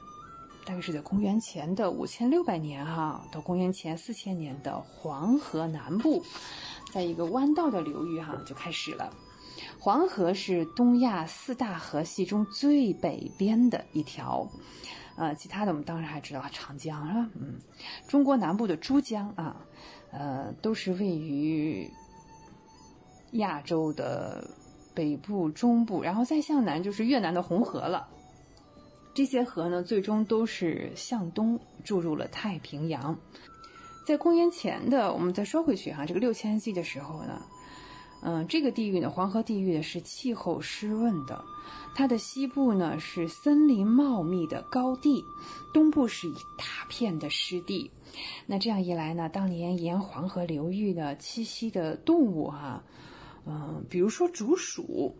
[0.66, 6.22] 大概是在公元前的五千六百年哈，到公元前四千年的黄河南部，
[6.92, 9.12] 在一个弯道的流域哈就开始了。
[9.78, 14.48] 黄河是东亚四大河系中最北边的一条，
[15.16, 17.30] 呃，其他的我们当然还知道长江是吧？
[17.34, 17.58] 嗯，
[18.08, 19.56] 中国南部的珠江啊，
[20.12, 21.90] 呃，都是位于
[23.32, 24.48] 亚洲的
[24.94, 28.08] 北部、中部，然后再向南就是越南的红河了。
[29.14, 33.16] 这些河呢，最终都是向东注入了太平洋。
[34.04, 37.40] 在公元前的，我们再说回去哈，这个六千纪的时候呢。
[38.26, 41.44] 嗯，这个地域呢，黄河地域呢是气候湿润的，
[41.94, 45.22] 它的西部呢是森林茂密的高地，
[45.74, 47.90] 东部是一大片的湿地。
[48.46, 52.82] 那这样一来呢，当年沿黄河流域的栖息的动物哈，
[53.46, 55.14] 嗯，比如说竹鼠，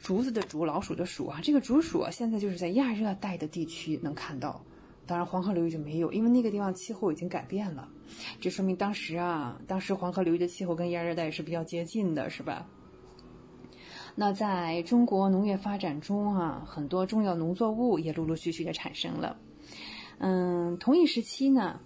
[0.00, 4.62] 竹子的竹，老鼠的鼠啊，这个竹鼠啊，现在就是在亚热带的地区能看到。
[5.04, 7.88] 当然，黄河流域就没有，因为那个地方气候已经改变了。
[8.40, 12.68] 这说明当时啊，当时黄河流域的气候跟亚热带是比较接近的，是吧？
[14.14, 19.38] 那在中国农业发展中啊，很多重要农作物也陆陆续续的产生了。
[20.18, 21.80] 嗯，同一时期呢，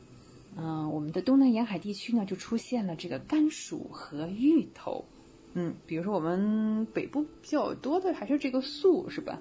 [0.57, 5.05] 嗯，我们的东南沿海地区呢就出现了这个甘薯和芋头。
[5.59, 9.41] 嗯，比如说我们北部比较多的还是这个粟，是吧？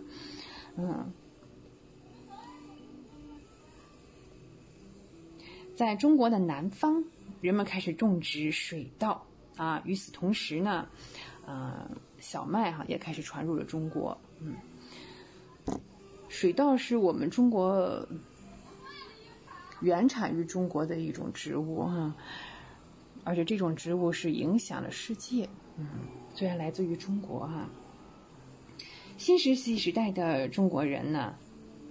[0.78, 1.12] 嗯。
[5.76, 7.04] 在中国的南方，
[7.42, 9.26] 人们开始种植水稻
[9.58, 9.82] 啊。
[9.84, 10.88] 与此同时呢，
[11.46, 11.86] 呃，
[12.18, 14.18] 小麦哈也开始传入了中国。
[14.40, 14.56] 嗯，
[16.30, 18.08] 水稻是我们中国
[19.82, 22.16] 原产于中国的一种植物哈，
[23.26, 25.50] 而且这种植物是影响了世界。
[25.78, 25.86] 嗯，
[26.34, 27.70] 虽然来自于中国哈，
[29.18, 31.36] 新石器时代的中国人呢。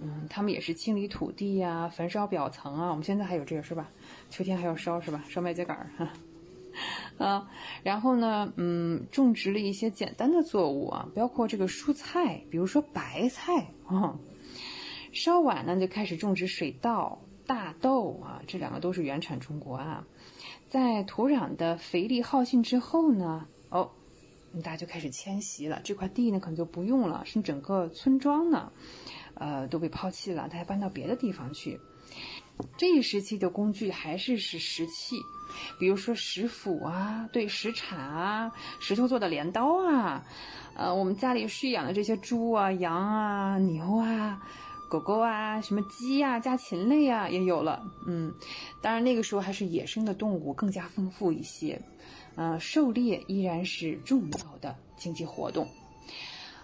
[0.02, 2.90] 嗯，他们也是清理土地呀，焚烧表层啊。
[2.90, 3.88] 我们现在还有这个是吧？
[4.28, 5.24] 秋天还要烧是吧？
[5.28, 6.12] 烧麦秸秆儿哈。
[7.16, 7.48] 啊，
[7.84, 14.18] 然后呢，嗯，种植了一些简单的作物啊，包括这个蔬菜，比如说白菜啊。
[15.12, 20.04] 稍晚呢，就开始种植水稻、大豆啊，这两个都是原产中国啊。
[20.68, 23.90] 在土壤的肥力耗尽之后呢，哦，
[24.62, 25.80] 大家就开始迁徙了。
[25.82, 28.70] 这块地呢，可能就不用了，甚至整个村庄呢。
[29.34, 31.80] 呃，都被抛弃了，他还搬到别的地方去。
[32.78, 35.16] 这一时期的工具还是是石器，
[35.80, 40.24] 比如说石斧啊，对，石铲啊，石头做的镰刀啊，
[40.76, 44.40] 呃，我们家里蓄养的这些猪啊、羊啊、牛啊、
[44.88, 47.82] 狗狗啊，什么鸡呀、家禽类啊，也有了。
[48.06, 48.32] 嗯，
[48.80, 51.82] 当然那个时候还是野生的动物更加丰富一些，
[52.36, 55.68] 呃，狩猎依然是重要的经济活动。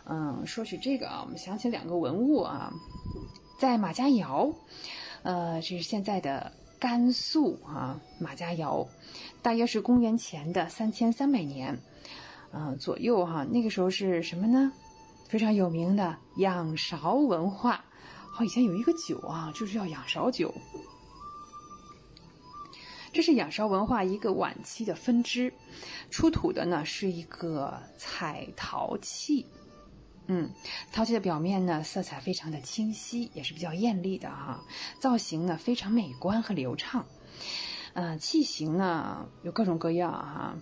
[0.04, 2.72] 嗯，说起这个啊，我们想起两个文物啊，
[3.58, 4.52] 在马家窑，
[5.22, 8.88] 呃，这是现在的甘肃啊，马家窑，
[9.42, 11.78] 大约是公元前的三千三百年，
[12.52, 13.44] 嗯左右哈。
[13.44, 14.72] 那个时候是什么呢？
[15.28, 17.84] 非常有名的仰韶文化。
[18.32, 20.52] 好，以前有一个酒啊，就是叫仰韶酒。
[23.12, 25.52] 这是仰韶文化一个晚期的分支，
[26.10, 29.46] 出土的呢是一个彩陶器。
[30.26, 30.48] 嗯，
[30.92, 34.62] 陶器的表面呢，色彩非常的清晰，也是比较艳丽的哈。
[35.00, 37.04] 造型呢非常美观和流畅。
[37.94, 40.54] 呃，器型呢有各种各样哈，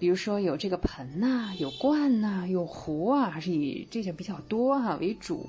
[0.00, 5.48] 比如说有这个盆呐，有罐呐，有壶啊，还是以这些比较多哈为主。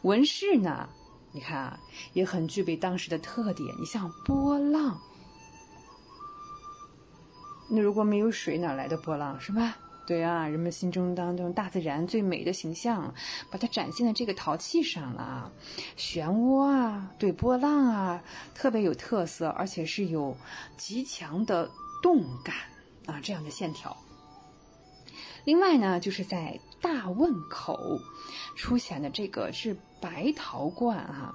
[0.00, 0.88] 纹饰呢，
[1.32, 1.80] 你看啊，
[2.14, 3.68] 也很具备当时的特点。
[3.78, 4.98] 你像波浪，
[7.70, 9.76] 那如果没有水，哪来的波浪是吧？
[10.06, 13.14] 对啊，人们心中当中大自然最美的形象，
[13.48, 15.52] 把它展现在这个陶器上了，
[15.96, 18.20] 漩涡啊，对波浪啊，
[18.52, 20.36] 特别有特色，而且是有
[20.76, 21.70] 极强的
[22.02, 22.56] 动感
[23.06, 23.96] 啊，这样的线条。
[25.44, 27.78] 另外呢，就是在大汶口
[28.56, 31.32] 出现的这个是白陶罐啊，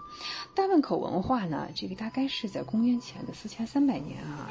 [0.54, 4.50] 大汶口文化呢，这个大概是在公元前的四千三百年啊，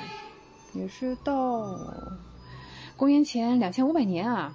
[0.75, 1.79] 也是到。
[2.97, 4.55] 公元前两千五百年啊，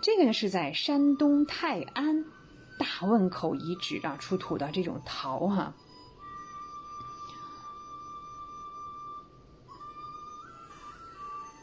[0.00, 2.24] 这个呢是在山东泰安
[2.78, 5.74] 大汶口遗址啊出土的这种陶哈，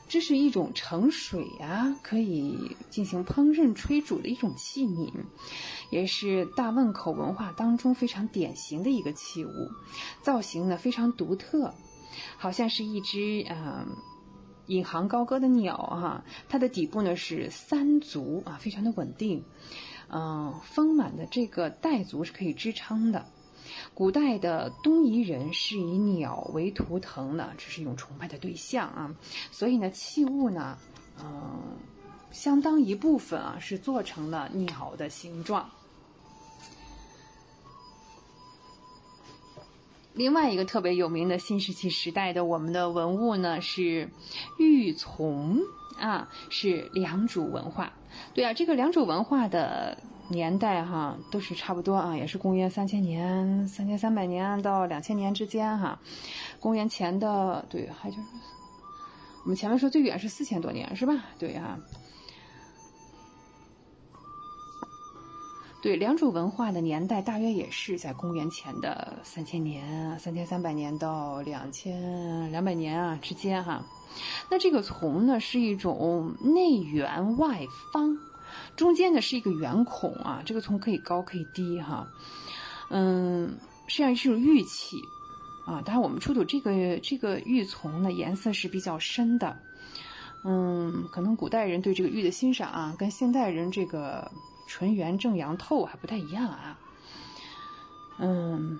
[0.08, 5.12] 这是一种盛水啊，可以进行烹饪炊煮的一种器皿，
[5.90, 9.72] 也是大汶口文化当中非常典型的一个器物，
[10.22, 11.74] 造型呢非常独特，
[12.38, 13.88] 好像是一只嗯。
[14.68, 19.44] 引吭高歌的鸟哈，它的底部呢是三足啊，非常的稳定，
[20.10, 23.26] 嗯，丰满的这个带足是可以支撑的。
[23.96, 29.12] 古代的东夷人是以鸟为图腾的，这是一种崇拜的对象啊，
[29.50, 30.78] 所以呢，器物呢，
[31.20, 31.60] 嗯，
[32.30, 35.68] 相当一部分啊是做成了鸟的形状。
[40.20, 44.10] 另外一个特别有名的新石器时代的我们的文物呢是
[44.58, 45.62] 玉琮
[45.98, 47.94] 啊，是良渚文化。
[48.34, 49.98] 对啊，这个良渚文化的
[50.28, 55.98] 年代哈都是差不多啊，也是公元三千年、三千三百年到两千年之间哈。
[56.60, 58.24] 公元前的对，还就是
[59.44, 61.14] 我们前面说最远是四千多年是吧？
[61.40, 61.80] 对啊。
[65.82, 73.82] 对，良渚文化的年代大约也是在公元前的三千年、三千三百年到两千两百年啊之间哈。
[74.52, 78.18] 那这个琮呢是一种内圆外方，
[78.76, 80.44] 中间呢是一个圆孔啊。
[80.46, 82.06] 这个琮可以高可以低哈。
[82.90, 83.58] 嗯，
[83.88, 84.98] 实际上是一种玉器
[85.66, 85.82] 啊。
[85.86, 89.58] 当然我们出土这个这个玉琮呢颜色是比较深的。
[90.44, 94.30] 嗯，可能古代人对这个玉的欣赏啊，跟现代人这个。
[94.70, 96.80] 纯元正阳透还不太一样啊，
[98.20, 98.80] 嗯，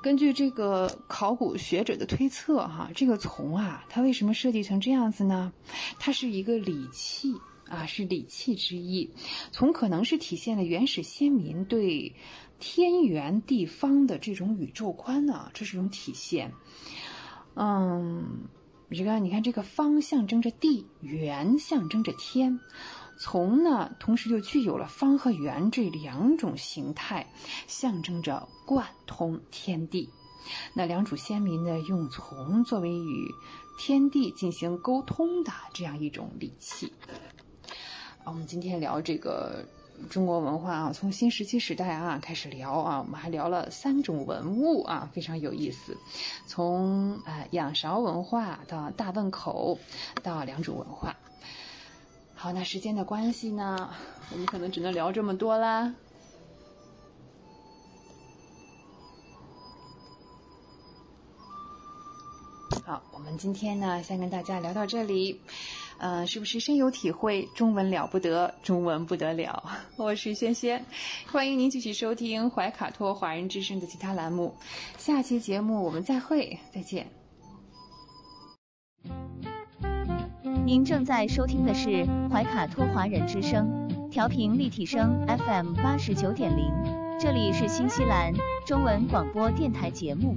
[0.00, 5.52] 根据这个考古学者的推测哈，这个琮啊，它为什么设计成这样子呢？
[5.98, 7.34] 它是一个礼器
[7.68, 9.10] 啊，是礼器之一。
[9.50, 12.14] 从可能是体现了原始先民对
[12.60, 16.52] 天圆地方的这种宇宙观呢，这是一种体现。
[17.56, 18.48] 嗯。
[18.90, 22.58] 这个你看，这个方象征着地，圆象征着天，
[23.18, 27.30] 从呢，同时就具有了方和圆这两种形态，
[27.66, 30.08] 象征着贯通天地。
[30.72, 33.30] 那良渚先民呢，用从作为与
[33.78, 36.92] 天地进行沟通的这样一种礼器。
[38.24, 39.64] 我们今天聊这个。
[40.08, 45.96] 中国文化啊，从新石器时代啊开始聊啊，我们还聊了三种文物啊，非常有意思。
[46.46, 49.78] 从啊仰韶文化到大汶口，
[50.22, 51.14] 到良渚文化。
[52.34, 53.90] 好，那时间的关系呢，
[54.32, 55.92] 我们可能只能聊这么多啦。
[62.86, 65.42] 好，我们今天呢，先跟大家聊到这里。
[65.98, 67.48] 呃，是不是深有体会？
[67.54, 69.62] 中文了不得，中文不得了。
[69.98, 70.84] 我是轩轩，
[71.26, 74.54] 欢迎您继续收听怀卡托华人之声的其他栏目。
[74.96, 77.06] 下期节目我们再会，再见。
[80.64, 86.70] 您正在收听的是怀卡托华人之声，调频立体声 FM 八十九点零，
[87.18, 88.32] 这里是新西兰
[88.64, 90.36] 中文广播电台节目。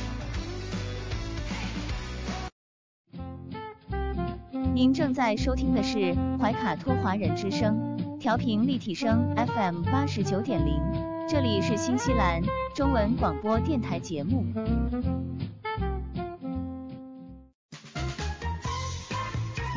[4.73, 10.81] 您正在收听的是怀卡托华人之声，调频立体声 FM 八十九点零，
[11.27, 12.41] 这里是新西兰
[12.73, 14.45] 中文广播电台节目。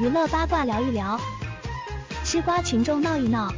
[0.01, 1.19] 娱乐八卦聊一聊，
[2.23, 3.53] 吃瓜群众闹一闹。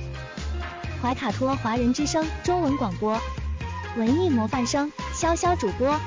[1.03, 3.21] 怀卡托华人之声中文广播，
[3.99, 6.01] 文艺模范生潇潇主播，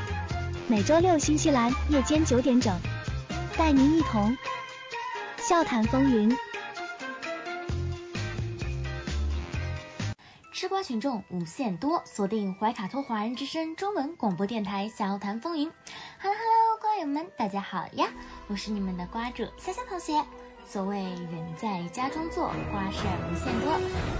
[0.68, 2.76] 每周六新西兰夜间九点整，
[3.56, 4.36] 带您一同。
[5.50, 6.30] 笑谈风云，
[10.52, 15.72] 吃瓜群众无限多，锁定怀卡托华人之声中文广播电台笑谈风云。
[16.22, 18.10] Hello Hello，瓜友们，大家好呀！
[18.46, 20.24] 我是你们的瓜主潇潇同学。
[20.68, 23.74] 所谓人在家中坐，瓜事儿无限多。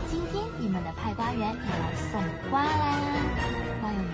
[0.10, 2.20] 今天你们的派瓜员要来送
[2.50, 2.98] 瓜啦！
[3.82, 4.14] 瓜友们，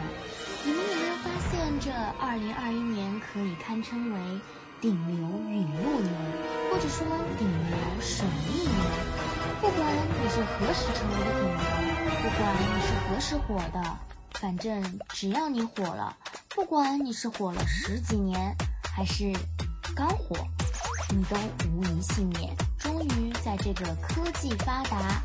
[0.66, 1.90] 你们有没有发现，这
[2.20, 4.42] 二零二一年可以堪称为
[4.86, 5.16] 顶流
[5.50, 6.14] 陨落年？
[6.70, 7.08] 或者说
[7.40, 8.72] 顶流神秘年，
[9.60, 11.58] 不管你是何时成为的顶流，
[12.22, 13.82] 不管你是何时火的，
[14.34, 16.16] 反正只要你火了，
[16.50, 18.56] 不管你是火了十几年，
[18.96, 19.34] 还是
[19.96, 20.36] 刚火，
[21.10, 21.36] 你都
[21.72, 22.56] 无一幸免。
[22.78, 25.20] 终于在这个科技发达、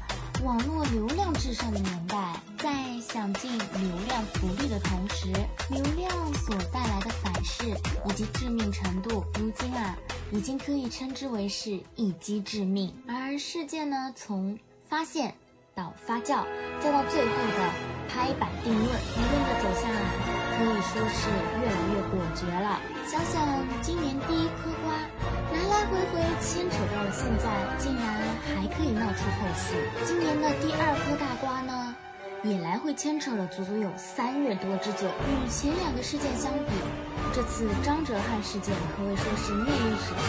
[0.45, 5.27] 网络流量至上的年代，在享尽流量福利的同时，
[5.71, 7.67] 流量所带来的反噬
[8.07, 9.95] 以及致命程度，如今啊，
[10.33, 12.91] 已经可以称之为是一击致命。
[13.07, 14.59] 而事件呢，从
[14.89, 15.35] 发现
[15.75, 16.47] 到发酵，
[16.81, 17.71] 再到最后的
[18.09, 22.79] 拍板定论，舆论的走向啊，可以说是越来越果决了。
[23.07, 24.93] 想想今年第一颗瓜，
[25.55, 28.05] 来来回回牵扯到了现在，竟然
[28.45, 29.75] 还可以闹出后续。
[30.05, 31.97] 今年的第二颗大瓜呢，
[32.43, 35.09] 也来回牵扯了足足有三月多之久。
[35.09, 36.73] 与前两个事件相比，
[37.33, 40.27] 这次张哲瀚事件可谓说是内娱史上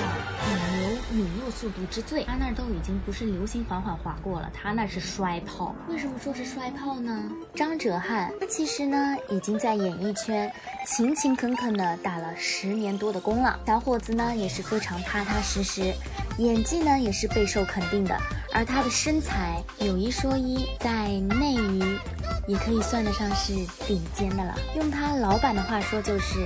[0.52, 2.24] 引流引入速度之最。
[2.26, 5.76] 他那儿都已经不是流星缓缓划过了，他那是摔炮。
[5.90, 7.32] 为什么说是摔炮呢？
[7.56, 10.52] 张哲瀚他其实呢已经在演艺圈
[10.86, 13.60] 勤勤恳恳的打了十年多的工了。
[13.66, 15.92] 小伙子呢也是非常踏踏实实，
[16.38, 18.16] 演技呢也是备受肯定的。
[18.54, 21.98] 而他的身材有一说一，在内娱
[22.48, 23.54] 也可以算得上是
[23.88, 24.56] 顶尖的了。
[24.76, 26.38] 用他老板的话说就是。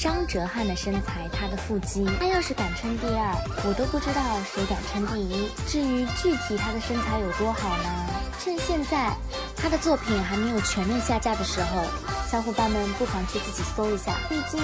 [0.00, 3.34] 张哲瀚的身材，他的腹肌，他要是敢称第二，
[3.66, 4.22] 我都不知道
[4.54, 5.50] 谁敢称第一。
[5.66, 8.06] 至于具体他的身材有多好呢？
[8.38, 9.12] 趁现在
[9.56, 11.82] 他的作品还没有全面下架的时候，
[12.30, 14.14] 小伙伴们不妨去自己搜一下。
[14.28, 14.62] 毕竟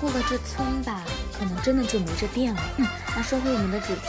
[0.00, 1.02] 过了这村吧，
[1.38, 2.60] 可能真的就没这店了。
[2.78, 4.08] 嗯，那说回我们的主题，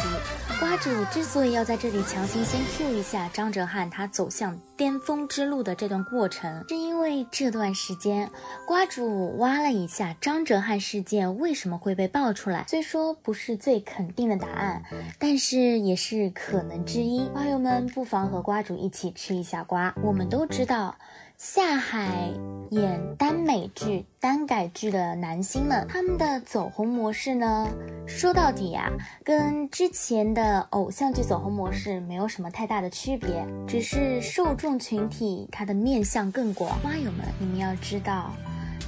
[0.59, 8.29] 瓜主之所以要在这里强行先 Q 一下张哲瀚他走向巅峰之路的这段过程，是因为这段时间
[8.65, 12.65] 瓜主挖了一下张哲瀚事件为什么会被爆出来。
[12.67, 14.81] 虽说不是最肯定的答案，
[15.19, 17.27] 但是也是可能之一。
[17.29, 19.93] 瓜友们不妨和瓜主一起吃一下瓜。
[20.01, 20.95] 我们都知道。
[21.39, 22.33] 下海
[22.69, 27.65] 演耽美剧、耽改剧的男星们，他们的走红模式呢，
[28.05, 28.91] 说到底啊，
[29.23, 36.77] 跟之前的偶像剧走红模式没有什么太大的区别，只是受众群体它的面向更广。
[36.81, 38.33] 花友们，你们要知道，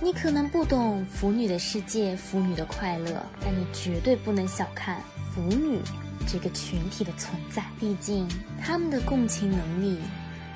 [0.02, 5.00] 你可能不懂腐女的世界、腐女的快乐，但你绝对不能小看
[5.34, 5.80] 腐女
[6.28, 8.28] 这个群体的存在，毕竟
[8.62, 9.98] 他们的共情能力。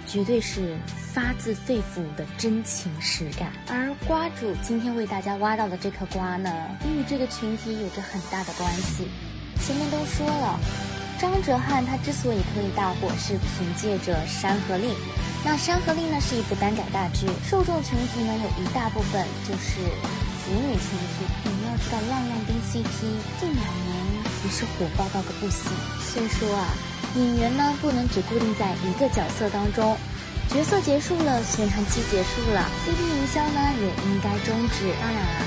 [0.07, 0.77] 绝对是
[1.13, 6.49] 发自肺腑的真情实感，而瓜主今天为大家挖到的这颗瓜呢，
[6.85, 9.07] 与这个群体有着很大的关系。
[9.59, 10.59] 前面都说了，
[11.19, 14.89] 张哲瀚他之所以可以大火，是凭借着《山河令》。
[15.43, 19.79] 那《山河令》呢是一部耽改大剧，受众群体呢有一大部分就是
[20.43, 21.25] 腐女群体。
[21.43, 22.99] 你们要知道，浪浪丁 CP
[23.39, 23.95] 近两年
[24.43, 25.71] 也是火爆到个不行。
[25.99, 26.73] 虽说啊。
[27.15, 29.95] 演员呢不能只固定在一个角色当中，
[30.49, 34.91] 角色结束了，宣传期结束了，CP 营销呢也应该终止。
[35.01, 35.41] 当然啊，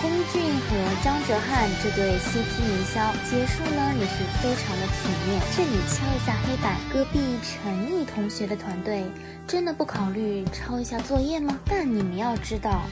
[0.00, 5.40] 龚俊和张哲瀚这对 CP 营销结束呢也是非常的体面。
[5.54, 9.04] 这里敲一下黑板，隔壁陈毅同学的团队
[9.46, 11.58] 真的不考虑抄一下作业吗？
[11.66, 12.82] 但你们要知道。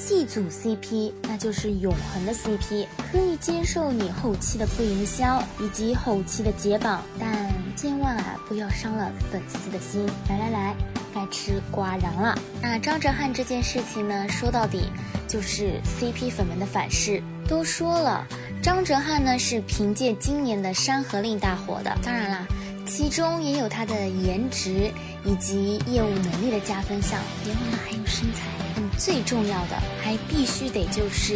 [0.00, 10.04] 祭祖 CP，那就是永恒的 CP，可以接受你后期的不营销以及后期的解绑，但千万啊不要伤了粉丝的心。
[10.28, 10.74] 来来来，
[11.14, 12.36] 该吃瓜瓤了。
[12.60, 14.90] 那张哲瀚这件事情呢，说到底
[15.28, 17.22] 就是 CP 粉们的反噬。
[17.46, 18.26] 都说了，
[18.62, 22.46] 张哲瀚呢是凭借今年的《山河令》大火的，当然啦，
[22.86, 24.90] 其中也有他的颜值
[25.24, 28.59] 以及业务能力的加分项，然后呢还有身材。
[29.00, 31.34] 最重要的还必须得就是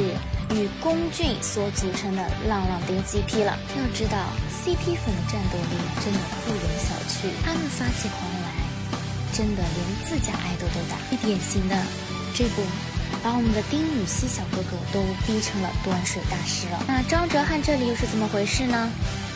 [0.50, 3.58] 与龚俊所组成的浪浪丁 CP 了。
[3.74, 4.18] 要知道
[4.52, 8.52] ，CP 粉的战斗力真的不容小觑，他们发起狂来，
[9.32, 10.98] 真的连自家爱豆都打。
[11.08, 11.74] 最典型的，
[12.34, 12.60] 这不，
[13.22, 16.84] 把我们的丁禹兮小哥哥都逼成了端水大师了。
[16.86, 18.90] 那张哲瀚这里又是怎么回事呢？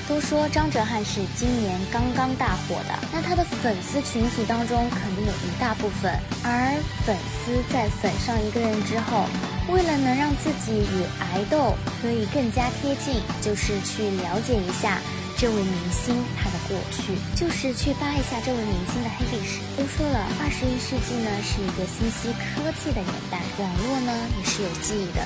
[0.09, 6.11] 都说张哲瀚是今年刚刚大火的，那他的粉丝群体当中肯定有一大部分，
[6.43, 6.73] 而
[7.05, 9.27] 粉丝在粉上一个人之后，
[9.69, 14.99] 为了能让自己与爱豆可以更加贴近，就是去了解一下
[15.37, 19.61] 这位明星他的过去，就是去扒一下这位明星的黑历史。
[19.77, 25.21] 都说了，二十一世纪呢是一个信息科技的年代，网络呢也是有记忆的，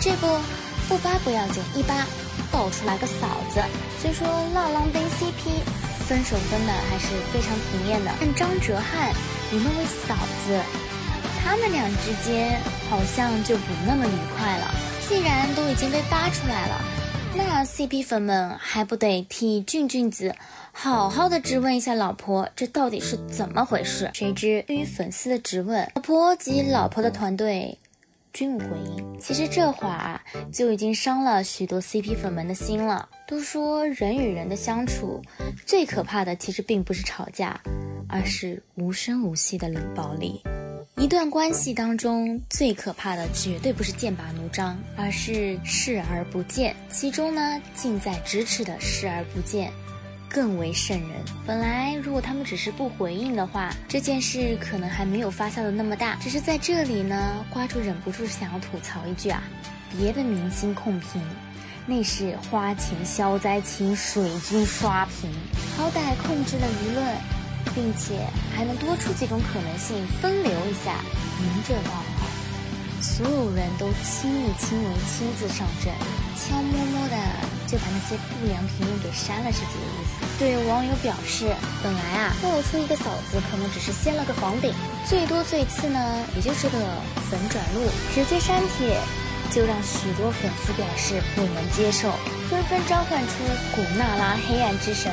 [0.00, 0.26] 这不
[0.88, 2.06] 不扒不要紧，一扒。
[2.52, 3.60] 爆出来个嫂子，
[3.98, 5.64] 虽说浪浪杯 CP
[6.06, 9.10] 分手分的还是非常体面的，但张哲瀚
[9.52, 10.14] 与那位嫂
[10.46, 10.60] 子，
[11.42, 12.60] 他们俩之间
[12.90, 14.70] 好像就不那么愉快了。
[15.08, 16.80] 既然都已经被扒出来了，
[17.34, 20.34] 那 CP 粉们还不得替俊俊子
[20.72, 24.10] 好好的质问一下老婆，这到底是怎么回事？
[24.14, 27.78] 谁知对于粉丝的质问，老婆及老婆的团队
[28.32, 29.18] 均无回应。
[29.18, 30.22] 其实这话啊，
[30.52, 33.08] 就已经伤了许多 CP 粉们的心了。
[33.26, 35.22] 都说人与人的相处，
[35.64, 37.58] 最可怕的其实并不是吵架，
[38.08, 40.42] 而是无声无息的冷暴力。
[40.96, 46.76] 一段关系当中最可怕的绝对不是剑拔弩张，而是视而不见。
[46.90, 49.72] 其中呢，近在咫尺的视而不见，
[50.32, 51.10] 更为瘆人。
[51.46, 56.16] 本来如果他们只是不回应的话，这件事可能还没有发酵的那么大。
[56.16, 59.42] 只是在这里呢，瓜主忍不住想要吐槽一句啊，
[59.96, 61.20] 别的明星控评，
[61.86, 65.30] 那是花钱消灾请水军刷屏，
[65.76, 67.04] 好歹控制了舆论。
[67.76, 70.96] 并且还能多出几种可能性分流一下，
[71.38, 72.26] 您这倒好，
[73.02, 75.92] 所有人都亲力亲为亲自上阵，
[76.38, 77.16] 悄摸摸的
[77.66, 80.38] 就把那些不良评论给删了，是几个意思。
[80.38, 81.52] 对网友表示，
[81.82, 84.72] 本来啊爆出一个嫂子可能只是掀了个房顶，
[85.04, 85.98] 最多最次呢
[86.36, 86.78] 也就是个
[87.28, 88.96] 粉转路，直接删帖，
[89.50, 92.08] 就让许多粉丝表示不能接受，
[92.48, 93.34] 纷纷召唤出
[93.74, 95.12] 古娜拉黑暗之神，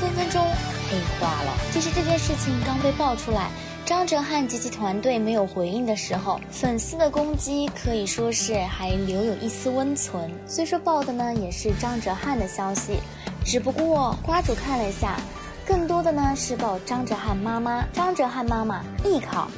[0.00, 0.42] 分分钟。
[0.90, 1.52] 黑化了。
[1.70, 3.50] 其实这件事情刚被爆出来，
[3.88, 10.30] 张哲瀚及其团队没有回应的时候，粉丝的攻击可以说是还留有一丝温存。
[10.46, 12.98] 虽说报的呢也是张哲瀚的消息，
[13.46, 15.18] 只不过瓜主看了一下，
[15.66, 17.82] 更多的呢是报张哲瀚妈妈。
[17.90, 19.48] 张哲瀚妈妈艺考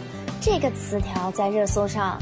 [0.40, 2.16] 这个词条在热搜上。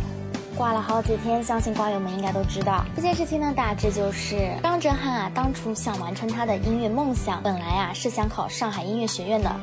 [0.59, 3.55] 挂了好几天，相信瓜友们应该都知道这件事情呢。
[3.57, 9.55] 大致就是张哲瀚啊，当初想完成他的音乐梦想，本来啊是想考上海音乐学院的，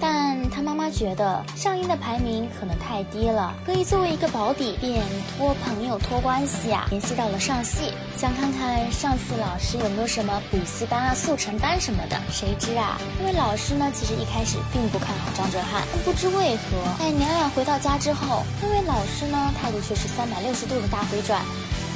[0.00, 5.02] 但他妈妈觉得上音的排名可能太低了，可以作为一个保底，便
[5.36, 12.16] 托朋友托关系啊，联系到了上戏，想看看上戏老师有没有什么补习班啊、速成班什么的。
[12.30, 20.43] 谁知啊，那位老师呢，其实一开始并不看好张哲瀚，但不知为何，在娘俩回到家之后，那位老师呢，态度却是三百。
[20.44, 21.42] 六十度的大回转，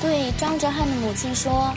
[0.01, 1.71] 对张哲瀚的母亲说：“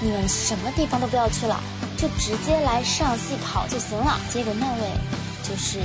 [0.00, 1.60] 你们什么地方都不要去了，
[1.98, 4.90] 就直接来上戏考就行了。”结果那位
[5.44, 5.78] 就是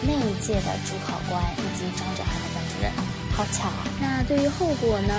[0.00, 2.90] 那一届的主考官以及张哲瀚的班主任，
[3.36, 3.84] 好巧啊！
[4.00, 5.14] 那对于后果呢，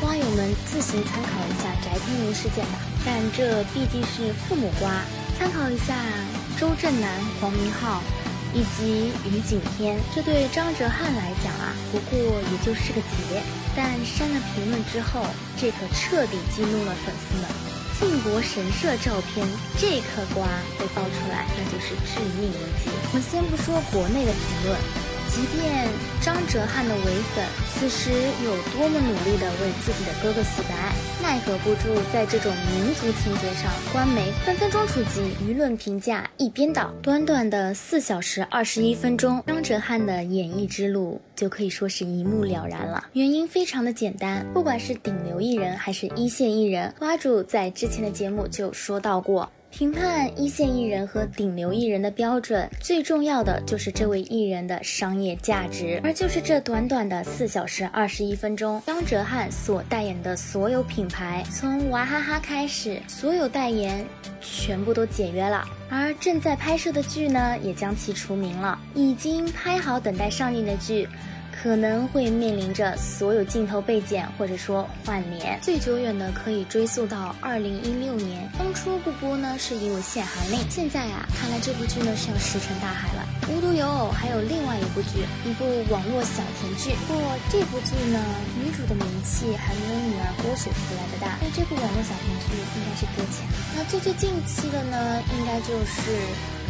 [0.00, 2.78] 瓜友们自行参考一下翟天临事件吧。
[3.06, 4.90] 但这毕竟是父母瓜，
[5.38, 5.94] 参考一下
[6.58, 7.08] 周震南、
[7.40, 8.02] 黄明昊。
[8.54, 13.42] 以及于景天，这对张哲瀚来讲啊，不过也就是个结。
[13.76, 15.26] 但删了评论之后，
[15.60, 17.50] 这可彻底激怒了粉丝们。
[17.98, 19.46] 靖国神社照片
[19.78, 20.46] 这颗瓜
[20.78, 22.90] 被爆出来，那就是致命一击。
[22.90, 25.13] 我们先不说国内的评论。
[25.34, 25.88] 即便
[26.22, 27.44] 张哲瀚的伪粉
[27.74, 28.12] 此时
[28.44, 36.94] 有多么努力的为自己的哥哥洗白，奈何不住在这种民族情节上，官媒分分钟出击，舆论评价一边倒。
[37.02, 43.04] 短短的四小时二十一分钟，张哲瀚的演艺之路就可以说是一目了然了。
[43.14, 49.50] 原因非常的简单，不管是顶流艺人还是一线艺人，瓜主在之前的节目就说到过。
[49.76, 56.00] 评判一线艺人和顶流艺人的标准，最重要的就是这位艺人的商业价值。
[56.04, 64.06] 而就是这短短的四小时二十一分钟，张哲瀚所代言的所有品牌，从娃哈哈开始，所有代言
[64.40, 65.66] 全部都解约了。
[65.90, 68.78] 而正在拍摄的剧呢，也将其除名了。
[68.94, 71.08] 已经拍好等待上映的剧。
[71.64, 75.58] 可能会面临着所有镜头被剪，或者说换脸。
[75.62, 80.60] 最久远的可以追溯到二零一六年，当初不播呢，是因为限韩令。
[80.68, 83.24] 现在啊，看来这部剧呢是要石沉大海了。
[83.48, 86.92] 无独有偶，还有另外一部剧，一部网络小甜剧。
[87.08, 88.20] 不过这部剧呢，
[88.60, 93.56] 女主的名气还没有女儿郭雪芙来的大，那这部网络小甜剧应该是搁浅了。
[93.74, 96.12] 那最最近期的呢，应该就是。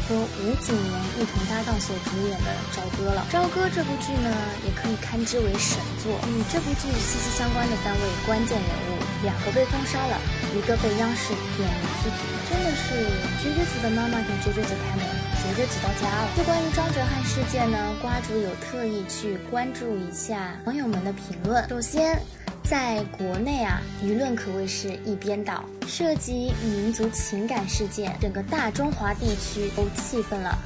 [0.04, 4.28] 和吴谨言一同搭档所主演的《朝歌》了，《朝歌》这部剧呢，
[4.64, 6.12] 也可以堪之为神作。
[6.28, 10.20] 与这部剧息息相关的三位关键人物，两个被封杀了，
[10.52, 12.20] 一个被央视点名批评，
[12.50, 13.08] 真的是
[13.40, 15.04] 绝绝子的妈妈给绝绝子开门，
[15.40, 16.28] 绝绝子到家了。
[16.36, 21.66] 就关于张哲瀚事件呢，瓜主有特意去关注一下网友们的评论。
[21.68, 22.20] 首先。
[22.64, 30.58] 在国内啊，舆论可谓是一边倒，涉及民族情感事件，整个大中华地区都气愤了。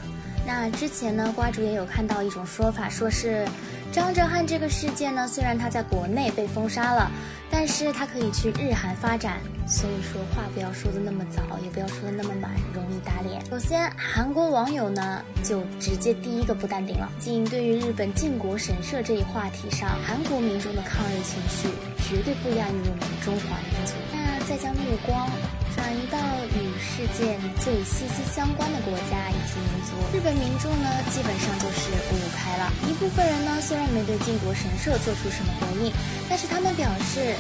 [0.47, 3.47] 那之前呢，瓜主也有看到一种说法，说是。
[3.91, 7.11] 张哲瀚这个事件呢，虽然他在国内被封杀了，
[7.51, 9.39] 但是他可以去日韩发展。
[9.67, 13.45] 所以说话不要说的那么早，也不要说的那么满，容易打脸。
[13.51, 17.13] 首先，韩国网友呢就直接第一个不淡定了。
[17.19, 21.69] 仅对于日本靖国神社这一话题上，韩国民众的抗日情绪
[22.09, 24.18] 绝对不亚于我们中华民族。
[24.47, 25.29] 再将目光
[25.75, 26.19] 转移到
[26.55, 32.73] 与事件最息息相关的国家以及民族，日本民众呢，基本上就是五五开了。
[32.89, 35.93] 一部分人呢，虽然没对靖国神社做出什么回应，
[36.29, 37.35] 但是他们表示，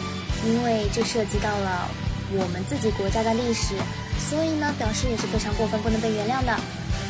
[0.46, 1.88] 因为这涉及到了
[2.32, 3.74] 我们自己国家的历史，
[4.18, 6.54] 所以呢，表示也是非常过分，不能被原谅的。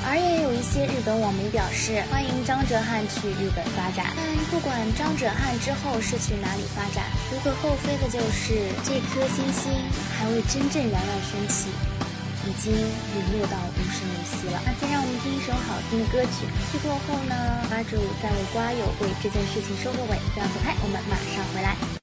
[0.06, 9.72] 而也有一些日本网民表示欢迎张哲瀚去日本发展，但不管张哲瀚之后是去哪里发展，无可厚非的就是这颗星星
[10.16, 11.68] 还未真正冉冉升起，
[12.46, 14.62] 已经陨落到无声无息了。
[14.64, 17.34] 那先让我们听一首好听的歌曲，曲过后呢，
[17.68, 21.97] 瓜主再为瓜友为这件事情收个尾，不要走开，我们马上回来。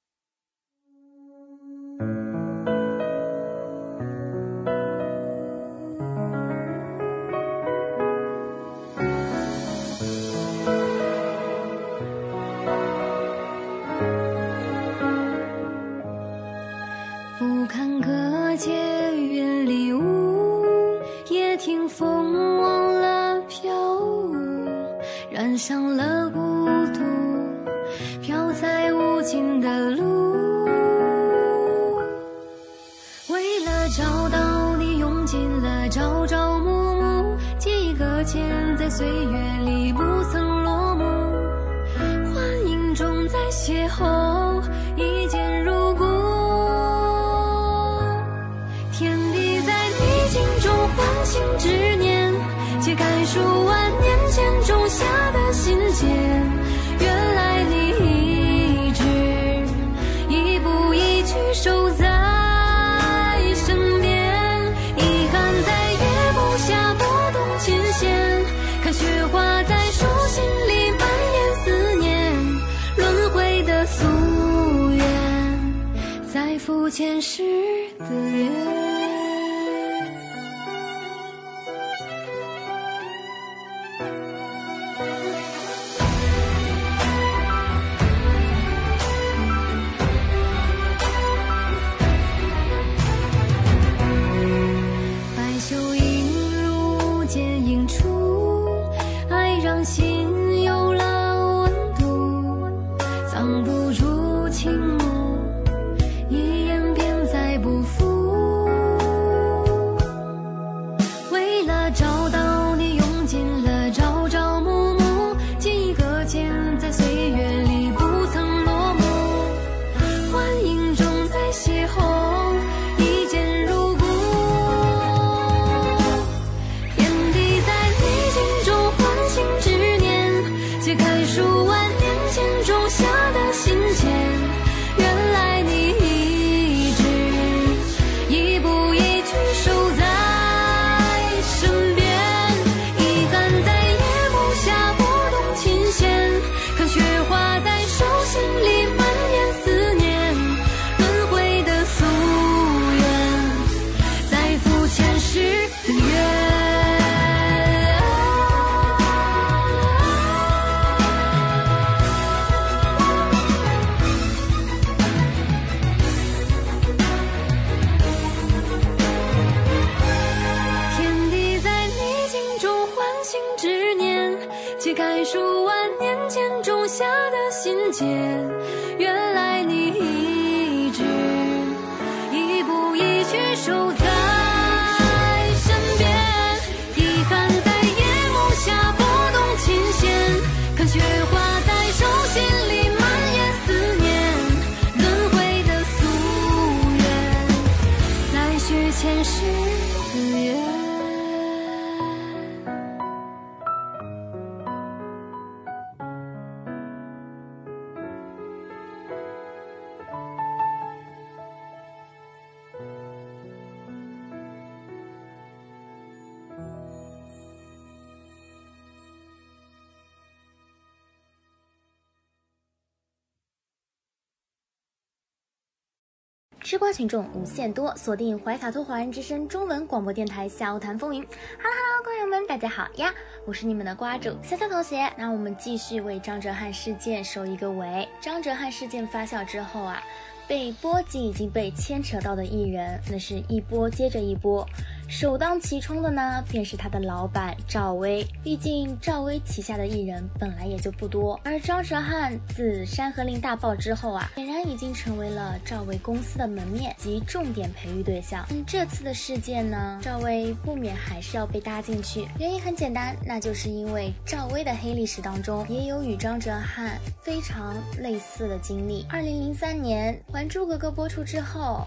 [226.66, 231.22] 吃瓜群众无限多，锁定怀卡托华人之声中文广播电台《笑谈风云》。
[231.28, 233.14] 哈喽哈喽，朋友们，大家好呀！
[233.46, 235.08] 我是你们的瓜主潇潇同学。
[235.16, 238.10] 那我们继续为张哲瀚事件收一个尾。
[238.20, 240.02] 张哲瀚事件发酵之后啊，
[240.48, 244.68] 被波及已经被牵扯到的艺人，那是一波接着一波。
[245.07, 248.26] 首当其冲的呢，便是他的老板赵薇。
[248.44, 258.45] 毕竟赵薇旗下的艺人本来也就不多，而张哲瀚自《山河令》大爆之后啊，显然已经成为了赵薇公司的门面及重点培育对象。
[258.49, 262.27] 嗯，这次的事件呢，赵薇不免还是要被搭进去。
[262.40, 266.90] 原因很简单，那就是因为赵薇的黑历史当中也有与张哲瀚
[267.22, 269.06] 非常类似的经历。
[269.10, 271.86] 二零零三年《还珠格格》播出之后。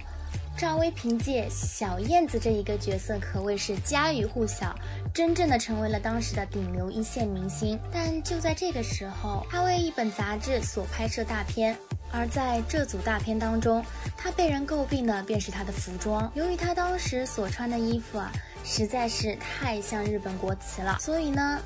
[0.59, 4.75] 赵薇凭借小燕子这一个角色，可谓是家喻户晓，
[5.15, 7.79] 真正的成为了当时的顶流一线明星。
[7.93, 11.79] 但就在这个时候，她为一本杂志所拍摄大片，
[12.11, 13.85] 而在这组大片当中，
[14.17, 16.29] 她被人诟病的便是她的服装。
[16.35, 18.33] 由于她当时所穿的衣服啊，
[18.65, 21.61] 实在是太像日本国旗了，所以呢。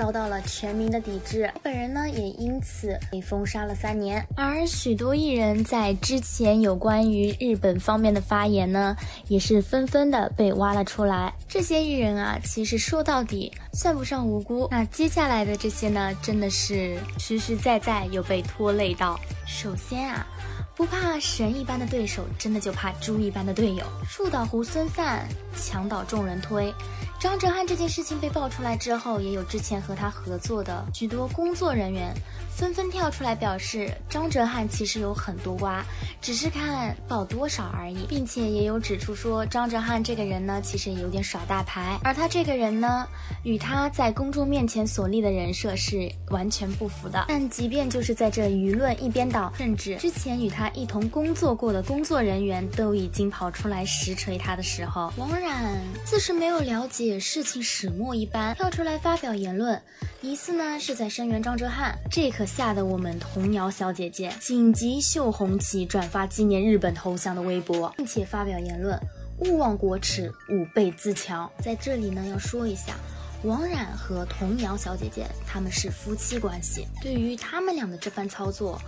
[0.00, 4.26] 遭到了全民的抵制，本人呢也因此被封杀了三年。
[4.34, 8.96] 而许多艺人在之前有关于日本方面的发言呢，
[9.28, 11.30] 也是纷纷的被挖了出来。
[11.46, 14.66] 这些艺人啊，其实说到底算不上无辜。
[14.70, 19.20] 那接下来的这些呢，真的是实实在在有被拖累到。
[19.46, 20.26] 首先啊，
[20.74, 23.84] 不怕神一般的对手，真的就怕猪一般的队友。
[24.08, 26.72] 树倒猢狲散，墙倒众人推。
[27.20, 32.14] 张哲瀚这件事情被爆出来之后，也有之前和他合作的许多工作人员
[32.60, 35.82] 纷纷跳出来表示，张哲瀚其实有很多瓜，
[36.20, 43.08] 只是看爆多少而已，并且也有指出说，张哲瀚这个人呢，其实也有点耍大牌，而他这个人呢，
[43.44, 47.24] 与他在公众面前所立的人设是完全不符的。
[47.28, 57.18] 但即便就是在这舆论一边倒，甚至之前与他一同工作过的工作人员都已经跑出来实锤他的时候，王冉自是没有了解。
[57.18, 59.80] 事情始末一般，跳出来发表言论，
[60.20, 69.00] 疑似呢是在声援张哲瀚，这可吓得我们童谣小姐姐紧急秀红旗，转发纪念日本投降的微博，并且发表言论，
[69.38, 71.48] 勿忘国耻，吾辈自强。
[71.60, 72.96] 在这里呢要说一下，
[73.44, 78.78] 王冉和童谣小姐姐他们是夫妻关系，对于他们俩的这番操作，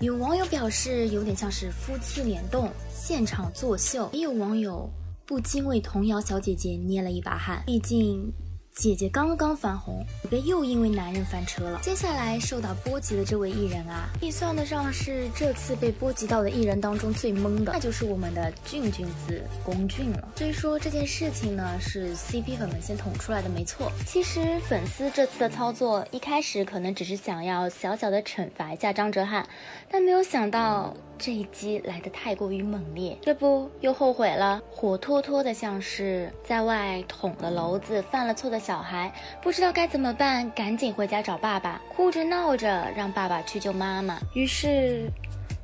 [0.00, 4.90] 有网友表示有点像是夫妻联动，现场作秀，也有网友。
[5.26, 8.32] 不禁为童谣小姐姐捏了一把汗，毕竟。
[8.72, 11.78] 姐姐刚刚翻红，别又因为男人翻车了。
[11.82, 20.28] 接下来受到波及的这位艺人啊，可以算得上是这次被波及到的艺人当中最懵的，那就是我们的俊俊子龚俊了。
[20.36, 23.92] 所以说这件事情呢，是 CP 粉们先捅出来的，没错。
[24.06, 29.44] 其实粉丝这次的操作，一开始可能只是想要小小的惩罚一下张哲瀚，
[29.90, 38.80] 但没有想到这一击来的太过于猛烈，这不又后悔了，火脱脱的像是在外捅了娄子，犯了错的小。
[38.80, 44.18] 孩不知道该怎么办，赶紧回家找爸爸，哭着闹着让爸爸去救妈妈。
[44.32, 45.10] 于是，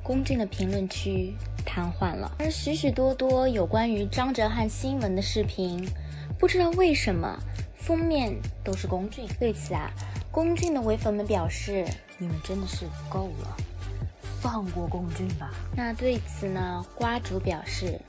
[0.03, 1.33] 龚俊的评论区
[1.65, 5.83] 瘫痪了，而许许多多有关于张哲瀚新闻的视频，
[6.37, 7.35] 不知道为什么
[7.73, 8.31] 封面
[8.63, 9.25] 都是龚俊。
[9.39, 9.89] 对此啊，
[10.31, 11.83] 龚俊的唯粉们表示
[12.19, 13.57] ：“你们真的是够了，
[14.41, 17.99] 放过龚俊吧。”那对此呢，瓜主表示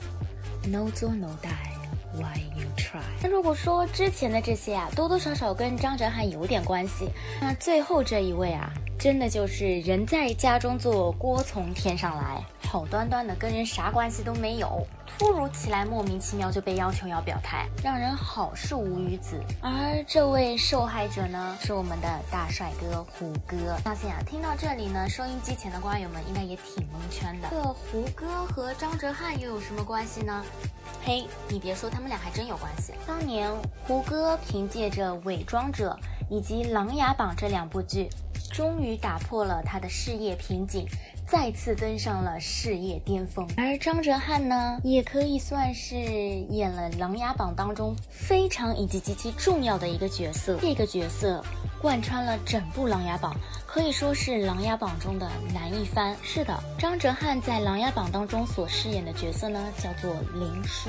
[0.69, 1.77] ：“No 做 No die。”
[2.15, 3.03] Why you try？
[3.23, 14.85] 那如果说之前的这些啊，多多少少跟张哲瀚有点关系，那最后这一位啊，真的就是人在家中坐，锅从天上来，好端端的跟人啥关系都没有。
[15.17, 19.41] 突如其来，莫名其妙就被要求要表态，让人好是无语子。
[19.63, 23.77] 而这位受害者呢，是我们的大帅哥胡歌。
[23.85, 27.49] 相信啊，听到这里呢，收音机前的瓜友们应该也挺蒙圈的。
[27.53, 30.45] 这胡歌和张哲瀚又有什么关系呢？
[31.05, 32.95] 嘿，你别说，他们俩还真有关系。
[33.07, 33.49] 当年
[33.87, 35.97] 胡歌凭借着《伪装者》
[36.29, 38.09] 以及《琅琊榜》这两部剧，
[38.51, 40.87] 终于打破了他的事业瓶颈。
[41.31, 50.57] 再次登上了事业巅峰，而张哲瀚呢，也可以算是演了《琅琊榜》当中非常以及极其重要的一个角色。
[50.59, 51.45] 这个角色
[51.83, 53.35] 贯穿了整部《琅琊榜》，
[53.69, 56.17] 可以说是《琅琊榜》中的男一番。
[56.23, 60.89] 是的，张哲瀚在《琅琊榜》当中所饰演的角色呢，叫做林殊，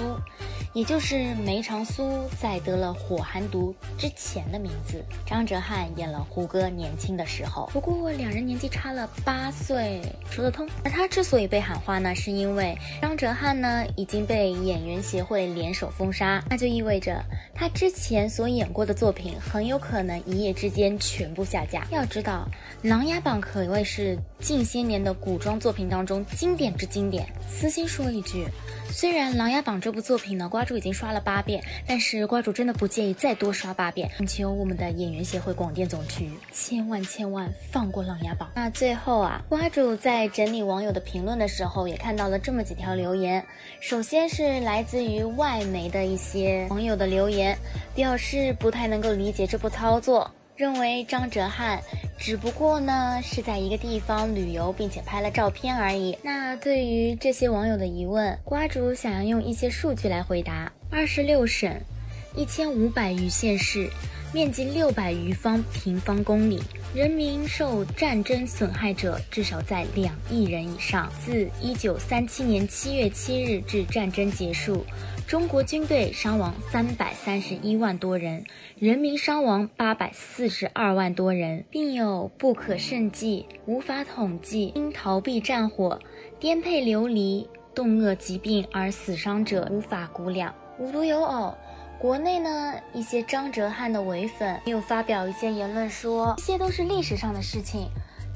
[0.71, 5.03] 也就是梅长苏在得了火寒毒之前的名字。
[5.25, 10.01] 张哲瀚演了胡歌年轻的时候，不过两人年纪差了八岁。
[10.31, 10.65] 说得通。
[10.85, 17.21] 而他之所以被喊话呢，是因为张哲瀚呢已经被演员协会联手封杀，那就意味着
[17.53, 21.85] 他之前所演过的作品很有可能一夜之间全部下架。
[21.91, 22.47] 要知道，
[22.83, 27.27] 《琅琊榜》可谓是近些年的古装作品当中经典之经典。
[27.45, 28.47] 私心说一句，
[28.89, 34.09] 虽然《琅琊榜》这部作品呢，瓜主已经刷了八遍，但是瓜主真的不介意再多刷八遍。
[34.17, 38.47] 请求我们的演员协会广电总局千万千万放过《琅琊榜》。
[38.55, 43.45] 那最后啊，瓜主在整理网友的评论的时候，也看到了这么几条留言。
[43.81, 47.57] 首先是来自于外媒的一些网友的留言，
[47.93, 50.31] 表示不太能够理解这部操作。
[50.59, 51.79] 认为张哲瀚
[52.17, 56.17] 只不过呢是在一个地方旅游，并且拍了照片而已。
[56.21, 61.73] 那对于这些网友的疑问，瓜主想要用一些数据来回答：二十六省，
[62.35, 63.89] 一千五百余县市，
[64.33, 66.61] 面积六百余方平方公里，
[66.93, 71.09] 人民受战争损害者至少在两亿人以上。
[71.25, 74.85] 自一九三七年七月七日至战争结束。
[75.29, 78.45] 中国军队伤亡三百三十一万多人，
[78.79, 85.99] 人民伤亡八百四十二万多人，并有不可胜计、无法统计因逃避战火、
[86.39, 90.51] 颠沛流离、冻饿疾病而死伤者无法估量。
[90.79, 91.55] 无独有偶，
[91.99, 97.87] 国内呢一些张哲瀚的伪粉又发表一些言论说，这些都是历史上的事情。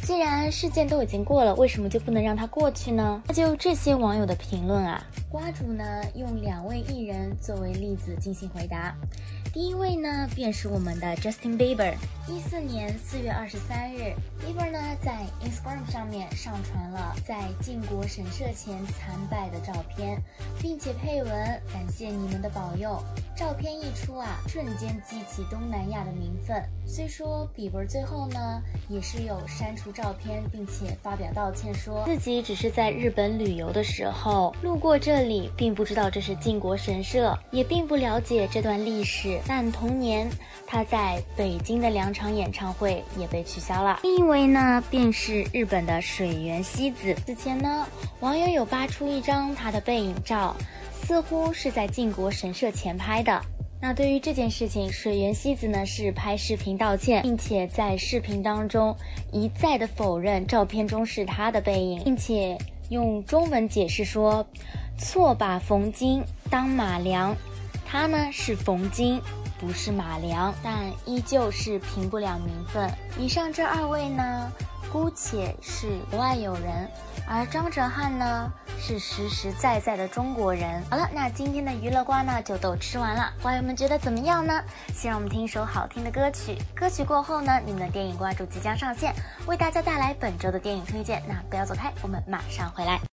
[0.03, 3.23] 既然事件都已经过了，为什么就不能让它过去呢？
[3.25, 8.93] 那就这些网友的评论啊，瓜主呢用两位艺人作为例子进行回答。
[9.53, 11.93] 第一位呢，便是我们的 Justin Bieber。
[12.27, 20.21] 一四年四月二十三日，Bieber 呢在 Instagram 上面上传了在靖国神社前参拜的照片，
[20.59, 21.31] 并且配文
[21.71, 23.01] 感谢你们的保佑。
[23.35, 26.61] 照片一出啊，瞬间激起东南亚的民愤。
[26.87, 39.39] 虽说 Bieber 最后呢也是有删除照片，并且发表道歉，说自己只是在日本旅游的时候路过这里，并不知道这是靖国神社，也并不了解这段历史。
[39.47, 40.27] 但同年，
[40.65, 43.99] 他在北京的两场演唱会也被取消了。
[44.03, 47.15] 另一位呢，便是日本的水原希子。
[47.25, 47.87] 此前呢，
[48.19, 50.55] 网友有扒出一张他的背影照，
[50.91, 53.39] 似乎是在靖国神社前拍的。
[53.85, 58.95] 那对于这件事情，水原希子呢是拍视频道歉，并且在视频当中
[59.29, 62.57] 一再的否认照片中是她的背影，并且
[62.87, 64.47] 用中文解释说
[64.97, 67.35] ：“错把冯晶当马良。”
[67.85, 69.21] 他呢是冯晶，
[69.59, 72.89] 不是马良，但依旧是平不了名分。
[73.19, 74.49] 以上这二位呢，
[74.93, 76.87] 姑且是国外友人，
[77.27, 80.83] 而张哲瀚呢是实实在在的中国人。
[80.87, 84.63] 好了，那今天的娱乐瓜呢就都吃完了，瓜友们觉得怎么样呢？
[84.93, 89.11] 先让我们听一首好听的歌曲，歌曲过后呢，你们的电影关注即将上线，
[89.47, 91.23] 为大家带来本周的电影推荐。
[91.27, 93.12] 那不要走开，我们马上回来。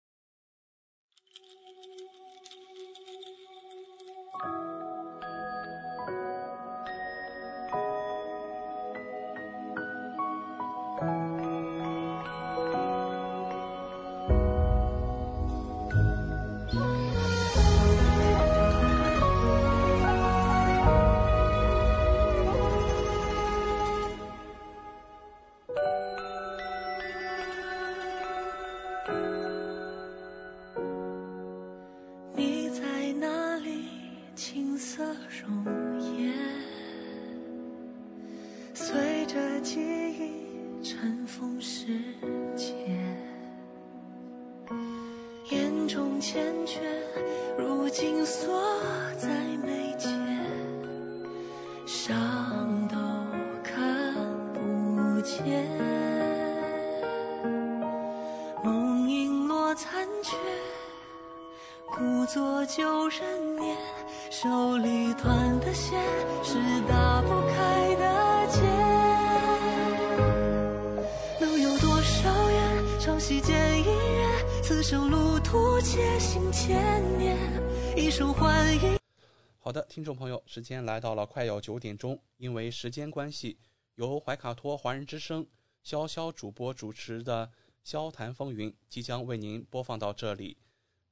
[80.56, 83.58] 时间来到了快要九点钟，因为时间关系，
[83.96, 85.46] 由怀卡托华人之声
[85.84, 87.46] 潇潇主播主持的
[87.84, 90.56] 《萧谈风云》即将为您播放到这里。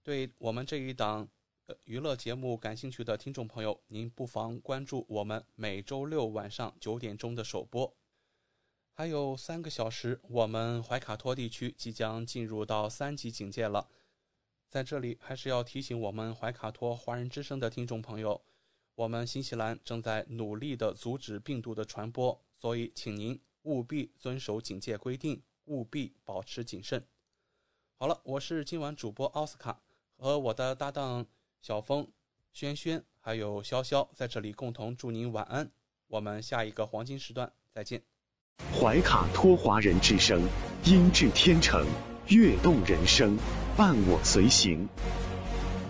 [0.03, 1.29] 对我们这一档。
[1.85, 7.95] 娱乐节目感兴趣的听众朋友，您不妨关注我们每周六晚上九点钟的首播。
[8.95, 13.91] 还有三个小时，我们怀卡托地区即将进入到三级警戒了。
[14.71, 18.43] 在这里，还是要提醒我们怀卡托华人之声的听众朋友，
[18.97, 27.05] 我们新西兰正在努力的阻止病毒的传播，所以请您务必遵守警戒规定，务必保持谨慎。
[27.97, 29.81] 好了，我是今晚主播奥斯卡，
[30.17, 31.27] 和我的搭档。
[31.61, 32.07] 小峰、
[32.53, 35.71] 轩轩还有潇潇在这里共同祝您晚安，
[36.09, 38.03] 我们下一个黄金时段再见。
[38.79, 40.41] 怀卡托华人之声，
[40.85, 41.85] 音质天成，
[42.29, 43.39] 悦动人生，
[43.77, 44.87] 伴我随行。